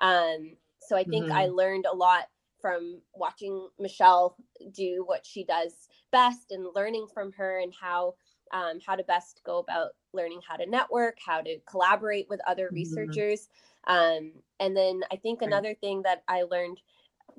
Um, 0.00 0.56
so 0.80 0.96
I 0.96 1.04
think 1.04 1.26
mm-hmm. 1.26 1.36
I 1.36 1.46
learned 1.46 1.86
a 1.90 1.96
lot 1.96 2.28
from 2.60 3.00
watching 3.14 3.68
Michelle 3.78 4.36
do 4.72 5.04
what 5.06 5.24
she 5.24 5.44
does 5.44 5.88
best 6.10 6.50
and 6.50 6.66
learning 6.74 7.06
from 7.12 7.32
her 7.32 7.60
and 7.60 7.72
how 7.78 8.14
um, 8.52 8.78
how 8.84 8.96
to 8.96 9.04
best 9.04 9.40
go 9.44 9.58
about 9.58 9.90
learning 10.12 10.40
how 10.46 10.56
to 10.56 10.66
network, 10.66 11.18
how 11.24 11.40
to 11.40 11.58
collaborate 11.68 12.28
with 12.28 12.40
other 12.46 12.66
mm-hmm. 12.66 12.76
researchers. 12.76 13.48
Um, 13.86 14.32
and 14.60 14.76
then 14.76 15.02
I 15.12 15.16
think 15.16 15.42
another 15.42 15.74
thing 15.74 16.02
that 16.02 16.22
I 16.28 16.42
learned 16.42 16.80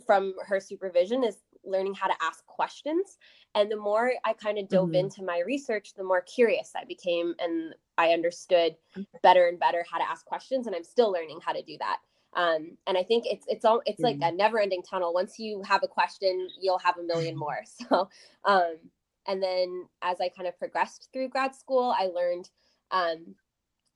from 0.06 0.34
her 0.46 0.60
supervision 0.60 1.24
is 1.24 1.38
learning 1.66 1.94
how 1.94 2.08
to 2.08 2.14
ask 2.22 2.46
questions. 2.46 3.18
And 3.56 3.70
the 3.72 3.78
more 3.78 4.14
I 4.26 4.34
kind 4.34 4.58
of 4.58 4.70
dove 4.70 4.90
mm-hmm. 4.90 4.96
into 4.96 5.24
my 5.24 5.42
research, 5.46 5.94
the 5.96 6.04
more 6.04 6.22
curious 6.22 6.72
I 6.76 6.86
became 6.86 7.36
and 7.40 7.74
I 7.98 8.12
understood 8.12 8.76
better 9.24 9.48
and 9.48 9.60
better 9.60 9.86
how 9.90 9.98
to 9.98 10.10
ask 10.10 10.26
questions. 10.26 10.68
And 10.68 10.76
I'm 10.76 10.84
still 10.84 11.12
learning 11.12 11.40
how 11.44 11.54
to 11.54 11.62
do 11.62 11.78
that. 11.80 11.98
Um, 12.36 12.78
and 12.86 12.98
I 12.98 13.04
think 13.04 13.26
it's 13.26 13.46
it's 13.48 13.66
all 13.66 13.82
it's 13.86 14.02
mm-hmm. 14.02 14.22
like 14.22 14.32
a 14.34 14.36
never 14.36 14.60
ending 14.60 14.84
tunnel. 14.84 15.14
Once 15.14 15.40
you 15.40 15.64
have 15.64 15.82
a 15.84 15.88
question, 15.88 16.48
you'll 16.62 16.80
have 16.80 16.98
a 16.98 17.04
million 17.04 17.36
more. 17.46 17.60
So 17.90 18.10
um, 18.46 18.76
and 19.30 19.42
then 19.42 19.86
as 20.02 20.20
I 20.20 20.28
kind 20.28 20.48
of 20.48 20.58
progressed 20.58 21.10
through 21.14 21.30
grad 21.30 21.56
school, 21.56 21.96
I 21.98 22.08
learned 22.08 22.50
um, 22.90 23.36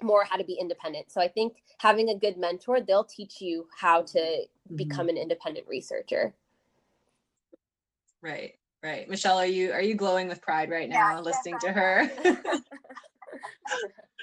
more 0.02 0.24
how 0.24 0.38
to 0.38 0.44
be 0.44 0.54
independent. 0.54 1.12
So 1.12 1.20
I 1.20 1.28
think 1.28 1.56
having 1.80 2.10
a 2.10 2.16
good 2.16 2.38
mentor, 2.38 2.82
they'll 2.82 3.04
teach 3.04 3.42
you 3.42 3.68
how 3.76 4.04
to 4.04 4.20
mm-hmm. 4.20 4.76
become 4.76 5.10
an 5.10 5.18
independent 5.18 5.68
researcher. 5.68 6.36
Right. 8.22 8.54
right. 8.84 9.10
Michelle, 9.10 9.40
are 9.40 9.46
you 9.46 9.72
are 9.72 9.82
you 9.82 9.96
glowing 9.96 10.28
with 10.28 10.40
pride 10.42 10.70
right 10.70 10.88
now 10.88 11.16
Yeah, 11.16 11.20
listening 11.22 11.56
yes, 11.56 11.64
to 11.64 11.72
her? 11.72 12.12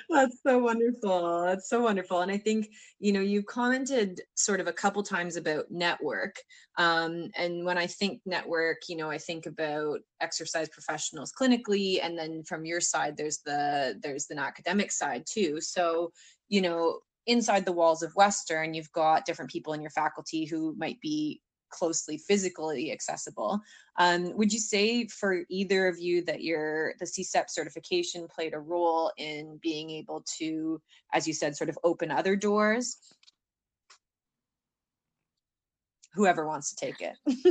That's 0.08 0.38
so 0.42 0.58
wonderful. 0.58 1.42
That's 1.44 1.68
so 1.68 1.80
wonderful. 1.80 2.20
And 2.20 2.32
I 2.32 2.36
think, 2.36 2.68
you 2.98 3.12
know, 3.12 3.20
you 3.20 3.42
commented 3.42 4.20
sort 4.34 4.58
of 4.60 4.66
a 4.66 4.72
couple 4.72 5.02
times 5.02 5.36
about 5.36 5.70
network. 5.70 6.36
Um, 6.78 7.30
and 7.36 7.64
when 7.64 7.78
I 7.78 7.86
think 7.86 8.20
network, 8.26 8.78
you 8.88 8.96
know, 8.96 9.08
I 9.08 9.18
think 9.18 9.46
about 9.46 10.00
exercise 10.20 10.68
professionals 10.68 11.32
clinically, 11.32 12.00
and 12.02 12.18
then 12.18 12.42
from 12.42 12.64
your 12.64 12.80
side, 12.80 13.16
there's 13.16 13.38
the 13.44 13.98
there's 14.02 14.26
the 14.26 14.38
academic 14.38 14.90
side 14.90 15.24
too. 15.30 15.60
So, 15.60 16.12
you 16.48 16.60
know, 16.60 17.00
inside 17.26 17.64
the 17.64 17.72
walls 17.72 18.02
of 18.02 18.12
Western, 18.16 18.74
you've 18.74 18.92
got 18.92 19.26
different 19.26 19.50
people 19.50 19.74
in 19.74 19.80
your 19.80 19.90
faculty 19.90 20.44
who 20.44 20.74
might 20.76 21.00
be 21.00 21.40
closely 21.70 22.18
physically 22.18 22.92
accessible. 22.92 23.60
Um, 23.98 24.36
would 24.36 24.52
you 24.52 24.58
say 24.58 25.06
for 25.06 25.44
either 25.48 25.88
of 25.88 25.98
you 25.98 26.24
that 26.24 26.42
your 26.42 26.94
the 26.98 27.06
CSEP 27.06 27.48
certification 27.48 28.28
played 28.28 28.54
a 28.54 28.58
role 28.58 29.12
in 29.16 29.58
being 29.62 29.90
able 29.90 30.24
to, 30.38 30.80
as 31.12 31.26
you 31.26 31.34
said, 31.34 31.56
sort 31.56 31.70
of 31.70 31.78
open 31.84 32.10
other 32.10 32.36
doors? 32.36 32.96
Whoever 36.14 36.46
wants 36.46 36.74
to 36.74 36.86
take 36.86 37.00
it. 37.00 37.16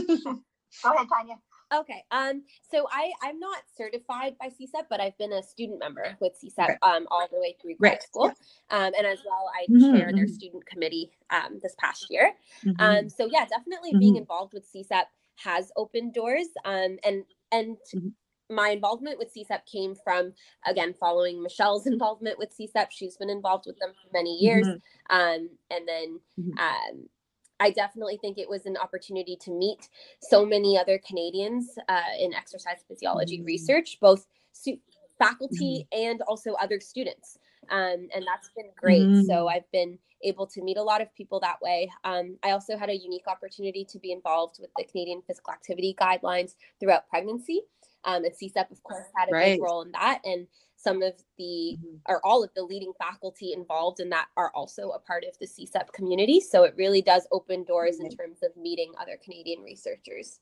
Go 0.84 0.94
ahead, 0.94 1.08
Taniya. 1.08 1.38
Okay. 1.72 2.04
Um, 2.10 2.44
so 2.72 2.88
I, 2.92 3.12
I'm 3.22 3.40
not 3.40 3.64
certified 3.76 4.38
by 4.40 4.48
CSEP, 4.50 4.86
but 4.90 5.00
I've 5.00 5.18
been 5.20 5.34
a 5.34 5.44
student 5.44 5.80
member 5.80 6.18
with 6.20 6.34
CSEP 6.44 6.72
um, 6.82 7.08
all 7.12 7.28
the 7.32 7.40
way 7.40 7.56
through 7.62 7.76
grad 7.76 8.02
Right. 8.02 8.02
school. 8.02 8.28
Um, 8.72 8.94
and 8.98 9.06
as 9.06 9.24
well, 9.24 9.52
I 9.54 9.68
Mhm, 9.68 9.78
chair 9.78 10.12
their 10.16 10.28
mhm. 10.28 10.28
student 10.28 10.66
committee 10.66 11.12
um, 11.30 11.60
this 11.62 11.76
past 11.78 12.08
year. 12.10 12.34
Mhm. 12.64 12.80
Um, 12.80 13.10
so 13.10 13.28
yeah, 13.32 13.46
definitely 13.46 13.96
being 14.00 14.16
Mhm. 14.16 14.18
involved 14.18 14.54
with 14.54 14.68
CSEP 14.72 15.06
has 15.38 15.72
opened 15.76 16.14
doors. 16.16 16.48
Um, 16.66 16.98
and 17.04 17.26
and 17.52 17.78
Mhm. 17.94 18.10
my 18.50 18.70
involvement 18.70 19.20
with 19.20 19.34
CSEP 19.34 19.66
came 19.72 19.96
from 19.96 20.34
again 20.66 20.94
following 21.00 21.42
Michelle's 21.44 21.86
involvement 21.88 22.40
with 22.40 22.56
CSEP. 22.58 22.88
She's 22.92 23.18
been 23.18 23.30
involved 23.30 23.66
with 23.68 23.78
them 23.80 23.94
for 23.94 24.10
many 24.12 24.36
years. 24.38 24.68
Mhm. 24.68 24.82
Um, 25.10 25.50
and 25.70 25.88
then 25.88 26.20
um, 26.58 27.10
I 27.60 27.72
definitely 27.72 28.18
think 28.18 28.38
it 28.38 28.50
was 28.50 28.66
an 28.66 28.78
opportunity 28.78 29.36
to 29.42 29.52
meet 29.52 29.90
so 30.22 30.46
many 30.46 30.78
other 30.78 30.98
Canadians 31.00 31.78
uh, 31.88 32.02
in 32.18 32.34
exercise 32.34 32.84
physiology 32.88 33.40
Mhm. 33.40 33.46
research, 33.46 34.00
both 34.00 34.28
su- 34.54 34.80
faculty 35.18 35.86
and 35.92 36.22
also 36.24 36.54
other 36.54 36.80
students. 36.80 37.38
Um, 37.70 38.08
and 38.14 38.26
that's 38.26 38.50
been 38.56 38.72
great. 38.76 39.04
So 39.26 39.46
Mm. 39.46 39.52
I've 39.52 39.72
been 39.72 40.00
able 40.22 40.48
to 40.48 40.62
meet 40.62 40.78
a 40.78 40.84
lot 40.84 41.02
of 41.02 41.14
people 41.14 41.40
that 41.42 41.62
way. 41.62 41.92
Um, 42.04 42.40
I 42.44 42.52
also 42.52 42.78
had 42.78 42.90
a 42.90 42.96
unique 42.96 43.28
opportunity 43.28 43.86
to 43.86 44.00
be 44.00 44.12
involved 44.12 44.60
with 44.60 44.70
the 44.78 44.86
Canadian 44.86 45.22
Physical 45.22 45.54
Activity 45.54 45.94
Guidelines 46.00 46.56
throughout 46.80 47.08
pregnancy. 47.10 47.64
Um, 48.06 48.24
and 48.24 48.34
CSEP, 48.34 48.72
of 48.72 48.82
course, 48.84 49.06
had 49.14 49.28
a 49.30 49.34
Right. 49.34 49.54
big 49.54 49.62
role 49.62 49.82
in 49.82 49.92
that. 49.92 50.22
And 50.24 50.48
some 50.80 51.02
of 51.02 51.14
the 51.38 51.78
Mhm. 51.78 52.00
or 52.08 52.26
all 52.26 52.42
of 52.42 52.54
the 52.54 52.64
leading 52.64 52.94
faculty 52.94 53.52
involved 53.52 54.00
in 54.00 54.10
that 54.10 54.30
are 54.38 54.50
also 54.56 54.92
a 54.92 55.00
part 55.00 55.26
of 55.26 55.38
the 55.40 55.46
CSEP 55.46 55.92
community. 55.92 56.40
So 56.40 56.64
it 56.64 56.74
really 56.78 57.02
does 57.02 57.28
open 57.32 57.66
doors 57.66 58.00
in 58.00 58.10
terms 58.10 58.42
of 58.44 58.56
meeting 58.56 58.94
other 58.98 59.18
Canadian 59.18 59.62
researchers. 59.62 60.40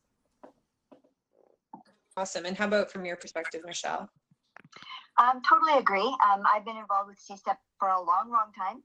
Awesome. 2.15 2.45
And 2.45 2.55
how 2.55 2.67
about 2.67 2.91
from 2.91 3.05
your 3.05 3.15
perspective, 3.15 3.61
Michelle? 3.65 4.09
Um, 5.17 5.41
totally 5.41 5.77
agree. 5.79 6.15
Um, 6.23 6.43
I've 6.53 6.65
been 6.65 6.77
involved 6.77 7.09
with 7.09 7.17
CSEP 7.17 7.57
for 7.79 7.89
a 7.89 7.99
long, 7.99 8.29
long 8.29 8.51
time, 8.53 8.83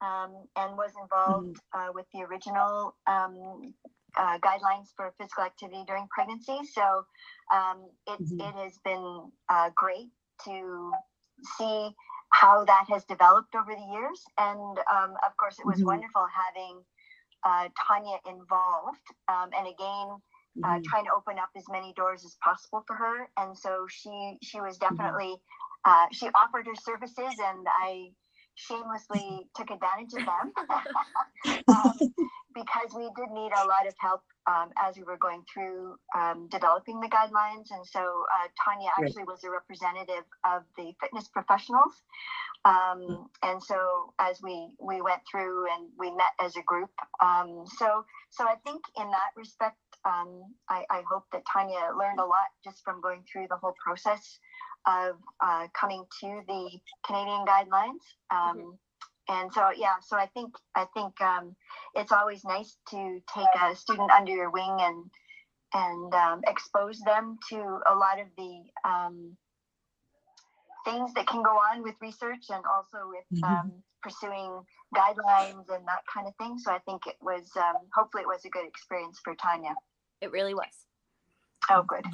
um, 0.00 0.48
and 0.56 0.76
was 0.76 0.92
involved 1.00 1.60
uh, 1.74 1.88
with 1.94 2.06
the 2.14 2.22
original 2.22 2.96
um, 3.06 3.74
uh, 4.16 4.38
guidelines 4.38 4.88
for 4.96 5.12
physical 5.18 5.44
activity 5.44 5.84
during 5.86 6.08
pregnancy. 6.08 6.60
So 6.64 7.04
um, 7.52 7.90
it's 8.06 8.32
Mhm. 8.32 8.40
it 8.40 8.54
has 8.54 8.78
been 8.78 9.30
uh, 9.50 9.70
great 9.74 10.08
to 10.46 10.92
see 11.58 11.90
how 12.30 12.64
that 12.66 12.86
has 12.90 13.04
developed 13.06 13.54
over 13.54 13.74
the 13.74 13.92
years, 13.92 14.22
and 14.38 14.78
um, 14.92 15.14
of 15.26 15.36
course, 15.38 15.58
it 15.60 15.66
was 15.66 15.82
Mhm. 15.82 15.86
wonderful 15.86 16.26
having 16.34 16.82
uh, 17.44 17.68
Taniya 17.78 18.18
involved. 18.28 19.06
Um, 19.28 19.50
and 19.56 19.66
again, 19.66 20.08
uh, 20.62 20.78
Mhm. 20.78 20.84
trying 20.84 21.04
to 21.06 21.12
open 21.16 21.38
up 21.38 21.50
as 21.56 21.64
many 21.70 21.92
doors 21.96 22.24
as 22.24 22.36
possible 22.44 22.84
for 22.86 22.96
her. 22.96 23.28
And 23.38 23.56
so 23.56 23.86
she 23.88 24.38
she 24.42 24.60
was 24.60 24.78
Mm-hmm. 24.92 25.16
definitely 25.16 25.36
uh, 25.84 26.06
she 26.12 26.28
offered 26.28 26.66
her 26.66 26.74
services, 26.76 27.38
and 27.40 27.66
I 27.68 28.10
shamelessly 28.56 29.48
took 29.56 29.70
advantage 29.70 30.12
of 30.14 30.24
them 30.26 30.52
um, 31.68 31.96
because 32.54 32.94
we 32.96 33.10
did 33.16 33.30
need 33.32 33.52
a 33.56 33.66
lot 33.66 33.86
of 33.88 33.94
help 34.00 34.22
um, 34.46 34.70
as 34.78 34.96
we 34.96 35.04
were 35.04 35.18
going 35.18 35.42
through 35.52 35.96
um, 36.16 36.48
developing 36.50 37.00
the 37.00 37.08
guidelines. 37.08 37.70
And 37.70 37.86
so 37.86 38.00
uh, 38.34 38.48
Taniya 38.60 38.90
Right. 38.98 39.06
actually 39.06 39.24
was 39.24 39.44
a 39.44 39.50
representative 39.50 40.24
of 40.44 40.62
the 40.76 40.92
fitness 41.00 41.28
professionals. 41.28 41.94
Um, 42.64 43.00
Mm. 43.08 43.26
and 43.42 43.62
so 43.62 44.14
as 44.20 44.40
we 44.42 44.70
we 44.80 45.02
went 45.02 45.22
through 45.30 45.66
and 45.72 45.90
we 45.98 46.10
met 46.10 46.32
as 46.40 46.56
a 46.56 46.62
group, 46.62 46.90
um, 47.22 47.64
so 47.78 48.04
so 48.30 48.44
I 48.46 48.56
think 48.64 48.82
in 48.96 49.10
that 49.10 49.30
respect, 49.36 49.76
um, 50.04 50.54
I, 50.68 50.84
I 50.90 51.02
hope 51.10 51.24
that 51.32 51.44
Taniya 51.46 51.98
learned 51.98 52.20
a 52.20 52.24
lot 52.24 52.48
just 52.64 52.82
from 52.84 53.00
going 53.02 53.24
through 53.30 53.48
the 53.50 53.56
whole 53.56 53.74
process 53.84 54.38
of 54.86 55.16
uh, 55.40 55.68
coming 55.78 56.04
to 56.20 56.42
the 56.48 56.80
Canadian 57.06 57.44
guidelines. 57.46 58.04
Um, 58.30 58.78
And 59.28 59.52
so 59.52 59.70
yeah, 59.76 59.94
so 60.02 60.16
I 60.16 60.26
think 60.26 60.54
I 60.74 60.86
think 60.94 61.20
um, 61.20 61.56
it's 61.94 62.12
always 62.12 62.44
nice 62.44 62.76
to 62.90 63.20
take 63.34 63.48
a 63.62 63.74
student 63.74 64.10
under 64.10 64.32
your 64.32 64.50
wing 64.50 64.76
and 64.80 65.10
and 65.72 66.14
um, 66.14 66.42
expose 66.46 67.00
them 67.00 67.38
to 67.50 67.56
a 67.90 67.94
lot 67.94 68.20
of 68.20 68.26
the 68.36 68.62
um, 68.88 69.36
things 70.84 71.12
that 71.14 71.26
can 71.26 71.42
go 71.42 71.50
on 71.50 71.82
with 71.82 71.94
research 72.00 72.44
and 72.50 72.64
also 72.66 73.08
with 73.08 73.24
Mhm. 73.32 73.48
um, 73.48 73.82
pursuing 74.02 74.64
guidelines 74.94 75.68
and 75.70 75.86
that 75.88 76.06
kind 76.12 76.28
of 76.28 76.36
thing. 76.36 76.58
So 76.58 76.70
I 76.70 76.78
think 76.80 77.06
it 77.06 77.16
was 77.20 77.50
um, 77.56 77.76
hopefully 77.94 78.22
it 78.22 78.28
was 78.28 78.44
a 78.44 78.50
good 78.50 78.66
experience 78.66 79.18
for 79.24 79.34
Taniya. 79.34 79.74
It 80.20 80.30
really 80.30 80.54
was. 80.54 80.86
Oh, 81.70 81.82
good. 81.82 82.04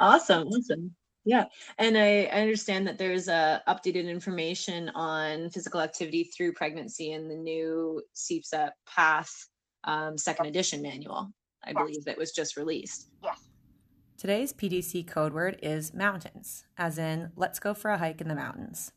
Awesome, 0.00 0.48
awesome. 0.48 0.94
Yeah, 1.24 1.44
and 1.78 1.98
I, 1.98 2.24
I 2.24 2.40
understand 2.40 2.86
that 2.86 2.96
there's 2.96 3.28
uh, 3.28 3.60
updated 3.68 4.08
information 4.08 4.88
on 4.90 5.50
physical 5.50 5.80
activity 5.80 6.24
through 6.24 6.54
pregnancy 6.54 7.12
in 7.12 7.28
the 7.28 7.34
new 7.34 8.02
CSEP 8.14 8.70
PATH 8.86 9.48
um, 9.84 10.16
second 10.16 10.46
edition 10.46 10.80
manual. 10.82 11.30
I 11.64 11.70
Yes. 11.70 11.76
believe 11.76 12.04
that 12.04 12.16
was 12.16 12.32
just 12.32 12.56
released. 12.56 13.10
Yes. 13.22 13.48
Today's 14.16 14.52
PDC 14.52 15.06
code 15.06 15.32
word 15.32 15.58
is 15.62 15.92
mountains, 15.92 16.64
as 16.76 16.98
in, 16.98 17.30
let's 17.36 17.58
go 17.58 17.74
for 17.74 17.90
a 17.90 17.98
hike 17.98 18.20
in 18.20 18.28
the 18.28 18.34
mountains. 18.34 18.92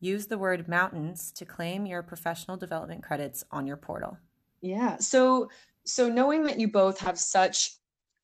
Use 0.00 0.26
the 0.28 0.38
word 0.38 0.68
mountains 0.68 1.32
to 1.32 1.44
claim 1.44 1.86
your 1.86 2.02
professional 2.02 2.56
development 2.56 3.02
credits 3.02 3.44
on 3.50 3.66
your 3.66 3.76
portal. 3.76 4.18
Yeah. 4.60 4.96
So, 4.98 5.50
so 5.84 6.08
knowing 6.08 6.44
that 6.44 6.58
you 6.58 6.70
both 6.70 7.00
have 7.00 7.18
such 7.18 7.77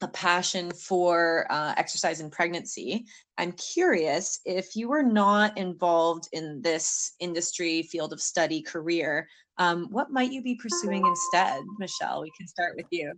a 0.05 0.09
passion 0.09 0.71
for 0.71 1.47
uh, 1.51 1.75
exercise 1.77 2.21
in 2.21 2.31
pregnancy, 2.31 3.07
I'm 3.39 3.53
curious 3.53 4.39
if 4.45 4.77
you 4.77 4.89
were 4.89 5.03
not 5.03 5.57
involved 5.59 6.29
in 6.33 6.61
this 6.63 7.15
industry, 7.21 7.83
field 7.83 8.13
of 8.13 8.21
study, 8.21 8.63
career, 8.63 9.27
um, 9.59 9.89
what 9.91 10.11
might 10.11 10.31
you 10.33 10.43
be 10.43 10.57
pursuing 10.57 11.07
instead? 11.07 11.63
Michelle, 11.79 12.23
we 12.23 12.31
can 12.37 12.47
start 12.47 12.75
with 12.77 12.87
you. 12.91 13.13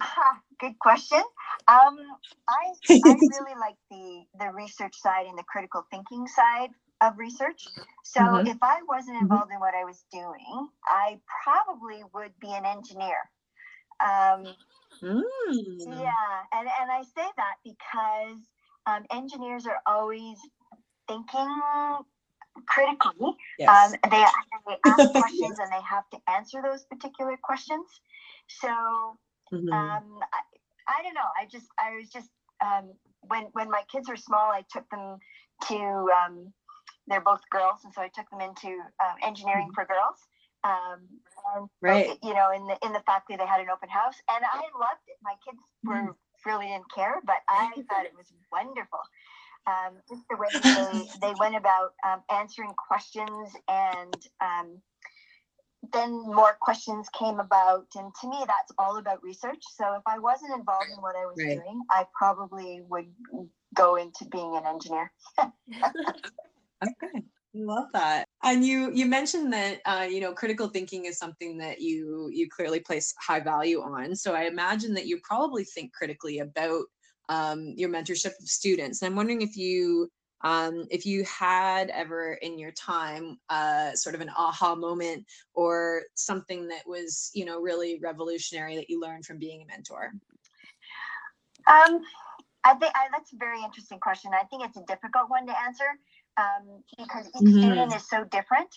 Ah, 0.00 0.38
good 0.60 0.78
question. 0.78 1.22
Um, 1.68 1.98
I 2.48 2.72
I 3.04 3.14
really 3.28 3.58
like 3.58 3.76
the 3.90 4.24
the 4.38 4.52
research 4.52 4.94
side 4.96 5.26
and 5.26 5.36
the 5.38 5.44
critical 5.44 5.86
thinking 5.90 6.26
side 6.26 6.70
of 7.00 7.18
research. 7.18 7.66
So 8.04 8.20
Mhm. 8.20 8.46
if 8.46 8.58
I 8.62 8.82
wasn't 8.86 9.16
Mhm. 9.16 9.22
involved 9.22 9.52
in 9.52 9.60
what 9.60 9.74
I 9.74 9.84
was 9.84 10.04
doing, 10.12 10.68
I 10.86 11.18
probably 11.42 12.04
would 12.14 12.38
be 12.40 12.52
an 12.52 12.66
engineer. 12.66 13.16
Um, 14.00 14.54
Mm. 15.02 15.34
yeah, 15.86 16.42
and 16.52 16.68
and 16.80 16.90
I 16.92 17.02
say 17.02 17.28
that 17.36 17.56
because 17.64 18.38
um, 18.86 19.04
engineers 19.12 19.66
are 19.66 19.80
always 19.86 20.38
thinking 21.08 21.94
critically. 22.68 23.32
Yes. 23.58 23.78
Um, 23.84 23.92
they, 24.10 24.24
they 24.66 24.76
ask 24.86 25.06
questions 25.14 25.58
and 25.60 25.70
they 25.72 25.82
have 25.88 26.04
to 26.12 26.18
answer 26.30 26.60
those 26.62 26.84
particular 26.84 27.38
questions. 27.42 27.86
So 28.48 28.68
Mhm. 29.52 29.72
um, 29.72 30.20
I, 30.34 30.40
I 30.88 31.02
don't 31.02 31.14
know. 31.14 31.30
I 31.40 31.46
just, 31.50 31.66
I 31.80 31.96
was 31.96 32.10
just, 32.10 32.30
um, 32.64 32.92
when, 33.22 33.44
when 33.52 33.70
my 33.70 33.82
kids 33.92 34.08
were 34.08 34.16
small, 34.16 34.50
I 34.52 34.64
took 34.72 34.88
them 34.90 35.18
to, 35.68 35.76
um, 35.76 36.52
they're 37.08 37.22
both 37.22 37.42
girls. 37.50 37.80
And 37.84 37.94
so 37.94 38.02
I 38.02 38.10
took 38.14 38.30
them 38.30 38.40
into 38.40 38.68
um, 39.02 39.16
engineering 39.24 39.70
for 39.74 39.84
girls. 39.86 40.18
Um, 40.64 41.08
and 41.54 41.68
Right. 41.82 42.18
you 42.22 42.34
know, 42.34 42.50
in 42.50 42.66
the, 42.66 42.78
in 42.84 42.92
the 42.92 43.02
faculty, 43.06 43.36
they 43.36 43.46
had 43.46 43.60
an 43.60 43.68
open 43.70 43.88
house 43.88 44.16
and 44.28 44.44
I 44.44 44.62
loved 44.78 45.04
it. 45.06 45.16
My 45.22 45.34
kids 45.44 45.62
were 45.84 46.16
really 46.46 46.66
didn't 46.66 46.90
care, 46.94 47.20
but 47.24 47.36
I 47.48 47.70
thought 47.88 48.06
it 48.06 48.16
was 48.16 48.32
wonderful. 48.50 49.00
Um, 49.66 49.96
just 50.08 50.22
the 50.28 50.36
way 50.36 50.48
they, 50.52 51.08
they 51.28 51.34
went 51.38 51.56
about 51.56 51.92
um, 52.06 52.22
answering 52.30 52.72
questions 52.88 53.52
and 53.68 54.26
um, 54.40 54.80
then 55.92 56.12
more 56.12 56.56
questions 56.60 57.08
came 57.18 57.40
about, 57.40 57.86
and 57.94 58.12
to 58.20 58.28
me, 58.28 58.38
that's 58.46 58.72
all 58.78 58.96
about 58.96 59.22
research. 59.22 59.62
So 59.76 59.94
if 59.94 60.02
I 60.06 60.18
wasn't 60.18 60.56
involved 60.56 60.90
in 60.90 61.02
what 61.02 61.16
I 61.16 61.26
was 61.26 61.38
right. 61.38 61.56
doing, 61.56 61.82
I 61.90 62.06
probably 62.16 62.82
would 62.88 63.12
go 63.74 63.96
into 63.96 64.24
being 64.30 64.56
an 64.56 64.66
engineer. 64.66 65.12
okay. 66.82 67.24
Love 67.56 67.86
that. 67.92 68.26
And 68.42 68.64
you 68.64 68.90
you 68.92 69.06
mentioned 69.06 69.52
that 69.52 69.80
uh, 69.84 70.06
you 70.10 70.20
know 70.20 70.32
critical 70.32 70.68
thinking 70.68 71.04
is 71.04 71.18
something 71.18 71.56
that 71.58 71.80
you 71.80 72.28
you 72.32 72.48
clearly 72.50 72.80
place 72.80 73.14
high 73.20 73.38
value 73.38 73.80
on. 73.80 74.16
So 74.16 74.34
I 74.34 74.44
imagine 74.44 74.92
that 74.94 75.06
you 75.06 75.20
probably 75.22 75.62
think 75.62 75.92
critically 75.92 76.40
about 76.40 76.82
um, 77.28 77.72
your 77.76 77.90
mentorship 77.90 78.32
of 78.40 78.48
students. 78.48 79.00
And 79.00 79.10
I'm 79.10 79.16
wondering 79.16 79.40
if 79.42 79.56
you 79.56 80.10
um, 80.42 80.84
if 80.90 81.06
you 81.06 81.22
had 81.24 81.90
ever 81.90 82.34
in 82.42 82.58
your 82.58 82.72
time 82.72 83.38
uh, 83.50 83.92
sort 83.92 84.16
of 84.16 84.20
an 84.20 84.30
aha 84.36 84.74
moment 84.74 85.24
or 85.54 86.02
something 86.16 86.66
that 86.68 86.82
was 86.86 87.30
you 87.34 87.44
know 87.44 87.60
really 87.60 88.00
revolutionary 88.02 88.74
that 88.74 88.90
you 88.90 89.00
learned 89.00 89.26
from 89.26 89.38
being 89.38 89.62
a 89.62 89.66
mentor. 89.66 90.10
Um, 91.68 92.00
I 92.64 92.74
think 92.74 92.92
I, 92.96 93.08
that's 93.12 93.32
a 93.32 93.36
very 93.36 93.62
interesting 93.62 94.00
question. 94.00 94.32
I 94.34 94.44
think 94.44 94.64
it's 94.64 94.76
a 94.76 94.84
difficult 94.88 95.30
one 95.30 95.46
to 95.46 95.60
answer 95.60 95.84
um, 96.36 96.82
because 96.98 97.26
each 97.26 97.48
mm-hmm. 97.48 97.60
student 97.60 97.94
is 97.94 98.08
so 98.08 98.24
different. 98.24 98.68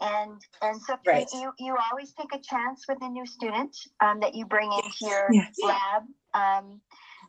And 0.00 0.40
and 0.60 0.80
so 0.82 0.96
right. 1.06 1.26
you 1.32 1.52
you 1.58 1.76
always 1.90 2.12
take 2.14 2.34
a 2.34 2.40
chance 2.42 2.84
with 2.88 2.98
a 3.00 3.08
new 3.08 3.26
student 3.26 3.76
um, 4.00 4.18
that 4.20 4.34
you 4.34 4.44
bring 4.44 4.72
into 4.72 4.96
your 5.02 5.28
yes. 5.30 5.54
lab. 5.62 6.02
Um, 6.34 6.80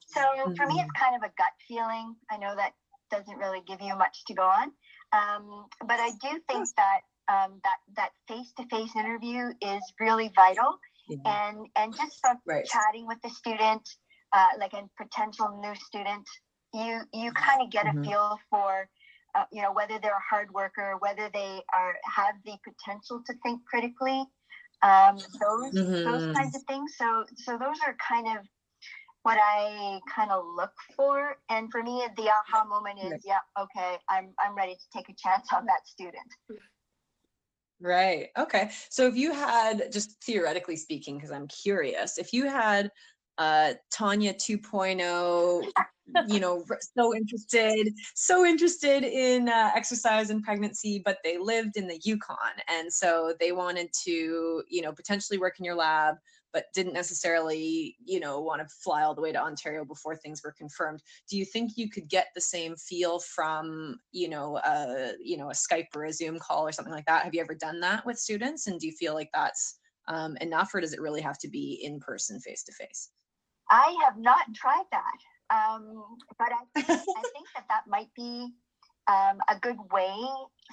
so 0.08 0.20
mm-hmm. 0.20 0.56
for 0.56 0.66
me, 0.66 0.74
it's 0.74 0.84
mm-hmm. 0.84 1.04
kind 1.04 1.16
of 1.16 1.22
a 1.22 1.32
gut 1.38 1.54
feeling. 1.68 2.16
I 2.32 2.38
know 2.38 2.56
that 2.56 2.74
doesn't 3.12 3.38
really 3.38 3.62
give 3.68 3.82
you 3.82 3.96
much 3.96 4.26
to 4.28 4.34
go 4.34 4.44
on, 4.44 4.72
um, 5.14 5.66
but 5.82 6.00
I 6.00 6.10
do 6.22 6.40
think 6.50 6.68
that 6.76 7.02
um, 7.28 7.62
that 7.64 7.78
that 7.98 8.10
face 8.28 8.52
to 8.58 8.66
face 8.68 8.96
interview 8.96 9.52
is 9.62 9.84
really 10.00 10.32
vital. 10.36 10.80
Yeah. 11.08 11.18
And 11.26 11.68
and 11.76 11.96
just 11.96 12.20
from 12.20 12.38
right. 12.48 12.66
chatting 12.66 13.06
with 13.06 13.22
the 13.22 13.30
student, 13.30 13.88
uh, 14.34 14.58
like 14.60 14.74
a 14.74 14.90
potential 14.98 15.60
new 15.62 15.76
student, 15.76 16.28
you 16.74 17.02
you 17.14 17.32
kind 17.34 17.62
of 17.62 17.70
get 17.70 17.86
mm-hmm. 17.86 18.00
a 18.00 18.04
feel 18.04 18.40
for 18.50 18.90
uh, 19.36 19.46
you 19.52 19.62
know 19.62 19.74
whether 19.74 20.00
they're 20.00 20.12
a 20.12 20.30
hard 20.30 20.52
worker 20.52 20.96
whether 21.00 21.30
they 21.34 21.62
are 21.74 21.96
have 22.16 22.36
the 22.46 22.56
potential 22.64 23.22
to 23.26 23.34
think 23.44 23.62
critically 23.66 24.26
um, 24.86 25.18
those 25.18 25.74
mm-hmm. 25.74 26.04
those 26.04 26.36
kinds 26.36 26.56
of 26.56 26.64
things. 26.64 26.94
So 26.98 27.26
so 27.36 27.58
those 27.58 27.78
are 27.86 27.96
kind 28.08 28.38
of 28.38 28.46
what 29.24 29.40
i 29.42 30.00
kind 30.14 30.30
of 30.30 30.44
look 30.56 30.74
for. 30.96 31.38
And 31.50 31.72
for 31.72 31.82
me 31.82 32.06
the 32.16 32.30
aha 32.30 32.66
moment 32.66 33.00
is 33.04 33.24
yeah 33.26 33.40
okay 33.60 33.98
i'm 34.10 34.34
i'm 34.40 34.56
ready 34.56 34.76
to 34.76 34.86
take 34.94 35.10
a 35.10 35.16
chance 35.18 35.48
on 35.54 35.66
that 35.66 35.88
student. 35.88 36.28
Right 37.82 38.30
okay. 38.38 38.70
So 38.90 39.08
if 39.08 39.16
you 39.16 39.34
had 39.34 39.92
just 39.92 40.22
theoretically 40.24 40.76
speaking 40.76 41.18
because 41.18 41.32
i'm 41.32 41.48
curious 41.48 42.18
if 42.18 42.34
you 42.34 42.48
had 42.48 42.92
uh 43.38 43.74
taniya 43.94 44.34
2.0 44.36 45.68
you 46.28 46.40
know 46.40 46.64
so 46.98 47.16
interested 47.16 47.94
so 48.14 48.46
interested 48.46 49.04
in 49.04 49.50
uh, 49.50 49.72
exercise 49.76 50.30
and 50.30 50.44
pregnancy 50.44 51.02
but 51.04 51.18
they 51.24 51.38
lived 51.38 51.78
in 51.78 51.88
the 51.88 52.00
yukon 52.04 52.38
and 52.70 52.92
so 52.92 53.34
they 53.40 53.52
wanted 53.52 53.90
to 53.92 54.64
you 54.70 54.82
know 54.82 54.92
potentially 54.92 55.40
work 55.40 55.56
in 55.60 55.66
your 55.66 55.76
lab 55.76 56.16
but 56.56 56.72
didn't 56.74 56.94
necessarily 56.94 57.98
you 58.06 58.18
know 58.18 58.40
want 58.40 58.62
to 58.62 58.76
fly 58.82 59.04
all 59.04 59.14
the 59.14 59.22
way 59.22 59.34
to 59.34 59.38
ontario 59.38 59.84
before 59.84 60.16
things 60.16 60.42
were 60.42 60.56
confirmed. 60.58 61.04
Do 61.30 61.38
you 61.38 61.44
think 61.44 61.74
you 61.76 61.90
could 61.90 62.10
get 62.10 62.28
the 62.34 62.40
same 62.40 62.78
feel 62.78 63.20
from 63.20 64.00
you 64.14 64.30
know 64.30 64.56
uh 64.58 65.12
you 65.22 65.38
know 65.38 65.50
a 65.50 65.54
skype 65.54 65.88
or 65.94 66.06
a 66.06 66.14
zoom 66.14 66.40
call 66.40 66.66
or 66.66 66.72
something 66.72 66.94
like 66.94 67.06
that? 67.08 67.26
Have 67.26 67.36
you 67.36 67.42
ever 67.42 67.56
done 67.56 67.82
that 67.82 68.06
with 68.06 68.18
students 68.18 68.68
and 68.68 68.80
do 68.80 68.88
you 68.88 68.94
feel 68.94 69.14
like 69.14 69.30
that's 69.34 69.76
um, 70.08 70.38
enough 70.40 70.74
or 70.74 70.80
does 70.80 70.94
it 70.94 71.02
really 71.02 71.22
have 71.22 71.38
to 71.40 71.50
be 71.50 71.82
in 71.84 72.00
person 72.00 72.40
face 72.40 72.64
to 72.64 72.72
face 72.72 73.10
i 73.70 73.96
have 74.04 74.18
not 74.18 74.46
tried 74.54 74.86
that 74.92 75.20
um, 75.50 76.04
but 76.40 76.50
I, 76.52 76.58
I 76.76 76.82
think 76.82 77.48
that 77.56 77.66
that 77.70 77.84
might 77.88 78.10
be 78.16 78.52
um, 79.08 79.38
a 79.48 79.60
good 79.62 79.78
way, 79.92 80.16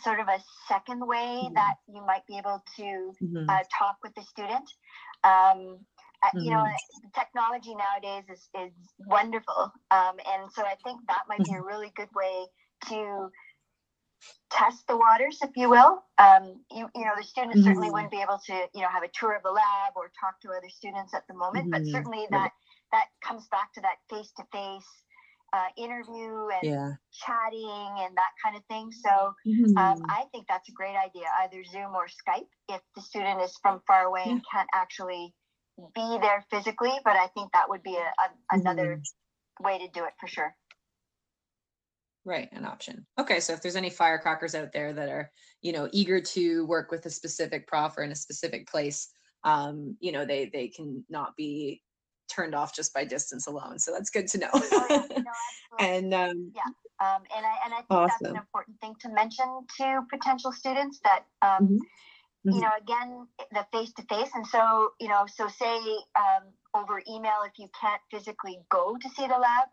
sort 0.03 0.21
of 0.21 0.29
a 0.29 0.39
second 0.69 1.07
way 1.07 1.43
mm-hmm. 1.45 1.55
that 1.55 1.75
you 1.89 2.05
might 2.07 2.27
be 2.27 2.39
able 2.39 2.63
to 2.77 3.13
mm-hmm. 3.23 3.49
uh, 3.49 3.59
talk 3.77 3.97
with 4.03 4.15
the 4.15 4.23
student. 4.23 4.69
Um, 5.25 5.79
mm-hmm. 6.25 6.39
You 6.39 6.51
know, 6.51 6.65
mm-hmm. 6.65 7.09
technology 7.15 7.75
nowadays 7.75 8.25
is, 8.31 8.49
is 8.59 8.73
wonderful. 9.07 9.73
Um, 9.91 10.17
and 10.27 10.51
so 10.53 10.63
I 10.63 10.77
think 10.85 11.01
that 11.09 11.23
might 11.29 11.45
be 11.45 11.51
a 11.51 11.55
mm-hmm. 11.55 11.67
really 11.67 11.93
good 11.95 12.09
way 12.15 12.47
to 12.89 13.29
test 14.51 14.87
the 14.87 14.97
waters, 14.97 15.39
if 15.43 15.51
you 15.57 15.69
will. 15.69 16.03
Um, 16.19 16.61
you, 16.71 16.89
you 16.95 17.05
know, 17.05 17.13
the 17.17 17.25
students 17.25 17.59
mm-hmm. 17.59 17.67
certainly 17.67 17.91
wouldn't 17.91 18.13
be 18.13 18.23
able 18.23 18.41
to, 18.47 18.53
you 18.75 18.81
know, 18.81 18.89
have 18.89 19.03
a 19.03 19.11
tour 19.13 19.35
of 19.35 19.43
the 19.43 19.51
lab 19.51 19.93
or 19.97 20.11
talk 20.19 20.41
to 20.43 20.49
other 20.49 20.71
students 20.71 21.13
at 21.13 21.27
the 21.29 21.35
moment, 21.35 21.71
mm-hmm. 21.71 21.85
but 21.85 21.91
certainly 21.91 22.27
that 22.31 22.53
that 22.93 23.07
comes 23.25 23.49
back 23.49 23.73
to 23.75 23.81
that 23.81 23.97
face 24.09 24.33
to 24.37 24.45
face 24.53 24.87
interview 25.77 26.49
and 26.49 26.63
yeah. 26.63 26.91
chatting 27.13 27.91
and 27.99 28.17
that 28.17 28.33
kind 28.43 28.57
of 28.57 28.65
thing. 28.67 28.91
So 28.93 29.11
um, 29.11 29.35
mm-hmm. 29.47 29.77
um, 29.77 30.03
I 30.09 30.25
think 30.33 30.47
that's 30.49 30.69
a 30.69 30.73
great 30.73 30.97
idea, 30.97 31.25
either 31.43 31.65
Zoom 31.65 31.95
or 31.95 32.07
Skype 32.07 32.49
if 32.69 32.81
the 32.97 33.03
student 33.03 33.41
is 33.43 33.57
from 33.63 33.81
far 33.87 34.05
away 34.05 34.23
yeah. 34.25 34.33
and 34.33 34.43
can't 34.51 34.69
actually 34.75 35.35
be 35.95 36.19
there 36.21 36.45
physically. 36.51 36.93
But 37.05 37.17
I 37.17 37.27
think 37.29 37.53
that 37.53 37.69
would 37.69 37.83
be 37.83 37.97
a, 37.97 38.01
a, 38.01 38.59
another 38.59 38.97
mm-hmm. 38.97 39.65
way 39.65 39.79
to 39.79 39.89
do 39.93 40.05
it 40.05 40.13
for 40.21 40.27
sure. 40.27 40.55
Right, 42.25 42.49
an 42.53 42.65
option. 42.65 43.05
Okay, 43.19 43.41
so 43.41 43.53
if 43.53 43.63
there's 43.63 43.77
any 43.77 43.91
firecrackers 43.91 44.55
out 44.55 44.73
there 44.73 44.93
that 44.93 45.09
are, 45.09 45.31
you 45.61 45.73
know, 45.73 45.89
eager 45.93 46.21
to 46.21 46.65
work 46.67 46.93
with 46.93 47.05
a 47.07 47.11
specific 47.11 47.67
prof 47.67 47.99
or 47.99 48.05
in 48.05 48.13
a 48.13 48.17
specific 48.17 48.69
place, 48.69 49.09
um, 49.43 49.97
you 49.99 50.13
know, 50.13 50.25
they 50.25 50.49
they 50.53 50.69
can 50.69 51.05
not 51.09 51.35
be 51.37 51.83
turned 52.33 52.55
off 52.55 52.75
just 52.75 52.95
by 52.95 53.05
distance 53.05 53.47
alone. 53.47 53.79
So 53.79 53.93
that's 53.93 54.11
good 54.11 54.27
to 54.29 54.39
know. 54.39 54.51
oh, 54.53 54.87
yeah, 54.91 55.19
no, 55.19 55.33
and 55.81 56.15
um, 56.15 56.53
yeah, 56.55 56.63
um, 57.01 57.23
and 57.37 57.45
I 57.45 57.55
and 57.65 57.75
I 57.75 57.79
think 57.79 57.91
awesome. 57.91 58.17
that's 58.21 58.31
an 58.31 58.37
important 58.37 58.81
thing 58.81 58.95
to 59.01 59.09
mention 59.11 59.47
to 59.79 60.03
potential 60.11 60.53
students 60.53 61.01
that 61.05 61.25
um, 61.43 61.65
mm-hmm. 61.65 61.75
Mm-hmm. 61.75 62.51
you 62.53 62.61
know 62.61 62.71
again 62.81 63.27
the 63.53 63.67
face 63.73 63.93
to 63.95 64.03
face, 64.05 64.31
and 64.35 64.47
so 64.47 64.91
you 65.01 65.09
know 65.09 65.25
so 65.33 65.49
say 65.49 65.77
um, 66.17 66.45
over 66.75 67.03
email 67.09 67.43
if 67.47 67.59
you 67.59 67.69
can't 67.79 68.01
physically 68.11 68.59
go 68.71 68.97
to 69.01 69.09
see 69.11 69.27
the 69.27 69.39
lab, 69.39 69.69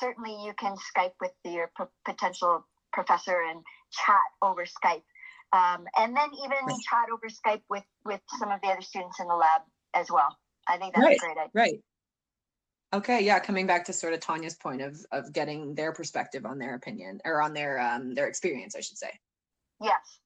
certainly 0.00 0.36
you 0.44 0.52
can 0.58 0.76
Skype 0.76 1.14
with 1.20 1.32
your 1.44 1.70
p- 1.78 1.84
potential 2.04 2.64
professor 2.92 3.42
and 3.50 3.62
chat 3.90 4.20
over 4.42 4.64
Skype. 4.64 5.02
Um, 5.52 5.86
and 5.96 6.16
then 6.16 6.28
even 6.44 6.58
right. 6.66 6.76
chat 6.90 7.06
over 7.12 7.28
Skype 7.28 7.62
with 7.70 7.84
with 8.04 8.20
some 8.38 8.50
of 8.50 8.60
the 8.62 8.68
other 8.68 8.82
students 8.82 9.20
in 9.20 9.28
the 9.28 9.34
lab 9.34 9.62
as 9.94 10.10
well. 10.10 10.36
I 10.68 10.78
think 10.78 10.94
that's 10.94 11.06
right, 11.06 11.16
a 11.16 11.20
great 11.20 11.38
idea. 11.38 11.50
Right. 11.54 11.80
Okay, 12.92 13.24
yeah, 13.24 13.40
coming 13.40 13.66
back 13.66 13.84
to 13.86 13.92
sort 13.92 14.14
of 14.14 14.20
Taniya's 14.20 14.54
point 14.54 14.80
of 14.80 15.04
of 15.12 15.32
getting 15.32 15.74
their 15.74 15.92
perspective 15.92 16.46
on 16.46 16.58
their 16.58 16.74
opinion 16.74 17.20
or 17.24 17.42
on 17.42 17.52
their 17.52 17.78
um 17.80 18.14
their 18.14 18.28
experience, 18.28 18.76
I 18.76 18.80
should 18.80 18.98
say. 18.98 19.10
Yes. 19.80 20.20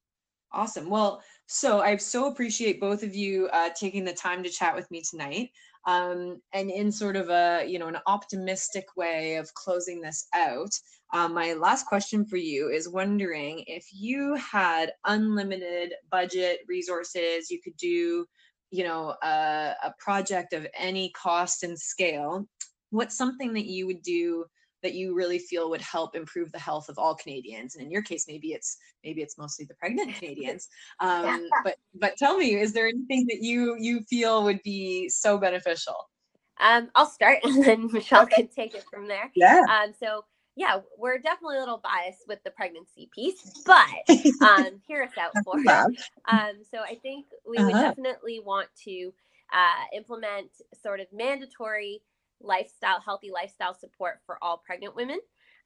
Awesome. 0.53 0.89
Well, 0.89 1.23
so 1.47 1.81
I 1.81 1.95
so 1.97 2.27
appreciate 2.27 2.79
both 2.79 3.03
of 3.03 3.15
you 3.15 3.47
uh, 3.53 3.69
taking 3.77 4.03
the 4.03 4.13
time 4.13 4.43
to 4.43 4.49
chat 4.49 4.75
with 4.75 4.89
me 4.91 5.01
tonight. 5.01 5.49
Um, 5.87 6.41
and 6.53 6.69
in 6.69 6.91
sort 6.91 7.15
of 7.15 7.29
a 7.29 7.65
you 7.67 7.79
know 7.79 7.87
an 7.87 7.97
optimistic 8.05 8.85
way 8.95 9.37
of 9.37 9.53
closing 9.55 10.01
this 10.01 10.27
out, 10.35 10.71
um, 11.13 11.33
my 11.33 11.53
last 11.53 11.87
question 11.87 12.25
for 12.25 12.37
you 12.37 12.69
is 12.69 12.87
wondering 12.87 13.63
if 13.67 13.87
you 13.91 14.35
had 14.35 14.93
unlimited 15.05 15.93
budget 16.11 16.59
resources, 16.67 17.49
you 17.49 17.59
could 17.63 17.75
do 17.77 18.25
you 18.71 18.83
know 18.83 19.15
a, 19.21 19.73
a 19.83 19.93
project 19.99 20.53
of 20.53 20.65
any 20.77 21.11
cost 21.11 21.63
and 21.63 21.77
scale 21.77 22.47
what's 22.89 23.17
something 23.17 23.53
that 23.53 23.65
you 23.65 23.85
would 23.85 24.01
do 24.01 24.45
that 24.83 24.93
you 24.93 25.15
really 25.15 25.39
feel 25.39 25.69
would 25.69 25.81
help 25.81 26.15
improve 26.15 26.51
the 26.51 26.59
health 26.59 26.89
of 26.89 26.97
all 26.97 27.15
Canadians. 27.15 27.75
And 27.75 27.83
in 27.83 27.91
your 27.91 28.01
case, 28.01 28.25
maybe 28.27 28.49
it's 28.49 28.77
maybe 29.03 29.21
it's 29.21 29.37
mostly 29.37 29.65
the 29.65 29.75
pregnant 29.75 30.15
Canadians. 30.19 30.67
Um, 30.99 31.47
but 31.63 31.75
but 31.99 32.17
tell 32.17 32.37
me, 32.37 32.55
is 32.55 32.73
there 32.73 32.87
anything 32.87 33.25
that 33.29 33.39
you 33.41 33.75
you 33.79 34.01
feel 34.09 34.43
would 34.43 34.61
be 34.63 35.09
so 35.09 35.37
beneficial? 35.37 35.95
Um, 36.59 36.89
I'll 36.95 37.07
start, 37.07 37.39
and 37.43 37.63
then 37.63 37.89
Michelle 37.91 38.23
okay. 38.23 38.43
can 38.43 38.47
take 38.47 38.75
it 38.75 38.83
from 38.91 39.07
there. 39.07 39.31
Yeah. 39.35 39.61
Um, 39.69 39.93
so 39.99 40.25
yeah, 40.61 40.77
we're 40.95 41.17
definitely 41.17 41.57
a 41.57 41.59
little 41.59 41.81
biased 41.83 42.27
with 42.27 42.37
the 42.43 42.51
pregnancy 42.51 43.09
piece, 43.13 43.51
but 43.65 43.87
um, 44.47 44.79
hear 44.87 45.01
us 45.01 45.11
out 45.19 45.31
for 45.43 45.55
it. 45.57 45.99
Um, 46.31 46.61
so 46.69 46.79
I 46.79 46.99
think 47.01 47.25
we 47.49 47.57
uh-huh. 47.57 47.65
would 47.65 47.73
definitely 47.73 48.41
want 48.45 48.67
to 48.85 49.11
uh, 49.51 49.97
implement 49.97 50.49
sort 50.83 50.99
of 50.99 51.07
mandatory 51.11 52.03
lifestyle, 52.39 53.01
healthy 53.03 53.31
lifestyle 53.33 53.73
support 53.73 54.19
for 54.27 54.37
all 54.43 54.61
pregnant 54.63 54.95
women. 54.95 55.19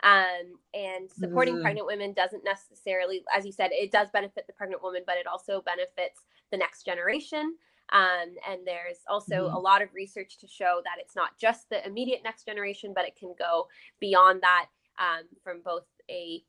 Um, 0.03 0.59
and 0.73 1.09
supporting 1.09 1.55
mm. 1.55 1.61
pregnant 1.61 1.87
women 1.87 2.13
doesn't 2.13 2.43
necessarily, 2.43 3.23
as 3.35 3.45
you 3.45 3.51
said, 3.51 3.71
it 3.71 3.91
does 3.91 4.09
benefit 4.11 4.45
the 4.45 4.53
pregnant 4.53 4.83
woman, 4.83 5.03
but 5.05 5.15
it 5.17 5.25
also 5.25 5.61
benefits 5.61 6.21
the 6.51 6.57
next 6.57 6.83
generation. 6.83 7.55
Um, 7.91 8.35
and 8.49 8.59
there's 8.65 8.99
also 9.09 9.49
mm. 9.49 9.53
a 9.53 9.57
lot 9.57 9.81
of 9.81 9.89
research 9.93 10.37
to 10.39 10.47
show 10.47 10.81
that 10.83 10.99
it's 10.99 11.15
not 11.15 11.37
just 11.39 11.69
the 11.69 11.85
immediate 11.85 12.21
next 12.23 12.45
generation, 12.45 12.93
but 12.93 13.05
it 13.05 13.15
can 13.15 13.33
go 13.37 13.67
beyond 13.99 14.41
that 14.41 14.67
um, 14.99 15.23
from 15.43 15.61
both 15.63 15.85
a 16.09 16.41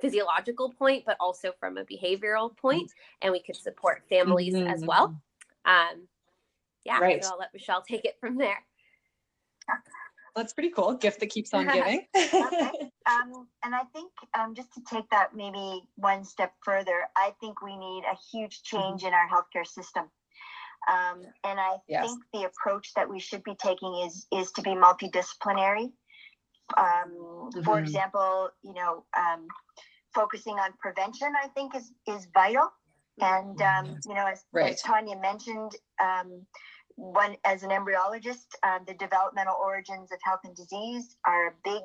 physiological 0.00 0.72
point, 0.72 1.04
but 1.06 1.16
also 1.20 1.52
from 1.60 1.76
a 1.76 1.84
behavioral 1.84 2.56
point, 2.56 2.90
and 3.20 3.32
we 3.32 3.42
could 3.42 3.56
support 3.56 4.02
families 4.08 4.54
mm-hmm. 4.54 4.68
as 4.68 4.84
well. 4.84 5.20
Um, 5.64 6.08
yeah, 6.84 6.98
right. 6.98 7.22
so 7.24 7.32
I'll 7.32 7.38
let 7.38 7.52
Michelle 7.52 7.82
take 7.82 8.04
it 8.04 8.16
from 8.20 8.36
there. 8.36 8.58
That's 10.34 10.52
pretty 10.52 10.70
cool. 10.70 10.94
Gift 10.94 11.20
that 11.20 11.28
keeps 11.28 11.52
on 11.52 11.66
giving. 11.72 12.06
okay. 12.16 12.90
Um, 13.06 13.46
and 13.64 13.74
I 13.74 13.84
think 13.92 14.10
um, 14.38 14.54
just 14.54 14.72
to 14.74 14.80
take 14.90 15.08
that 15.10 15.34
maybe 15.34 15.82
one 15.96 16.24
step 16.24 16.52
further, 16.64 17.02
I 17.16 17.32
think 17.40 17.62
we 17.62 17.76
need 17.76 18.04
a 18.10 18.16
huge 18.30 18.62
change 18.62 19.02
mm-hmm. 19.02 19.08
in 19.08 19.14
our 19.14 19.28
healthcare 19.28 19.66
system. 19.66 20.04
Um, 20.88 21.22
and 21.44 21.60
I 21.60 21.76
yes. 21.88 22.06
think 22.06 22.24
the 22.32 22.44
approach 22.44 22.92
that 22.94 23.08
we 23.08 23.20
should 23.20 23.44
be 23.44 23.54
taking 23.54 24.02
is 24.04 24.26
is 24.32 24.50
to 24.52 24.62
be 24.62 24.70
multidisciplinary. 24.70 25.92
Um, 26.76 27.50
mm-hmm. 27.50 27.62
For 27.62 27.78
example, 27.78 28.50
you 28.62 28.74
know, 28.74 29.04
um, 29.16 29.46
focusing 30.14 30.54
on 30.54 30.70
prevention, 30.80 31.32
I 31.42 31.48
think 31.48 31.74
is 31.74 31.92
is 32.06 32.26
vital. 32.34 32.68
And 33.20 33.60
um, 33.60 33.98
you 34.06 34.14
know, 34.14 34.26
as, 34.26 34.44
right. 34.52 34.72
as 34.72 34.82
Taniya 34.82 35.20
mentioned, 35.20 35.72
um, 36.02 36.46
one 36.96 37.36
as 37.44 37.62
an 37.62 37.70
embryologist, 37.70 38.46
uh, 38.62 38.78
the 38.86 38.94
developmental 38.94 39.56
origins 39.60 40.10
of 40.12 40.18
health 40.22 40.40
and 40.44 40.56
disease 40.56 41.16
are 41.26 41.48
a 41.48 41.52
big 41.64 41.82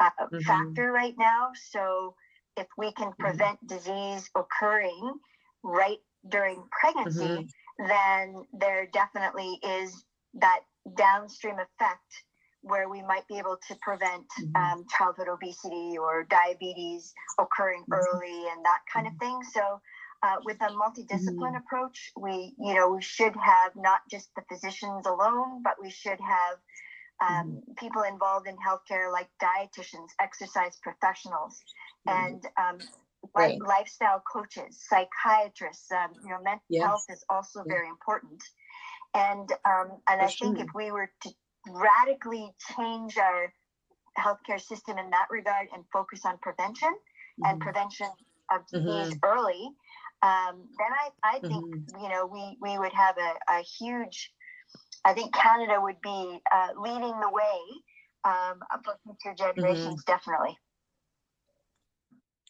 uh, 0.00 0.10
mm-hmm. 0.20 0.38
factor 0.40 0.92
right 0.92 1.14
now. 1.18 1.50
So 1.70 2.14
if 2.56 2.66
we 2.76 2.92
can 2.92 3.08
mm-hmm. 3.08 3.22
prevent 3.22 3.58
mm-hmm. 3.64 3.76
disease 3.76 4.30
occurring 4.36 5.14
right 5.62 5.98
during 6.28 6.62
pregnancy, 6.70 7.20
mm-hmm. 7.20 7.86
then 7.86 8.44
there 8.52 8.88
definitely 8.92 9.58
is 9.62 10.04
that 10.34 10.60
downstream 10.96 11.54
effect 11.54 12.24
where 12.62 12.88
we 12.88 13.02
might 13.02 13.26
be 13.28 13.38
able 13.38 13.58
to 13.68 13.74
prevent 13.80 14.26
mm-hmm. 14.40 14.56
um, 14.56 14.86
childhood 14.96 15.28
obesity 15.28 15.96
or 15.98 16.26
diabetes 16.28 17.12
occurring 17.38 17.82
mm-hmm. 17.82 17.94
early 17.94 18.48
and 18.52 18.64
that 18.64 18.80
kind 18.92 19.06
of 19.06 19.12
thing. 19.18 19.38
So 19.52 19.80
uh, 20.22 20.36
with 20.44 20.56
a 20.60 20.68
multidiscipline 20.68 21.54
mm-hmm. 21.54 21.56
approach, 21.56 22.10
we, 22.16 22.54
you 22.58 22.74
know, 22.74 22.90
we 22.90 23.02
should 23.02 23.34
have 23.36 23.72
not 23.76 24.00
just 24.10 24.30
the 24.34 24.42
physicians 24.50 25.06
alone, 25.06 25.62
but 25.62 25.74
we 25.80 25.90
should 25.90 26.18
have 26.20 26.58
um, 27.20 27.48
mm-hmm. 27.50 27.72
people 27.78 28.02
involved 28.02 28.48
in 28.48 28.56
healthcare 28.56 29.12
like 29.12 29.28
dietitians, 29.40 30.08
exercise 30.20 30.78
professionals, 30.82 31.60
mm-hmm. 32.08 32.26
and 32.26 32.44
um, 32.58 32.78
right. 33.34 33.58
lifestyle 33.60 34.22
coaches, 34.30 34.84
psychiatrists. 34.88 35.90
Um, 35.92 36.10
you 36.22 36.30
know, 36.30 36.42
mental 36.42 36.62
yes. 36.68 36.84
health 36.84 37.04
is 37.10 37.24
also 37.30 37.60
yeah. 37.66 37.74
very 37.74 37.88
important. 37.88 38.42
And 39.14 39.50
um, 39.64 39.98
and 40.08 40.20
I 40.20 40.26
think 40.26 40.58
if 40.58 40.68
we 40.74 40.90
were 40.90 41.10
to 41.22 41.30
radically 41.66 42.50
change 42.76 43.16
our 43.16 43.52
healthcare 44.18 44.60
system 44.60 44.98
in 44.98 45.10
that 45.10 45.26
regard 45.30 45.68
and 45.74 45.84
focus 45.92 46.20
on 46.24 46.38
prevention 46.38 46.92
and 47.44 47.60
mm-hmm. 47.60 47.68
prevention 47.68 48.08
of 48.52 48.66
disease 48.66 49.14
mm-hmm. 49.14 49.18
early, 49.22 49.70
um, 50.22 50.68
then 50.78 50.88
I, 50.90 51.36
I 51.36 51.38
think 51.40 51.64
mm-hmm. 51.64 52.02
you 52.02 52.08
know 52.08 52.26
we 52.26 52.56
we 52.60 52.78
would 52.78 52.92
have 52.92 53.16
a, 53.18 53.58
a 53.58 53.62
huge. 53.62 54.32
I 55.04 55.12
think 55.12 55.32
Canada 55.32 55.80
would 55.80 56.00
be 56.02 56.40
uh, 56.52 56.68
leading 56.76 57.14
the 57.20 57.30
way 57.30 57.60
um, 58.24 58.58
for 58.84 58.98
future 59.04 59.34
generations, 59.36 60.02
mm-hmm. 60.02 60.12
definitely. 60.12 60.58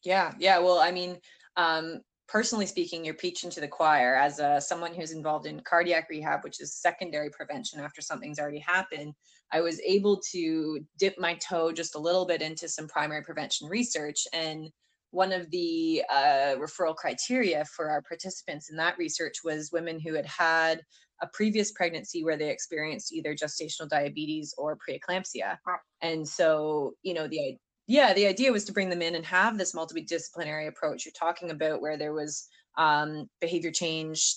Yeah, 0.04 0.32
yeah. 0.38 0.58
Well, 0.58 0.78
I 0.78 0.90
mean, 0.90 1.18
um, 1.56 2.00
personally 2.28 2.66
speaking, 2.66 3.04
you're 3.04 3.14
preaching 3.14 3.50
to 3.50 3.60
the 3.60 3.68
choir 3.68 4.14
as 4.14 4.38
a, 4.38 4.60
someone 4.60 4.94
who's 4.94 5.12
involved 5.12 5.46
in 5.46 5.60
cardiac 5.60 6.08
rehab, 6.10 6.44
which 6.44 6.60
is 6.60 6.74
secondary 6.74 7.30
prevention 7.30 7.80
after 7.80 8.02
something's 8.02 8.38
already 8.38 8.58
happened. 8.58 9.14
I 9.52 9.60
was 9.62 9.80
able 9.80 10.20
to 10.32 10.80
dip 10.98 11.18
my 11.18 11.34
toe 11.36 11.72
just 11.72 11.94
a 11.94 11.98
little 11.98 12.26
bit 12.26 12.42
into 12.42 12.68
some 12.68 12.86
primary 12.86 13.22
prevention 13.22 13.66
research 13.68 14.26
and 14.32 14.70
one 15.10 15.32
of 15.32 15.50
the 15.50 16.02
uh, 16.10 16.56
referral 16.58 16.94
criteria 16.94 17.64
for 17.64 17.88
our 17.88 18.02
participants 18.02 18.68
in 18.70 18.76
that 18.76 18.98
research 18.98 19.36
was 19.42 19.72
women 19.72 19.98
who 19.98 20.14
had 20.14 20.26
had 20.26 20.82
a 21.22 21.26
previous 21.32 21.72
pregnancy 21.72 22.22
where 22.22 22.36
they 22.36 22.50
experienced 22.50 23.12
either 23.12 23.34
gestational 23.34 23.88
diabetes 23.88 24.54
or 24.58 24.76
preeclampsia. 24.76 25.56
And 26.02 26.28
so, 26.28 26.92
you 27.02 27.14
know, 27.14 27.26
the 27.26 27.56
yeah, 27.88 28.12
the 28.12 28.26
idea 28.26 28.52
was 28.52 28.66
to 28.66 28.72
bring 28.72 28.90
them 28.90 29.00
in 29.00 29.14
and 29.14 29.24
have 29.24 29.56
this 29.56 29.74
multidisciplinary 29.74 30.68
approach 30.68 31.06
you're 31.06 31.12
talking 31.18 31.50
about, 31.50 31.80
where 31.80 31.96
there 31.96 32.12
was 32.12 32.46
um, 32.76 33.28
behavior 33.40 33.72
change 33.72 34.36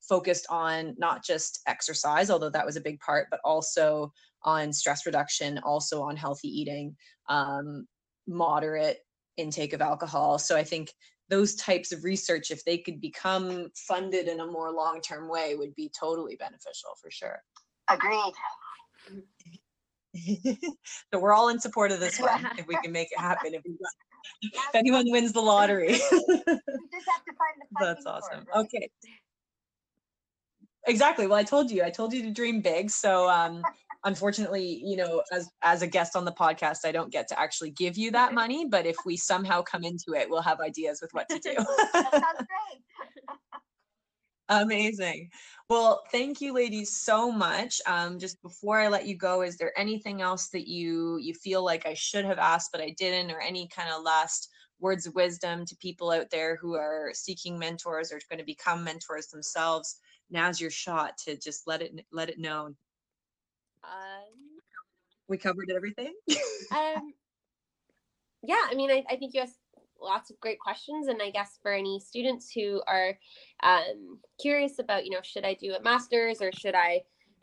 focused 0.00 0.46
on 0.50 0.96
not 0.98 1.24
just 1.24 1.60
exercise, 1.68 2.30
although 2.30 2.50
that 2.50 2.66
was 2.66 2.74
a 2.74 2.80
big 2.80 2.98
part, 2.98 3.28
but 3.30 3.38
also 3.44 4.12
on 4.42 4.72
stress 4.72 5.06
reduction, 5.06 5.58
also 5.58 6.02
on 6.02 6.16
healthy 6.16 6.48
eating, 6.48 6.96
um, 7.28 7.86
moderate 8.26 8.98
intake 9.36 9.72
of 9.72 9.80
alcohol. 9.80 10.36
So 10.36 10.56
I 10.56 10.64
think 10.64 10.92
those 11.28 11.54
types 11.54 11.92
of 11.92 12.02
research, 12.02 12.50
if 12.50 12.64
they 12.64 12.76
could 12.76 13.00
become 13.00 13.70
funded 13.76 14.26
in 14.26 14.40
a 14.40 14.46
more 14.46 14.72
long 14.72 15.00
term 15.00 15.28
way, 15.28 15.54
would 15.54 15.76
be 15.76 15.92
totally 15.98 16.34
beneficial 16.34 16.90
for 17.00 17.08
sure. 17.08 17.40
Agreed. 17.88 18.34
So 20.16 21.20
we're 21.20 21.32
all 21.32 21.48
in 21.48 21.60
support 21.60 21.92
of 21.92 22.00
this 22.00 22.18
one 22.18 22.48
if 22.58 22.66
we 22.66 22.76
can 22.82 22.92
make 22.92 23.08
it 23.12 23.18
happen. 23.18 23.54
If, 23.54 23.62
we, 23.64 23.76
if 24.42 24.74
anyone 24.74 25.04
wins 25.10 25.32
the 25.32 25.40
lottery. 25.40 25.92
That's 27.80 28.06
awesome. 28.06 28.44
Right? 28.54 28.64
Okay. 28.64 28.90
Exactly. 30.86 31.26
Well, 31.26 31.38
I 31.38 31.44
told 31.44 31.70
you, 31.70 31.84
I 31.84 31.90
told 31.90 32.12
you 32.12 32.22
to 32.22 32.30
dream 32.30 32.60
big. 32.60 32.90
So 32.90 33.28
um 33.28 33.62
unfortunately, 34.04 34.82
you 34.84 34.96
know, 34.96 35.22
as 35.32 35.48
as 35.62 35.82
a 35.82 35.86
guest 35.86 36.16
on 36.16 36.24
the 36.24 36.32
podcast, 36.32 36.78
I 36.84 36.92
don't 36.92 37.12
get 37.12 37.28
to 37.28 37.38
actually 37.40 37.70
give 37.70 37.96
you 37.96 38.10
that 38.12 38.34
money. 38.34 38.66
But 38.66 38.86
if 38.86 38.96
we 39.04 39.16
somehow 39.16 39.62
come 39.62 39.84
into 39.84 40.14
it, 40.14 40.28
we'll 40.28 40.42
have 40.42 40.60
ideas 40.60 41.00
with 41.00 41.10
what 41.12 41.28
to 41.28 41.38
do. 41.38 41.54
that 41.54 42.10
sounds 42.10 42.22
great. 42.36 42.82
Amazing. 44.50 45.30
Well, 45.68 46.02
thank 46.10 46.40
you, 46.40 46.52
ladies, 46.52 47.00
so 47.00 47.30
much. 47.30 47.80
Um, 47.86 48.18
just 48.18 48.42
before 48.42 48.80
I 48.80 48.88
let 48.88 49.06
you 49.06 49.16
go, 49.16 49.42
is 49.42 49.56
there 49.56 49.72
anything 49.78 50.20
else 50.20 50.48
that 50.48 50.68
you 50.68 51.18
you 51.18 51.34
feel 51.34 51.64
like 51.64 51.86
I 51.86 51.94
should 51.94 52.24
have 52.24 52.38
asked 52.38 52.70
but 52.72 52.80
I 52.80 52.94
didn't, 52.98 53.30
or 53.30 53.40
any 53.40 53.68
kind 53.68 53.88
of 53.90 54.02
last 54.02 54.48
words 54.80 55.06
of 55.06 55.14
wisdom 55.14 55.64
to 55.66 55.76
people 55.76 56.10
out 56.10 56.30
there 56.30 56.56
who 56.56 56.74
are 56.74 57.12
seeking 57.14 57.60
mentors 57.60 58.10
or 58.10 58.20
going 58.28 58.40
to 58.40 58.44
become 58.44 58.82
mentors 58.82 59.28
themselves? 59.28 59.98
Now's 60.30 60.60
your 60.60 60.70
shot 60.70 61.16
to 61.26 61.36
just 61.36 61.68
let 61.68 61.80
it 61.80 61.92
let 62.10 62.28
it 62.28 62.40
known. 62.40 62.74
Um, 63.84 64.58
we 65.28 65.38
covered 65.38 65.70
everything. 65.70 66.12
um, 66.72 67.14
yeah, 68.42 68.66
I 68.68 68.74
mean, 68.74 68.90
I, 68.90 69.04
I 69.08 69.16
think 69.16 69.32
you 69.32 69.42
asked 69.42 69.59
lots 70.00 70.30
of 70.30 70.40
great 70.40 70.58
questions, 70.58 71.08
and 71.08 71.20
I 71.22 71.30
guess 71.30 71.58
for 71.62 71.72
any 71.72 72.00
students 72.00 72.50
who 72.52 72.82
are 72.86 73.18
um, 73.62 74.18
curious 74.40 74.78
about, 74.78 75.04
you 75.04 75.10
know, 75.10 75.20
should 75.22 75.44
I 75.44 75.54
do 75.54 75.74
a 75.74 75.82
master's 75.82 76.40
or 76.40 76.50
should 76.52 76.74
I 76.74 77.02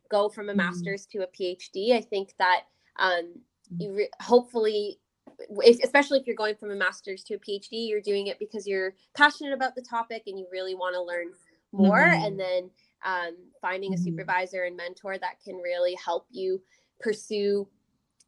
go 0.09 0.29
from 0.29 0.49
a 0.49 0.51
mm-hmm. 0.51 0.57
master's 0.57 1.05
to 1.07 1.19
a 1.19 1.27
PhD? 1.27 1.93
I 1.93 2.01
think 2.01 2.33
that 2.39 2.63
um, 2.99 3.33
you 3.77 3.93
re- 3.93 4.09
hopefully 4.21 4.99
if, 5.61 5.83
especially 5.83 6.19
if 6.19 6.27
you're 6.27 6.35
going 6.35 6.55
from 6.55 6.71
a 6.71 6.75
master's 6.75 7.23
to 7.23 7.35
a 7.35 7.39
phd 7.39 7.67
you're 7.71 8.01
doing 8.01 8.27
it 8.27 8.39
because 8.39 8.65
you're 8.65 8.93
passionate 9.15 9.53
about 9.53 9.75
the 9.75 9.81
topic 9.81 10.23
and 10.25 10.39
you 10.39 10.47
really 10.51 10.75
want 10.75 10.95
to 10.95 11.01
learn 11.01 11.27
more 11.71 11.99
mm-hmm. 11.99 12.25
and 12.25 12.39
then 12.39 12.69
um, 13.05 13.35
finding 13.61 13.93
a 13.93 13.95
mm-hmm. 13.95 14.05
supervisor 14.05 14.63
and 14.63 14.75
mentor 14.75 15.17
that 15.17 15.41
can 15.43 15.57
really 15.57 15.95
help 16.03 16.25
you 16.31 16.61
pursue 16.99 17.67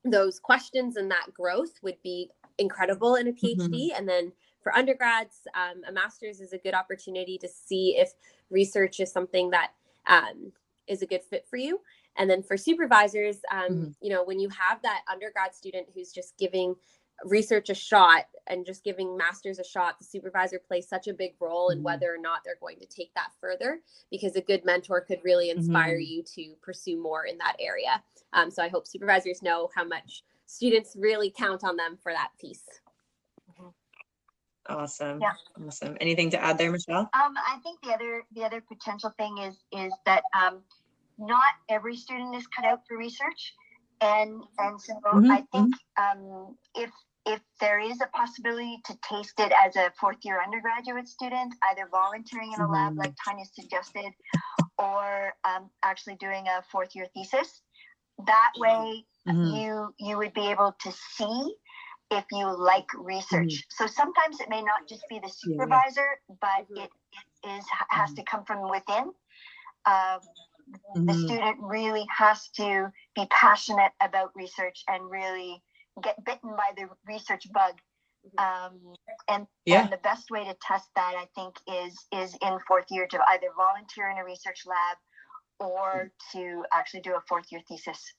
those 0.06 0.40
questions 0.40 0.96
and 0.96 1.10
that 1.10 1.34
growth 1.34 1.74
would 1.82 1.98
be 2.04 2.30
incredible 2.60 3.16
in 3.16 3.28
a 3.28 3.32
phd 3.32 3.58
mm-hmm. 3.58 3.98
and 3.98 4.08
then 4.08 4.32
for 4.62 4.76
undergrads 4.76 5.48
um, 5.56 5.82
a 5.88 5.92
master's 5.92 6.42
is 6.42 6.54
a 6.54 6.58
good 6.58 6.74
opportunity 6.74 7.38
to 7.38 7.48
see 7.48 7.96
if 7.98 8.12
research 8.50 9.00
is 9.00 9.12
something 9.12 9.50
that 9.50 9.72
um, 10.08 10.52
is 10.88 11.02
a 11.02 11.06
good 11.06 11.24
fit 11.24 11.46
for 11.50 11.58
you 11.58 11.80
and 12.18 12.30
then 12.30 12.44
for 12.44 12.58
supervisors 12.58 13.38
um, 13.52 13.70
mm-hmm. 13.70 13.92
you 14.02 14.10
know 14.10 14.24
when 14.24 14.40
you 14.40 14.50
have 14.50 14.82
that 14.82 15.02
undergrad 15.12 15.56
student 15.56 15.88
who's 15.94 16.12
just 16.12 16.38
giving 16.38 16.76
research 17.26 17.70
a 17.70 17.76
shot 17.76 18.26
and 18.48 18.66
just 18.66 18.84
giving 18.84 19.18
masters 19.18 19.60
a 19.60 19.64
shot 19.64 20.00
the 20.00 20.06
supervisor 20.06 20.60
plays 20.60 20.88
such 20.88 21.08
a 21.08 21.14
big 21.14 21.34
role 21.40 21.70
in 21.70 21.78
mm-hmm. 21.78 21.86
whether 21.86 22.14
or 22.14 22.18
not 22.18 22.40
they're 22.44 22.58
going 22.62 22.80
to 22.80 22.86
take 22.86 23.14
that 23.14 23.32
further 23.42 23.80
because 24.10 24.36
a 24.36 24.42
good 24.42 24.64
mentor 24.66 25.02
could 25.02 25.20
really 25.24 25.50
inspire 25.50 25.98
mm-hmm. 25.98 26.14
you 26.14 26.24
to 26.24 26.54
pursue 26.62 27.02
more 27.02 27.26
in 27.26 27.38
that 27.38 27.56
area 27.60 28.02
um, 28.34 28.50
so 28.50 28.64
i 28.64 28.68
hope 28.68 28.88
supervisors 28.88 29.42
know 29.42 29.70
how 29.76 29.84
much 29.84 30.24
students 30.50 30.96
really 30.98 31.32
count 31.36 31.64
on 31.64 31.78
them 31.78 31.98
for 32.02 32.12
that 32.12 32.30
piece. 32.42 32.64
Awesome. 34.68 35.20
Yeah. 35.22 35.34
Awesome. 35.66 35.98
Anything 36.02 36.30
to 36.32 36.44
add 36.44 36.58
there 36.58 36.72
michelle? 36.72 37.10
Um, 37.14 37.34
i 37.48 37.58
think 37.64 37.82
the 37.82 37.92
other 37.92 38.24
the 38.36 38.44
other 38.44 38.62
potential 38.62 39.12
thing 39.18 39.38
is 39.40 39.56
is 39.72 39.92
that 40.06 40.24
um, 40.40 40.62
not 41.18 41.54
every 41.70 41.96
student 41.96 42.36
is 42.36 42.46
cut 42.48 42.66
out 42.66 42.82
for 42.88 42.98
research 42.98 43.54
and 44.02 44.44
and 44.58 44.80
so 44.80 44.94
mm-hmm. 44.94 45.32
I 45.32 45.44
think 45.52 45.76
mm-hmm. 45.76 46.20
um, 46.22 46.56
if 46.76 46.92
if 47.26 47.42
there 47.60 47.80
is 47.80 48.00
a 48.02 48.08
possibility 48.08 48.80
to 48.86 48.98
taste 49.08 49.40
it 49.40 49.52
as 49.66 49.76
a 49.76 49.92
fourth 50.00 50.18
year 50.24 50.42
undergraduate 50.42 51.08
student, 51.08 51.54
either 51.70 51.88
volunteering 51.92 52.54
in 52.54 52.62
a 52.62 52.70
lab 52.70 52.98
like 52.98 53.12
mm-hmm. 53.12 53.38
Taniya 53.38 53.46
suggested, 53.54 54.12
or 54.78 55.34
um, 55.44 55.70
actually 55.84 56.16
doing 56.16 56.46
a 56.48 56.64
fourth 56.72 56.96
year 56.96 57.08
thesis, 57.14 57.62
that 58.26 58.52
way 58.58 59.06
mm-hmm. 59.30 59.56
you 59.56 59.94
you 60.00 60.18
would 60.18 60.34
be 60.34 60.48
able 60.48 60.76
to 60.82 60.92
see 60.92 61.56
if 62.12 62.26
you 62.32 62.46
like 62.58 62.88
research. 62.98 63.54
Mm-hmm. 63.54 63.86
So 63.86 63.88
sometimes 63.88 64.40
it 64.40 64.50
may 64.50 64.62
not 64.62 64.88
just 64.88 65.04
be 65.10 65.20
the 65.20 65.30
supervisor, 65.30 66.20
but 66.42 66.66
mm-hmm. 66.66 66.84
it, 66.84 66.90
it 67.44 67.50
is 67.50 67.66
has 67.90 68.14
to 68.14 68.24
come 68.24 68.44
from 68.46 68.70
within. 68.70 69.12
Um, 69.86 70.20
mm-hmm. 70.96 71.06
The 71.06 71.14
student 71.14 71.58
really 71.62 72.06
has 72.16 72.50
to 72.56 72.92
be 73.16 73.26
passionate 73.30 73.92
about 74.02 74.32
research 74.36 74.84
and 74.88 75.10
really 75.10 75.62
get 76.04 76.24
bitten 76.26 76.52
by 76.52 76.72
the 76.76 76.90
research 77.08 77.46
bug. 77.54 77.76
Mm-hmm. 78.38 78.66
Um, 78.66 78.94
and, 79.30 79.48
yeah. 79.66 79.84
and 79.84 79.92
the 79.92 79.98
best 79.98 80.30
way 80.30 80.44
to 80.44 80.56
test 80.62 80.90
that, 80.96 81.14
I 81.16 81.28
think, 81.36 81.56
is 81.68 81.96
is 82.12 82.36
in 82.42 82.58
fourth 82.68 82.86
year 82.90 83.08
to 83.08 83.20
either 83.30 83.48
volunteer 83.56 84.10
in 84.10 84.18
a 84.18 84.26
research 84.26 84.64
lab 84.66 84.98
or 85.60 86.12
to 86.32 86.64
actually 86.74 87.02
do 87.02 87.16
a 87.16 87.22
fourth 87.28 87.46
year 87.52 87.62
thesis. 87.68 88.14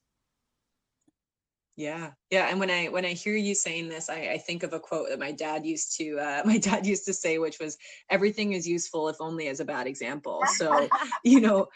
Yeah. 1.76 2.10
Yeah. 2.30 2.48
And 2.48 2.60
when 2.60 2.70
I 2.70 2.86
when 2.86 3.04
I 3.04 3.12
hear 3.12 3.36
you 3.36 3.54
saying 3.54 3.88
this, 3.88 4.08
I, 4.10 4.32
I 4.32 4.38
think 4.38 4.62
of 4.62 4.72
a 4.72 4.80
quote 4.80 5.08
that 5.08 5.18
my 5.18 5.32
dad 5.32 5.64
used 5.64 5.96
to 5.98 6.18
uh, 6.18 6.42
my 6.46 6.58
dad 6.58 6.86
used 6.86 7.04
to 7.06 7.12
say, 7.14 7.38
which 7.38 7.58
was 7.58 7.76
everything 8.10 8.52
is 8.52 8.68
useful 8.68 9.08
if 9.08 9.16
only 9.20 9.48
as 9.48 9.60
a 9.60 9.64
bad 9.64 9.86
example. 9.86 10.42
So, 10.56 10.88
you 11.24 11.40
know, 11.40 11.68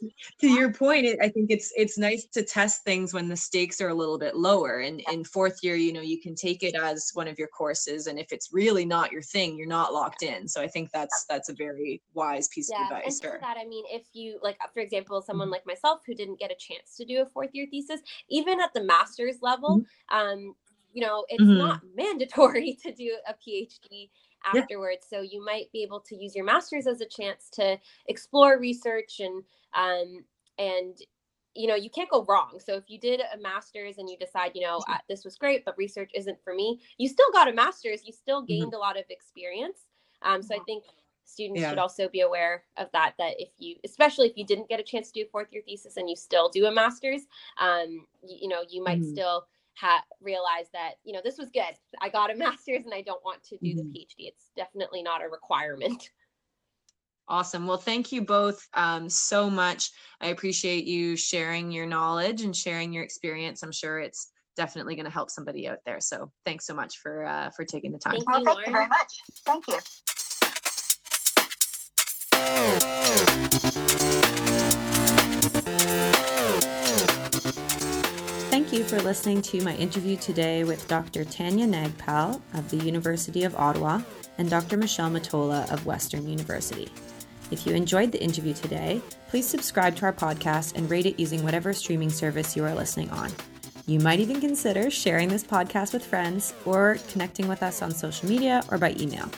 to 0.40 0.48
your 0.48 0.72
point 0.72 1.06
i 1.22 1.28
think 1.28 1.50
it's 1.50 1.72
it's 1.76 1.98
nice 1.98 2.26
to 2.26 2.42
test 2.42 2.84
things 2.84 3.12
when 3.12 3.28
the 3.28 3.36
stakes 3.36 3.80
are 3.80 3.88
a 3.88 3.94
little 3.94 4.18
bit 4.18 4.36
lower 4.36 4.80
and 4.80 5.02
in 5.12 5.24
fourth 5.24 5.58
year 5.62 5.76
you 5.76 5.92
know 5.92 6.00
you 6.00 6.20
can 6.20 6.34
take 6.34 6.62
it 6.62 6.74
as 6.74 7.10
one 7.14 7.28
of 7.28 7.38
your 7.38 7.48
courses 7.48 8.06
and 8.06 8.18
if 8.18 8.32
it's 8.32 8.52
really 8.52 8.84
not 8.84 9.12
your 9.12 9.22
thing 9.22 9.56
you're 9.56 9.66
not 9.66 9.92
locked 9.92 10.22
in 10.22 10.46
so 10.48 10.60
i 10.60 10.66
think 10.66 10.90
that's 10.92 11.24
that's 11.28 11.48
a 11.48 11.54
very 11.54 12.00
wise 12.14 12.48
piece 12.48 12.70
yeah. 12.70 12.86
of 12.86 12.92
advice 12.92 13.20
and 13.22 13.42
that 13.42 13.56
i 13.58 13.66
mean 13.66 13.84
if 13.90 14.06
you 14.12 14.38
like 14.42 14.58
for 14.72 14.80
example 14.80 15.22
someone 15.22 15.46
mm-hmm. 15.46 15.52
like 15.52 15.66
myself 15.66 16.00
who 16.06 16.14
didn't 16.14 16.38
get 16.38 16.50
a 16.50 16.56
chance 16.58 16.96
to 16.96 17.04
do 17.04 17.22
a 17.22 17.26
fourth 17.26 17.50
year 17.52 17.66
thesis 17.70 18.00
even 18.28 18.60
at 18.60 18.72
the 18.74 18.82
master's 18.82 19.36
level 19.42 19.80
mm-hmm. 20.10 20.16
um 20.16 20.54
you 20.92 21.02
know 21.02 21.24
it's 21.28 21.42
mm-hmm. 21.42 21.58
not 21.58 21.80
mandatory 21.96 22.76
to 22.82 22.92
do 22.92 23.16
a 23.28 23.34
phd 23.34 24.08
afterwards. 24.54 25.06
Yeah. 25.10 25.18
So 25.18 25.22
you 25.22 25.44
might 25.44 25.70
be 25.72 25.82
able 25.82 26.00
to 26.00 26.16
use 26.16 26.34
your 26.34 26.44
master's 26.44 26.86
as 26.86 27.00
a 27.00 27.06
chance 27.06 27.48
to 27.54 27.78
explore 28.06 28.58
research 28.58 29.20
and 29.20 29.42
um, 29.74 30.24
and 30.58 30.96
you 31.54 31.66
know 31.66 31.74
you 31.74 31.90
can't 31.90 32.10
go 32.10 32.24
wrong. 32.28 32.58
So 32.64 32.74
if 32.74 32.84
you 32.88 32.98
did 32.98 33.20
a 33.20 33.38
master's 33.38 33.98
and 33.98 34.08
you 34.08 34.16
decide 34.18 34.52
you 34.54 34.62
know 34.62 34.82
uh, 34.88 34.98
this 35.08 35.24
was 35.24 35.36
great, 35.36 35.64
but 35.64 35.76
research 35.78 36.10
isn't 36.14 36.38
for 36.42 36.54
me, 36.54 36.80
you 36.98 37.08
still 37.08 37.30
got 37.32 37.48
a 37.48 37.52
master's. 37.52 38.06
You 38.06 38.12
still 38.12 38.40
mm-hmm. 38.40 38.46
gained 38.46 38.66
mm-hmm. 38.66 38.76
a 38.76 38.78
lot 38.78 38.98
of 38.98 39.04
experience. 39.10 39.80
Um, 40.22 40.42
so 40.42 40.54
I 40.54 40.58
think 40.66 40.84
students 41.26 41.60
yeah. 41.60 41.70
should 41.70 41.78
also 41.78 42.08
be 42.08 42.20
aware 42.20 42.62
of 42.76 42.88
that 42.92 43.14
that 43.18 43.34
if 43.38 43.48
you 43.58 43.76
especially 43.84 44.28
if 44.28 44.36
you 44.36 44.46
didn't 44.46 44.68
get 44.68 44.80
a 44.80 44.82
chance 44.82 45.10
to 45.10 45.20
do 45.20 45.26
a 45.26 45.30
fourth 45.30 45.48
year 45.50 45.62
thesis 45.66 45.96
and 45.96 46.08
you 46.08 46.16
still 46.16 46.48
do 46.48 46.66
a 46.66 46.72
master's 46.72 47.22
um 47.60 48.06
you, 48.22 48.38
you 48.42 48.48
know 48.48 48.62
you 48.70 48.82
might 48.82 49.00
mm-hmm. 49.00 49.10
still 49.10 49.44
ha- 49.76 50.04
realize 50.20 50.66
that 50.72 50.92
you 51.04 51.12
know 51.12 51.20
this 51.22 51.38
was 51.38 51.50
good 51.50 51.74
i 52.00 52.08
got 52.08 52.32
a 52.32 52.34
master's 52.36 52.84
and 52.84 52.94
i 52.94 53.02
don't 53.02 53.24
want 53.24 53.42
to 53.42 53.56
do 53.58 53.74
mm-hmm. 53.74 53.92
the 53.92 54.00
phd 54.00 54.14
it's 54.18 54.50
definitely 54.56 55.02
not 55.02 55.22
a 55.22 55.28
requirement 55.28 56.10
Awesome. 57.28 57.66
Well, 57.66 57.76
thank 57.76 58.12
you 58.12 58.22
both 58.22 58.68
um, 58.74 59.10
so 59.10 59.50
much. 59.50 59.90
I 60.20 60.28
appreciate 60.28 60.84
you 60.84 61.16
sharing 61.16 61.72
your 61.72 61.84
knowledge 61.84 62.42
and 62.42 62.54
sharing 62.54 62.92
your 62.92 63.02
experience. 63.02 63.64
I'm 63.64 63.72
sure 63.72 63.98
it's 63.98 64.30
definitely 64.56 64.94
going 64.94 65.06
to 65.06 65.10
help 65.10 65.30
somebody 65.30 65.66
out 65.68 65.78
there. 65.84 66.00
So 66.00 66.30
thanks 66.44 66.66
so 66.66 66.74
much 66.74 66.98
for 66.98 67.24
uh, 67.26 67.50
for 67.50 67.64
taking 67.64 67.90
the 67.90 67.98
time. 67.98 68.12
Thank, 68.14 68.28
well, 68.28 68.44
thank 68.44 68.66
you 68.66 68.72
very 68.72 68.86
much. 68.86 69.22
Thank 69.44 69.66
you. 74.12 74.12
You 78.76 78.84
for 78.84 79.00
listening 79.00 79.40
to 79.40 79.64
my 79.64 79.74
interview 79.76 80.18
today 80.18 80.62
with 80.62 80.86
Dr. 80.86 81.24
Taniya 81.24 81.66
Nagpal 81.66 82.42
of 82.52 82.70
the 82.70 82.76
University 82.76 83.44
of 83.44 83.56
Ottawa 83.56 84.02
and 84.36 84.50
Dr. 84.50 84.76
Michelle 84.76 85.08
Mottola 85.08 85.72
of 85.72 85.86
Western 85.86 86.28
University. 86.28 86.92
If 87.50 87.66
you 87.66 87.72
enjoyed 87.72 88.12
the 88.12 88.22
interview 88.22 88.52
today, 88.52 89.00
please 89.30 89.46
subscribe 89.46 89.96
to 89.96 90.04
our 90.04 90.12
podcast 90.12 90.76
and 90.76 90.90
rate 90.90 91.06
it 91.06 91.18
using 91.18 91.42
whatever 91.42 91.72
streaming 91.72 92.10
service 92.10 92.54
you 92.54 92.64
are 92.64 92.74
listening 92.74 93.08
on. 93.12 93.32
You 93.86 93.98
might 93.98 94.20
even 94.20 94.42
consider 94.42 94.90
sharing 94.90 95.30
this 95.30 95.42
podcast 95.42 95.94
with 95.94 96.04
friends 96.04 96.52
or 96.66 96.98
connecting 97.08 97.48
with 97.48 97.62
us 97.62 97.80
on 97.80 97.92
social 97.92 98.28
media 98.28 98.62
or 98.70 98.76
by 98.76 98.94
email. 99.00 99.30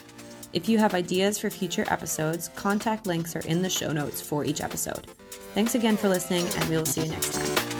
If 0.52 0.68
you 0.68 0.78
have 0.78 0.94
ideas 0.94 1.38
for 1.38 1.48
future 1.48 1.84
episodes, 1.86 2.48
contact 2.56 3.06
links 3.06 3.36
are 3.36 3.46
in 3.46 3.62
the 3.62 3.70
show 3.70 3.92
notes 3.92 4.20
for 4.20 4.44
each 4.44 4.62
episode. 4.62 5.06
Thanks 5.54 5.76
again 5.76 5.96
for 5.96 6.08
listening, 6.08 6.48
and 6.56 6.68
we 6.68 6.76
will 6.76 6.86
see 6.86 7.02
you 7.02 7.10
next 7.12 7.34
time. 7.34 7.77